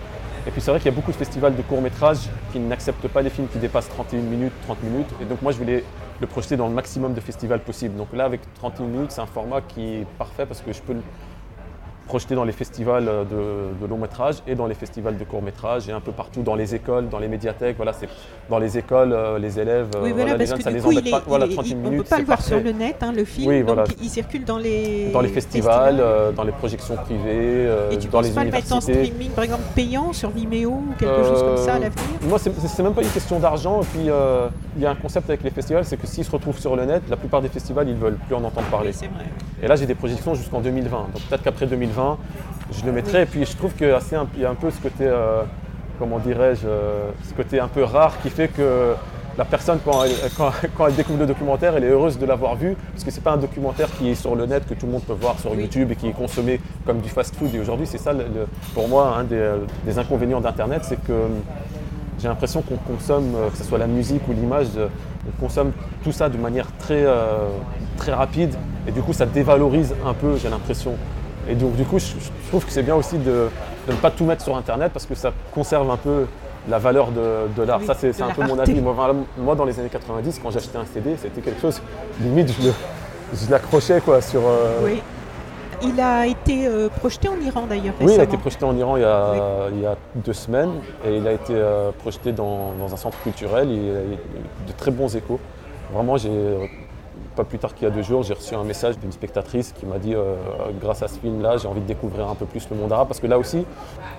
Et 0.47 0.51
puis 0.51 0.61
c'est 0.61 0.71
vrai 0.71 0.79
qu'il 0.79 0.91
y 0.91 0.95
a 0.95 0.95
beaucoup 0.95 1.11
de 1.11 1.17
festivals 1.17 1.57
de 1.57 1.63
courts-métrages 1.63 2.29
qui 2.53 2.59
n'acceptent 2.59 3.09
pas 3.09 3.23
les 3.23 3.31
films 3.31 3.49
qui 3.49 3.59
dépassent 3.59 3.89
31 3.89 4.21
minutes, 4.21 4.53
30 4.67 4.83
minutes. 4.83 5.09
Et 5.21 5.25
donc 5.25 5.43
moi, 5.43 5.53
je 5.53 5.59
voulais 5.59 5.83
le 6.21 6.27
projeter 6.27 6.57
dans 6.57 6.69
le 6.69 6.75
maximum 6.75 7.15
de 7.15 7.21
festivals 7.21 7.61
possible. 7.61 7.97
Donc 7.97 8.09
là, 8.13 8.27
avec 8.27 8.41
31 8.55 8.87
minutes, 8.87 9.11
c'est 9.11 9.23
un 9.23 9.27
format 9.27 9.61
qui 9.63 9.97
est 9.97 10.07
parfait 10.19 10.47
parce 10.47 10.61
que 10.61 10.73
je 10.73 10.81
peux 10.83 10.95
projeté 12.05 12.35
dans 12.35 12.45
les 12.45 12.53
festivals 12.53 13.05
de, 13.05 13.87
long 13.87 13.99
métrage 13.99 14.37
et 14.47 14.55
dans 14.55 14.67
les 14.67 14.75
festivals 14.75 15.17
de 15.17 15.25
court 15.25 15.43
métrage 15.43 15.89
et 15.89 15.93
un 15.93 16.01
peu 16.01 16.13
partout 16.13 16.43
dans 16.43 16.55
les 16.55 16.75
écoles, 16.75 17.09
dans 17.09 17.19
les 17.19 17.29
médiathèques. 17.29 17.77
Voilà, 17.77 17.93
c'est 17.93 18.09
dans 18.49 18.59
les 18.59 18.79
écoles, 18.79 19.13
euh, 19.13 19.39
les 19.39 19.59
élèves, 19.59 19.89
oui, 20.03 20.13
voilà, 20.13 20.37
les 20.37 20.47
jeunes, 20.47 20.61
ça 20.61 20.71
les 20.71 20.85
embête 20.85 21.11
pas. 21.11 21.23
Voilà, 21.27 21.49
30 21.49 21.67
minutes. 21.67 21.85
On 21.85 21.91
ne 21.91 21.99
peut 21.99 22.05
pas 22.05 22.19
le 22.19 22.25
voir 22.25 22.43
sur 22.43 22.61
le 22.61 22.73
net, 22.73 22.97
hein, 23.03 23.13
le 23.13 23.25
film. 23.25 23.49
Oui, 23.49 23.63
donc 23.63 23.79
il 24.01 24.09
circule 24.09 24.45
dans 24.45 24.59
les 24.59 25.11
dans 25.13 25.21
les 25.21 25.29
festivals, 25.29 25.99
euh, 26.01 26.33
dans 26.33 26.45
les 26.45 26.53
projections 26.53 26.97
privées, 26.97 27.67
euh, 27.67 27.91
et 27.91 27.99
tu 27.99 28.09
dans 28.09 28.21
les 28.21 28.31
pas 28.31 28.45
le 28.45 28.51
mettre 28.51 28.73
en 28.73 28.81
streaming, 28.81 29.31
par 29.31 29.45
exemple 29.45 29.63
payant 29.75 30.13
sur 30.13 30.31
Vimeo 30.31 30.71
ou 30.71 30.95
quelque 30.99 31.25
chose 31.25 31.43
comme 31.43 31.57
ça 31.57 31.75
à 31.75 31.79
l'avenir? 31.79 32.05
Moi, 32.23 32.39
c'est 32.39 32.83
même 32.83 32.95
pas 32.95 33.03
une 33.03 33.11
question 33.11 33.39
d'argent. 33.39 33.83
Et 33.83 33.87
puis 33.87 34.11
il 34.77 34.83
y 34.83 34.87
a 34.87 34.91
un 34.91 34.95
concept 34.95 35.29
avec 35.31 35.43
les 35.43 35.51
festivals, 35.51 35.85
c'est 35.85 35.97
que 35.97 36.07
s'ils 36.07 36.25
se 36.25 36.31
retrouvent 36.31 36.59
sur 36.59 36.77
le 36.77 36.85
net, 36.85 37.03
la 37.09 37.17
plupart 37.17 37.43
des 37.43 37.49
festivals, 37.49 37.89
ils 37.89 37.97
veulent 37.97 38.19
plus 38.27 38.35
en 38.35 38.45
entendre 38.45 38.67
parler. 38.69 38.93
Vrai. 38.93 39.27
Et 39.65 39.67
là, 39.67 39.77
j'ai 39.77 39.87
des 39.87 39.95
projections 39.95 40.35
jusqu'en 40.35 40.61
2020. 40.61 40.91
Donc 41.15 41.23
peut-être 41.23 41.43
qu'après 41.43 41.67
2020 41.67 42.19
je 42.71 42.85
le 42.85 42.93
mettrais. 42.93 43.23
Et 43.23 43.27
puis 43.27 43.47
je 43.47 43.57
trouve 43.57 43.73
qu'il 43.73 43.89
y 43.89 44.45
a 44.45 44.51
un 44.51 44.55
peu 44.55 44.71
ce 44.71 44.79
côté, 44.79 45.07
euh, 45.07 45.43
comment 45.99 46.19
dirais-je, 46.19 46.67
euh, 46.67 47.11
ce 47.27 47.33
côté 47.33 47.61
un 47.61 47.69
peu 47.69 47.83
rare 47.83 48.21
qui 48.23 48.29
fait 48.29 48.49
que 48.49 48.93
la 49.39 49.45
personne, 49.47 49.79
quand 49.83 50.05
elle, 50.05 50.95
découvre 50.97 51.21
le 51.21 51.27
documentaire, 51.27 51.77
elle 51.77 51.85
est 51.85 51.89
heureuse 51.89 52.19
de 52.19 52.27
l'avoir 52.27 52.57
vu, 52.57 52.77
parce 52.93 53.05
que 53.05 53.11
ce 53.11 53.17
n'est 53.17 53.23
pas 53.23 53.33
un 53.33 53.37
documentaire 53.39 53.89
qui 53.97 54.11
est 54.11 54.15
sur 54.15 54.37
le 54.37 54.45
net, 54.45 54.67
que 54.69 54.75
tout 54.75 54.85
le 54.87 54.93
monde 54.93 55.03
peut 55.03 55.15
voir 55.15 55.39
sur 55.41 55.55
YouTube 55.55 55.91
et 55.91 55.97
qui 55.97 56.09
est 56.09 56.13
consommé 56.13 56.61
comme 56.85 57.01
du 57.01 57.09
fast-food. 57.09 57.55
Et 57.55 57.59
aujourd'hui, 57.59 57.87
c'est 57.87 57.99
ça, 57.99 58.13
pour 58.75 58.89
moi, 58.89 59.17
un 59.17 59.25
des, 59.25 59.99
inconvénients 59.99 60.41
d'Internet, 60.41 60.83
c'est 60.85 61.03
que 61.03 61.27
j'ai 62.21 62.29
l'impression 62.29 62.63
qu'on 62.63 62.77
consomme, 62.77 63.35
euh, 63.35 63.49
que 63.51 63.57
ce 63.57 63.65
soit 63.65 63.79
la 63.79 63.89
musique 63.89 64.23
ou 64.29 64.33
l'image, 64.33 64.69
on 65.29 65.41
consomme 65.41 65.73
tout 66.03 66.13
ça 66.13 66.29
de 66.29 66.37
manière 66.37 66.67
très, 66.79 67.05
très 67.97 68.13
rapide, 68.13 68.55
et 68.87 68.93
du 68.93 69.01
coup, 69.03 69.13
ça 69.13 69.27
dévalorise 69.27 69.95
un 70.05 70.13
peu, 70.13 70.37
j'ai 70.37 70.51
l'impression, 70.51 70.97
et 71.49 71.55
donc 71.55 71.77
du 71.77 71.85
coup, 71.85 71.99
je, 71.99 72.07
trouve 72.49 72.65
que 72.65 72.73
c'est 72.73 72.83
bien 72.83 72.95
aussi 72.95 73.19
de, 73.19 73.49
ne 73.89 73.95
pas 73.95 74.11
tout 74.11 74.25
mettre 74.25 74.43
sur 74.43 74.57
Internet 74.57 74.93
parce 74.93 75.07
que 75.07 75.15
ça 75.15 75.33
conserve 75.53 75.91
un 75.91 75.97
peu 75.97 76.27
la 76.69 76.79
valeur 76.79 77.11
de, 77.11 77.63
l'art. 77.63 77.83
ça, 77.83 77.95
c'est 77.95 78.23
un 78.23 78.31
peu 78.31 78.47
mon 78.47 78.59
avis. 78.59 78.81
Moi, 78.81 79.55
dans 79.55 79.65
les 79.65 79.79
années 79.79 79.91
90, 79.91 80.41
quand 80.43 80.51
j'achetais 80.51 80.79
un 80.79 80.87
CD, 80.87 81.17
c'était 81.21 81.43
quelque 81.43 81.61
chose, 81.61 81.81
limite, 82.21 82.55
je 82.61 83.51
l'accrochais 83.51 84.01
quoi 84.01 84.21
sur... 84.21 84.41
Euh, 84.41 84.81
oui. 84.85 85.03
Il 85.83 86.01
a 86.01 86.27
été 86.27 86.67
euh, 86.67 86.89
projeté 86.89 87.29
en 87.29 87.41
Iran 87.41 87.67
d'ailleurs 87.69 87.95
Oui, 88.01 88.13
il 88.15 88.21
a 88.21 88.25
été 88.25 88.37
projeté 88.37 88.65
en 88.65 88.77
Iran 88.77 88.97
il 88.97 89.03
y 89.03 89.87
a, 89.87 89.97
deux 90.15 90.33
semaines 90.33 90.73
et 91.05 91.17
il 91.17 91.27
a 91.27 91.33
été 91.33 91.55
euh, 91.55 91.91
projeté 91.93 92.33
dans, 92.33 92.73
dans, 92.79 92.93
un 92.93 92.97
centre 92.97 93.21
culturel. 93.23 93.71
Il 93.71 93.91
a 93.91 94.03
eu 94.03 94.17
de 94.67 94.73
très 94.77 94.91
bons 94.91 95.15
échos. 95.17 95.41
Vraiment, 95.93 96.17
j'ai 96.17 96.31
pas 97.35 97.45
plus 97.45 97.59
tard 97.59 97.75
qu'il 97.75 97.89
y 97.89 97.91
a 97.91 97.95
deux 97.95 98.03
jours, 98.03 98.23
j'ai 98.23 98.35
reçu 98.35 98.55
un 98.55 98.65
message 98.65 98.99
d'une 98.99 99.13
spectatrice 99.13 99.73
qui 99.73 99.87
m'a 99.87 99.99
dit 99.99 100.15
euh, 100.15 100.35
grâce 100.81 101.03
à 101.03 101.09
ce 101.09 101.19
film-là, 101.19 101.57
j'ai 101.57 101.69
envie 101.69 101.81
de 101.81 101.87
découvrir 101.87 102.29
un 102.29 102.35
peu 102.35 102.47
plus 102.47 102.69
le 102.71 102.77
monde 102.77 102.93
arabe. 102.93 103.09
Parce 103.09 103.21
que 103.21 103.27
là 103.27 103.39
aussi, 103.39 103.65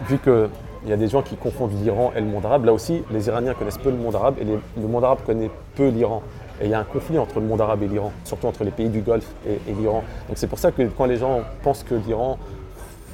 vu 0.08 0.20
qu'il 0.20 0.50
y 0.88 0.94
a 0.94 0.98
des 0.98 1.08
gens 1.08 1.22
qui 1.22 1.36
confondent 1.36 1.72
l'Iran 1.82 2.12
et 2.16 2.20
le 2.20 2.28
monde 2.28 2.46
arabe, 2.46 2.66
là 2.66 2.74
aussi, 2.74 3.04
les 3.12 3.28
Iraniens 3.28 3.54
connaissent 3.54 3.78
peu 3.78 3.90
le 3.90 3.98
monde 3.98 4.16
arabe 4.16 4.36
et 4.40 4.44
le 4.44 4.88
monde 4.88 5.04
arabe 5.04 5.20
connaît 5.26 5.50
peu 5.76 5.88
l'Iran. 5.90 6.22
Et 6.62 6.66
il 6.66 6.72
y 6.72 6.74
a 6.74 6.80
un 6.80 6.86
conflit 6.86 7.18
entre 7.18 7.40
le 7.40 7.46
monde 7.46 7.62
arabe 7.62 7.84
et 7.84 7.88
l'Iran, 7.88 8.12
surtout 8.24 8.48
entre 8.48 8.64
les 8.64 8.72
pays 8.72 8.90
du 8.90 9.02
Golfe 9.02 9.30
et, 9.48 9.60
l'Iran. 9.74 10.04
Donc 10.28 10.38
c'est 10.38 10.48
pour 10.48 10.60
ça 10.60 10.72
que 10.72 10.84
quand 10.84 11.06
les 11.06 11.18
gens 11.18 11.42
pensent 11.64 11.84
que 11.84 11.96
l'Iran 11.96 12.38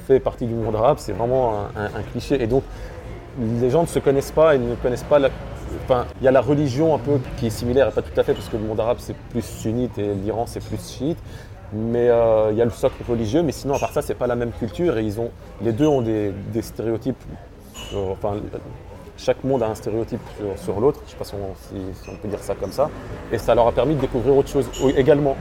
fait 0.06 0.20
partie 0.20 0.46
du 0.46 0.54
monde 0.54 0.76
arabe, 0.76 0.98
c'est 0.98 1.12
vraiment 1.12 1.66
un, 1.76 2.02
cliché. 2.12 2.42
Et 2.42 2.46
donc 2.46 2.62
les 3.60 3.70
gens 3.70 3.82
ne 3.82 3.88
se 3.88 3.98
connaissent 3.98 4.30
pas 4.30 4.54
et 4.54 4.58
ne 4.58 4.74
connaissent 4.76 5.02
pas 5.04 5.18
la, 5.18 5.30
Enfin, 5.84 6.06
il 6.20 6.24
y 6.24 6.28
a 6.28 6.30
la 6.30 6.40
religion 6.40 6.94
un 6.94 6.98
peu 6.98 7.18
qui 7.38 7.46
est 7.46 7.50
similaire, 7.50 7.88
et 7.88 7.92
pas 7.92 8.02
tout 8.02 8.18
à 8.18 8.22
fait, 8.22 8.34
parce 8.34 8.48
que 8.48 8.56
le 8.56 8.62
monde 8.62 8.78
arabe 8.78 8.98
c'est 9.00 9.16
plus 9.16 9.42
sunnite 9.42 9.96
et 9.98 10.14
l'Iran 10.14 10.44
c'est 10.46 10.62
plus 10.62 10.78
chiite. 10.78 11.18
Mais 11.72 12.10
euh, 12.10 12.50
il 12.52 12.58
y 12.58 12.62
a 12.62 12.66
le 12.66 12.70
socle 12.70 13.02
religieux, 13.08 13.42
mais 13.42 13.52
sinon 13.52 13.74
à 13.74 13.78
part 13.78 13.92
ça, 13.92 14.02
c'est 14.02 14.14
pas 14.14 14.26
la 14.26 14.36
même 14.36 14.52
culture 14.52 14.98
et 14.98 15.04
ils 15.04 15.18
ont, 15.18 15.30
les 15.62 15.72
deux 15.72 15.86
ont 15.86 16.02
des, 16.02 16.32
stéréotypes. 16.60 17.16
enfin, 17.94 18.34
chaque 19.22 19.44
monde 19.44 19.62
a 19.62 19.68
un 19.68 19.74
stéréotype 19.74 20.20
sur, 20.56 20.80
l'autre, 20.80 21.00
je 21.02 21.06
ne 21.06 21.10
sais 21.10 21.16
pas 21.16 21.24
si 21.24 21.34
on, 22.08 22.16
peut 22.16 22.28
dire 22.28 22.42
ça 22.42 22.54
comme 22.54 22.72
ça, 22.72 22.90
et 23.30 23.38
ça 23.38 23.54
leur 23.54 23.66
a 23.68 23.72
permis 23.72 23.94
de 23.94 24.00
découvrir 24.00 24.36
autre 24.36 24.48
chose 24.48 24.66
également. 24.96 25.36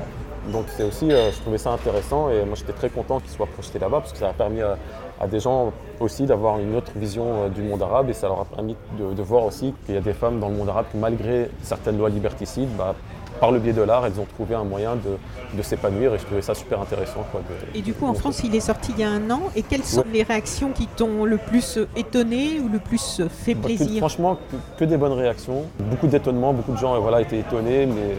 Donc 0.51 0.65
c'est 0.75 0.83
aussi, 0.83 1.11
euh, 1.11 1.31
je 1.31 1.39
trouvais 1.39 1.59
ça 1.59 1.69
intéressant 1.69 2.29
et 2.31 2.43
moi 2.45 2.55
j'étais 2.55 2.73
très 2.73 2.89
content 2.89 3.19
qu'ils 3.19 3.29
soient 3.29 3.45
projetés 3.45 3.77
là-bas 3.77 3.99
parce 3.99 4.11
que 4.11 4.17
ça 4.17 4.29
a 4.29 4.33
permis 4.33 4.61
à, 4.61 5.27
des 5.27 5.39
gens 5.39 5.71
aussi 5.99 6.25
d'avoir 6.25 6.57
une 6.57 6.75
autre 6.75 6.91
vision 6.95 7.43
euh, 7.43 7.49
du 7.49 7.61
monde 7.61 7.83
arabe 7.83 8.09
et 8.09 8.13
ça 8.13 8.27
leur 8.27 8.39
a 8.39 8.45
permis 8.45 8.75
de, 8.97 9.21
voir 9.21 9.45
aussi 9.45 9.75
qu'il 9.85 9.93
y 9.93 9.97
a 9.99 10.01
des 10.01 10.13
femmes 10.13 10.39
dans 10.39 10.49
le 10.49 10.55
monde 10.55 10.69
arabe 10.69 10.85
qui 10.89 10.97
malgré 10.97 11.51
certaines 11.61 11.99
lois 11.99 12.09
liberticides, 12.09 12.75
bah, 12.75 12.95
par 13.41 13.51
le 13.51 13.57
biais 13.57 13.73
de 13.73 13.81
l'art, 13.81 14.05
elles 14.05 14.19
ont 14.19 14.25
trouvé 14.25 14.53
un 14.53 14.63
moyen 14.63 14.91
de, 14.95 15.61
s'épanouir 15.63 16.13
et 16.13 16.19
je 16.19 16.25
trouvais 16.25 16.43
ça 16.43 16.53
super 16.53 16.79
intéressant. 16.79 17.25
Quoi, 17.31 17.41
et 17.73 17.81
du 17.81 17.93
coup, 17.93 18.05
en 18.05 18.13
France, 18.13 18.41
il 18.43 18.55
est 18.55 18.61
sorti 18.61 18.93
il 18.95 19.01
y 19.01 19.03
a 19.03 19.09
un 19.09 19.31
an. 19.31 19.41
Et 19.55 19.63
quelles 19.63 19.83
sont 19.83 20.05
les 20.13 20.21
réactions 20.21 20.69
qui 20.69 20.85
t'ont 20.85 21.25
le 21.25 21.37
plus 21.37 21.79
étonné 21.95 22.59
ou 22.63 22.69
le 22.69 22.77
plus 22.77 23.21
fait 23.29 23.55
bah, 23.55 23.65
plaisir? 23.65 23.97
Franchement, 23.97 24.37
que, 24.77 24.85
des 24.85 24.95
bonnes 24.95 25.13
réactions. 25.13 25.63
Beaucoup 25.79 26.07
d'étonnement, 26.07 26.53
beaucoup 26.53 26.73
de 26.73 26.77
gens 26.77 26.99
voilà, 27.01 27.19
étaient 27.19 27.39
étonnés, 27.39 27.87
mais 27.87 28.15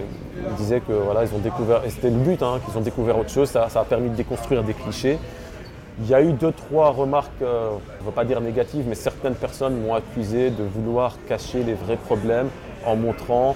ils 0.49 0.57
disaient 0.57 0.81
que 0.81 0.93
voilà, 0.93 1.25
ils 1.25 1.35
ont 1.35 1.39
découvert, 1.39 1.85
et 1.85 1.91
c'était 1.91 2.11
le 2.11 2.17
but, 2.17 2.43
hein, 2.43 2.59
qu'ils 2.67 2.77
ont 2.77 2.83
découvert 2.83 3.17
autre 3.17 3.31
chose. 3.31 3.49
Ça, 3.49 3.69
ça 3.69 3.81
a 3.81 3.85
permis 3.85 4.11
de 4.11 4.17
déconstruire 4.17 4.65
des 4.65 4.75
clichés. 4.75 5.19
Il 6.01 6.09
y 6.09 6.15
a 6.15 6.23
eu 6.23 6.33
deux, 6.33 6.53
trois 6.53 6.91
remarques, 6.91 7.31
euh, 7.43 7.71
on 8.01 8.05
ne 8.05 8.07
va 8.07 8.13
pas 8.13 8.25
dire 8.25 8.41
négatives, 8.41 8.87
mais 8.89 8.97
certaines 8.97 9.37
personnes 9.37 9.81
m'ont 9.81 9.95
accusé 9.95 10.51
de 10.51 10.65
vouloir 10.65 11.17
cacher 11.29 11.63
les 11.63 11.75
vrais 11.75 11.97
problèmes 11.97 12.49
en 12.85 12.97
montrant 12.97 13.55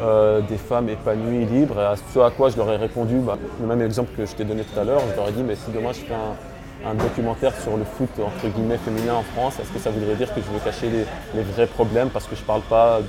euh, 0.00 0.40
des 0.42 0.58
femmes 0.58 0.88
épanouies, 0.88 1.46
libres. 1.46 1.80
Et 1.80 1.84
à 1.84 1.94
ce 1.96 2.18
à 2.18 2.30
quoi 2.30 2.50
je 2.50 2.56
leur 2.56 2.70
ai 2.70 2.76
répondu, 2.76 3.18
bah, 3.18 3.38
le 3.60 3.66
même 3.66 3.82
exemple 3.82 4.10
que 4.16 4.26
je 4.26 4.34
t'ai 4.34 4.44
donné 4.44 4.62
tout 4.62 4.78
à 4.78 4.84
l'heure, 4.84 5.00
je 5.10 5.16
leur 5.16 5.28
ai 5.28 5.32
dit, 5.32 5.42
mais 5.42 5.56
si 5.56 5.70
demain 5.70 5.92
je 5.92 6.00
fais 6.00 6.14
un, 6.14 6.94
documentaire 6.94 7.52
sur 7.62 7.76
le 7.76 7.82
foot 7.82 8.10
entre 8.20 8.54
guillemets 8.54 8.78
féminin 8.78 9.14
en 9.14 9.22
France, 9.22 9.58
est-ce 9.58 9.72
que 9.72 9.78
ça 9.80 9.90
voudrait 9.90 10.14
dire 10.14 10.32
que 10.32 10.40
je 10.40 10.46
veux 10.46 10.60
cacher 10.60 10.88
les, 11.34 11.42
vrais 11.42 11.66
problèmes 11.66 12.10
parce 12.10 12.26
que 12.26 12.36
je 12.36 12.42
ne 12.42 12.46
parle 12.46 12.60
pas 12.62 13.00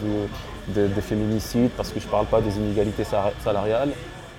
des 0.69 1.01
féminicides, 1.01 1.69
parce 1.77 1.91
que 1.91 1.99
je 1.99 2.05
ne 2.05 2.09
parle 2.09 2.25
pas 2.25 2.41
des 2.41 2.57
inégalités 2.57 3.03
salariales? 3.43 3.89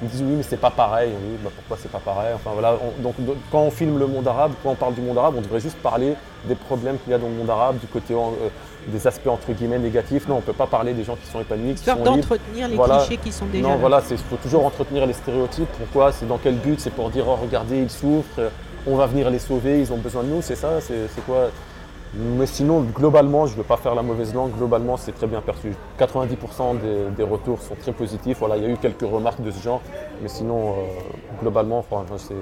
Ils 0.03 0.09
disent 0.09 0.23
oui 0.23 0.35
mais 0.37 0.43
c'est 0.43 0.57
pas 0.57 0.71
pareil. 0.71 1.11
Oui, 1.13 1.37
bah, 1.43 1.51
pourquoi 1.55 1.77
c'est 1.81 1.91
pas 1.91 1.99
pareil? 1.99 2.33
Enfin 2.35 2.51
voilà. 2.53 2.77
donc 2.99 3.15
quand 3.51 3.63
on 3.63 3.71
filme 3.71 3.99
le 3.99 4.07
monde 4.07 4.27
arabe, 4.29 4.53
quand 4.63 4.71
on 4.71 4.75
parle 4.75 4.95
du 4.95 5.01
monde 5.01 5.19
arabe, 5.19 5.35
on 5.37 5.41
devrait 5.41 5.61
juste 5.61 5.79
parler 5.79 6.15
des 6.45 6.55
problèmes 6.55 6.99
qu'il 6.99 7.11
y 7.11 7.15
a 7.15 7.19
dans 7.19 7.27
le 7.29 7.35
monde 7.35 7.51
arabe, 7.51 7.79
du 7.79 7.87
côté 7.87 8.15
euh, 8.15 8.49
des 8.87 9.07
aspects 9.07 9.29
entre 9.29 9.53
guillemets 9.53 9.79
négatifs. 9.79 10.29
Non, 10.29 10.37
on 10.37 10.41
peut 10.41 10.53
pas 10.53 10.67
parler 10.67 10.95
des 10.95 11.05
gens 11.05 11.17
qui 11.17 11.27
sont 11.27 11.41
épanouis, 11.41 11.75
qui 11.75 11.85
sont 11.85 11.97
d'entretenir 11.97 12.69
les 12.69 12.79
clichés 12.79 13.17
qui 13.17 13.33
sont 13.33 13.47
déjà. 13.47 13.69
Non, 13.69 13.77
voilà, 13.77 14.03
il 14.11 14.19
faut 14.19 14.37
toujours 14.37 14.65
entretenir 14.65 15.07
les 15.07 15.15
stéréotypes. 15.15 15.69
Pourquoi? 15.79 16.13
C'est 16.13 16.27
dans 16.27 16.39
quel 16.39 16.55
but? 16.55 16.79
C'est 16.81 16.93
pour 16.93 17.11
dire 17.11 17.25
oh 17.29 17.37
regardez 17.41 17.79
ils 17.79 17.91
souffrent, 17.91 18.51
on 18.87 18.97
va 18.97 19.07
venir 19.07 19.31
les 19.31 19.39
sauver, 19.39 19.81
ils 19.81 19.93
ont 19.93 19.99
besoin 19.99 20.23
de 20.23 20.29
nous. 20.29 20.43
C'est 20.43 20.57
ça? 20.57 20.81
C'est 20.81 21.25
quoi? 21.27 21.51
Mais 22.15 22.47
sinon, 22.47 22.81
globalement, 22.81 23.47
je 23.47 23.53
ne 23.53 23.59
veux 23.59 23.65
pas 23.65 23.77
faire 23.77 23.95
la 23.95 24.03
mauvaise 24.03 24.35
langue, 24.35 24.53
globalement, 24.57 24.97
c'est 24.97 25.13
très 25.13 25.27
bien 25.27 25.41
perçu. 25.41 25.75
90% 25.99 27.15
des, 27.17 27.23
retours 27.23 27.61
sont 27.61 27.75
très 27.75 27.93
positifs. 27.93 28.39
Voilà, 28.39 28.57
il 28.57 28.63
y 28.63 28.67
a 28.67 28.71
eu 28.71 28.77
quelques 28.77 29.03
remarques 29.03 29.43
de 29.43 29.51
ce 29.51 29.63
genre, 29.63 29.83
mais 30.23 30.29
sinon, 30.29 30.71
euh, 30.71 30.75
globalement, 31.41 31.85
c'est. 32.17 32.35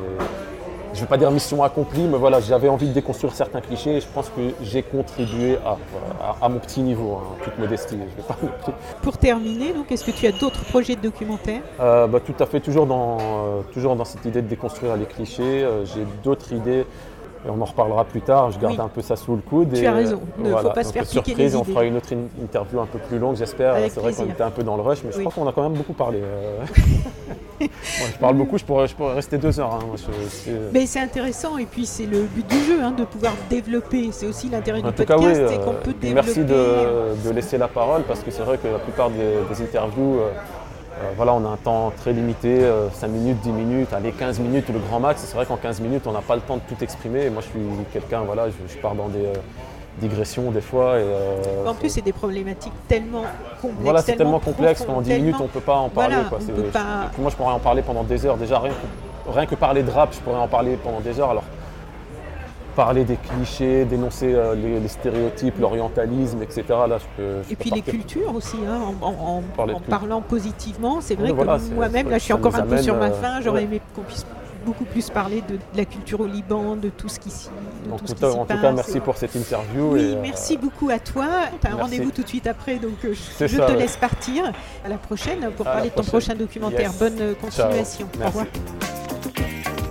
Je 0.93 1.01
ne 1.03 1.05
vais 1.05 1.11
pas 1.11 1.19
dire 1.19 1.31
mission 1.31 1.62
accomplie, 1.62 2.05
mais 2.05 2.17
voilà, 2.17 2.41
j'avais 2.41 2.71
envie 2.71 2.89
de 2.89 2.95
déconstruire 2.95 3.35
certains 3.35 3.61
clichés 3.61 3.97
et 3.97 4.01
je 4.01 4.07
pense 4.07 4.31
que 4.31 4.41
j'ai 4.62 4.83
contribué 4.83 5.59
à, 6.41 6.49
mon 6.49 6.59
petit 6.59 6.81
niveau, 6.81 7.19
hein, 7.21 7.35
toute 7.45 7.59
modestie. 7.59 7.99
Pour 9.03 9.19
terminer, 9.19 9.75
donc, 9.75 9.93
est-ce 9.93 10.05
que 10.05 10.11
tu 10.11 10.27
as 10.27 10.33
d'autres 10.33 10.64
projets 10.64 10.97
de 10.97 11.03
documentaire 11.03 11.61
euh, 11.81 12.07
bah, 12.07 12.21
Tout 12.21 12.37
à 12.39 12.47
fait, 12.47 12.61
toujours 12.61 12.87
dans, 12.87 13.19
euh, 13.21 13.61
toujours 13.75 13.95
dans 13.95 14.07
cette 14.07 14.25
idée 14.25 14.41
de 14.41 14.49
déconstruire 14.49 14.97
les 14.97 15.05
clichés. 15.05 15.69
j'ai 15.85 16.07
d'autres 16.25 16.53
idées 16.53 16.87
on 17.49 17.61
en 17.61 17.64
reparlera 17.64 18.05
plus 18.05 18.22
tard, 18.22 18.51
je 18.51 18.59
garde 18.59 18.80
un 18.80 18.88
peu 18.88 19.03
ça 19.03 19.16
sous 19.16 19.34
le 19.34 19.42
coude. 19.42 19.72
Tu 19.72 19.86
as 19.86 19.92
raison, 19.92 20.20
il 20.38 20.51
ne 20.51 20.57
faut 20.57 20.70
pas 20.70 20.84
se 20.84 20.92
faire 20.92 21.07
surprise, 21.07 21.57
on 21.57 21.64
fera 21.64 21.84
une 21.84 21.97
autre 21.97 22.12
interview 22.40 22.80
un 22.80 22.86
peu 22.86 22.99
plus 22.99 23.18
longue, 23.18 23.36
j'espère. 23.36 23.76
C'est 23.88 24.01
vrai 24.01 24.12
qu'on 24.12 24.24
était 24.24 24.42
un 24.42 24.51
peu 24.51 24.62
dans 24.62 24.76
le 24.76 24.82
rush, 24.82 24.99
mais 25.05 25.12
je 25.12 25.20
crois 25.20 25.32
qu'on 25.32 25.49
a 25.49 25.53
quand 25.53 25.62
même 25.62 25.74
beaucoup 25.74 25.92
parlé. 25.92 26.20
Euh. 26.22 26.64
je 27.61 28.18
parle 28.20 28.36
beaucoup, 28.36 28.59
je 28.59 28.64
pourrais, 28.64 28.86
je 28.86 28.94
pourrais 28.94 29.14
rester 29.14 29.38
deux 29.38 29.59
heures. 29.61 29.74
Hein. 29.74 30.53
mais 30.72 30.86
c'est 30.86 31.01
intéressant, 31.01 31.59
et 31.59 31.66
puis 31.66 31.86
c'est 31.86 32.07
le 32.07 32.22
but 32.22 32.47
du 32.47 32.61
jeu, 32.64 32.82
hein, 32.82 32.92
de 32.92 33.05
pouvoir 33.05 33.32
développer. 33.49 34.11
C'est 34.12 34.26
aussi 34.26 34.49
l'intérêt 34.49 34.82
du 34.82 34.92
podcast, 34.92 35.42
c'est 35.49 35.59
qu'on 35.59 35.70
euh, 35.70 35.82
peut 35.82 35.94
développer. 35.94 36.14
Merci 36.14 36.44
de, 36.44 37.30
laisser 37.32 37.59
la 37.59 37.68
parole, 37.68 38.03
parce 38.03 38.20
que 38.20 38.30
c'est 38.30 38.42
vrai 38.42 38.59
que 38.59 38.68
la 38.68 38.78
plupart 38.78 39.11
des, 39.11 39.62
interviews... 39.62 40.20
Euh, 40.20 40.30
euh, 40.99 41.12
voilà, 41.14 41.34
on 41.34 41.44
a 41.44 41.49
un 41.49 41.57
temps 41.57 41.92
très 41.94 42.12
limité, 42.12 42.61
5 42.61 43.07
euh, 43.07 43.11
minutes, 43.11 43.38
10 43.42 43.51
minutes, 43.51 43.92
allez 43.92 44.12
15 44.12 44.40
minutes 44.40 44.68
le 44.70 44.78
grand 44.78 44.99
max. 44.99 45.22
C'est 45.26 45.36
vrai 45.36 45.44
qu'en 45.44 45.57
15 45.57 45.80
minutes, 45.80 46.07
on 46.07 46.12
n'a 46.12 46.22
pas 46.22 46.36
le 46.36 46.40
temps 46.40 46.57
de 46.57 46.62
tout 46.62 46.82
exprimer. 46.82 47.24
Et 47.24 47.30
moi, 47.30 47.42
je 47.42 47.49
suis 47.49 47.61
quelqu'un, 47.92 48.20
voilà, 48.20 48.47
je, 48.49 48.78
pars 48.78 48.94
dans 48.94 49.09
des 49.09 49.26
euh, 49.26 49.34
digressions 49.99 50.51
des 50.51 50.62
fois. 50.62 50.97
en 51.66 51.74
plus, 51.74 51.90
c'est 51.90 52.01
des 52.01 52.14
problématiques 52.14 52.72
tellement 52.88 53.24
complexes. 53.61 53.82
Voilà, 53.82 54.01
c'est 54.01 54.16
tellement, 54.16 54.40
complexe 54.40 54.84
qu'en 54.86 55.03
10 55.03 55.12
minutes, 55.14 55.36
on 55.38 55.44
ne 55.44 55.49
peut 55.49 55.61
pas 55.61 55.76
en 55.76 55.90
parler. 55.90 56.16
Moi, 57.18 57.30
je 57.30 57.36
pourrais 57.36 57.53
en 57.53 57.59
parler 57.59 57.82
pendant 57.82 58.05
des 58.05 58.24
heures. 58.24 58.38
Déjà, 58.38 58.59
rien 58.59 58.72
que, 58.72 59.30
rien 59.30 59.47
que 59.47 59.55
parler 59.55 59.82
de 59.82 59.90
rap, 59.90 60.14
je 60.14 60.20
pourrais 60.20 60.38
en 60.38 60.49
parler 60.49 60.78
pendant 60.82 61.01
des 61.01 61.20
heures. 61.20 61.30
Alors, 61.30 61.44
parler 62.77 63.05
des 63.05 63.16
clichés, 63.16 63.87
dénoncer 63.87 64.35
euh, 64.35 64.55
les, 64.55 64.87
stéréotypes, 64.87 65.59
l'orientalisme, 65.59 66.43
etc. 66.43 66.62
Là, 66.89 66.99
Et 67.51 67.57
puis 67.57 67.70
les 67.70 67.83
cultures 67.83 68.35
aussi, 68.35 68.59
hein, 68.68 68.95
en, 69.01 69.43
parlant 69.89 70.20
positivement. 70.20 71.01
C'est 71.01 71.16
vrai 71.16 71.31
que 71.31 71.74
moi-même, 71.74 72.11
là, 72.11 72.18
je 72.18 72.24
suis 72.24 72.33
encore 72.35 72.55
un 72.55 72.62
peu 72.62 72.79
sur 72.79 72.95
ma 72.95 73.07
euh, 73.07 73.20
fin. 73.20 73.41
J'aurais 73.41 73.64
aimé 73.64 73.81
qu'on 73.95 74.03
puisse 74.03 74.27
beaucoup 74.66 74.85
plus 74.85 75.11
parler 75.11 75.43
de, 75.49 75.59
la 75.77 75.85
culture 75.85 76.20
au 76.20 76.27
Liban, 76.27 76.77
de 76.77 76.89
tout 76.89 77.09
ce 77.09 77.20
qui 77.20 77.31
s'y 77.31 77.49
En, 77.91 77.97
tout, 77.97 78.24
en 78.24 78.45
tout 78.45 78.61
cas, 78.61 78.72
merci 78.72 79.01
pour 79.01 79.16
cette 79.16 79.35
interview. 79.35 79.93
Oui, 79.93 80.12
euh, 80.14 80.20
merci 80.20 80.59
beaucoup 80.59 80.91
à 80.91 80.99
toi. 80.99 81.27
Tu 81.61 81.66
as 81.66 81.72
un 81.72 81.77
rendez-vous 81.77 82.11
tout 82.11 82.22
de 82.22 82.29
suite 82.29 82.47
après, 82.47 82.77
donc 82.77 82.99
je, 83.03 83.47
te 83.47 83.72
laisse 83.72 83.97
partir. 83.97 84.53
À 84.85 84.89
la 84.89 84.99
prochaine 84.99 85.51
pour 85.57 85.64
parler 85.64 85.89
de 85.89 85.95
ton 85.95 86.05
prochain 86.05 86.35
documentaire. 86.35 86.93
Bonne 86.99 87.35
continuation. 87.41 88.07
Au 88.22 88.27
revoir. 88.27 88.47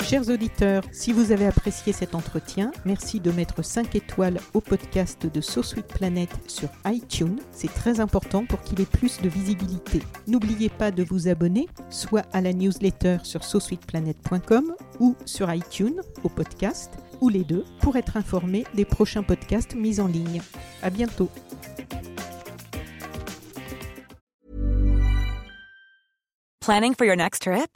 Chers 0.07 0.29
auditeurs, 0.29 0.83
si 0.91 1.11
vous 1.11 1.31
avez 1.31 1.47
apprécié 1.47 1.91
cet 1.91 2.13
entretien, 2.13 2.71
merci 2.85 3.19
de 3.19 3.31
mettre 3.31 3.63
5 3.63 3.95
étoiles 3.95 4.39
au 4.53 4.61
podcast 4.61 5.25
de 5.25 5.41
So 5.41 5.63
Sweet 5.63 5.87
Planet 5.87 6.29
sur 6.45 6.69
iTunes. 6.85 7.39
C'est 7.51 7.73
très 7.73 7.99
important 7.99 8.45
pour 8.45 8.61
qu'il 8.61 8.79
ait 8.81 8.85
plus 8.85 9.19
de 9.19 9.27
visibilité. 9.27 10.03
N'oubliez 10.27 10.69
pas 10.69 10.91
de 10.91 11.03
vous 11.03 11.27
abonner, 11.27 11.67
soit 11.89 12.27
à 12.33 12.41
la 12.41 12.53
newsletter 12.53 13.17
sur 13.23 13.43
sosweetplanet.com 13.43 14.75
ou 14.99 15.15
sur 15.25 15.51
iTunes 15.51 15.99
au 16.23 16.29
podcast, 16.29 16.91
ou 17.19 17.29
les 17.29 17.43
deux, 17.43 17.65
pour 17.81 17.95
être 17.95 18.15
informé 18.15 18.63
des 18.75 18.85
prochains 18.85 19.23
podcasts 19.23 19.73
mis 19.73 19.99
en 19.99 20.07
ligne. 20.07 20.43
À 20.83 20.91
bientôt. 20.91 21.31
Planning 26.59 26.93
for 26.93 27.05
your 27.05 27.15
next 27.15 27.41
trip? 27.41 27.75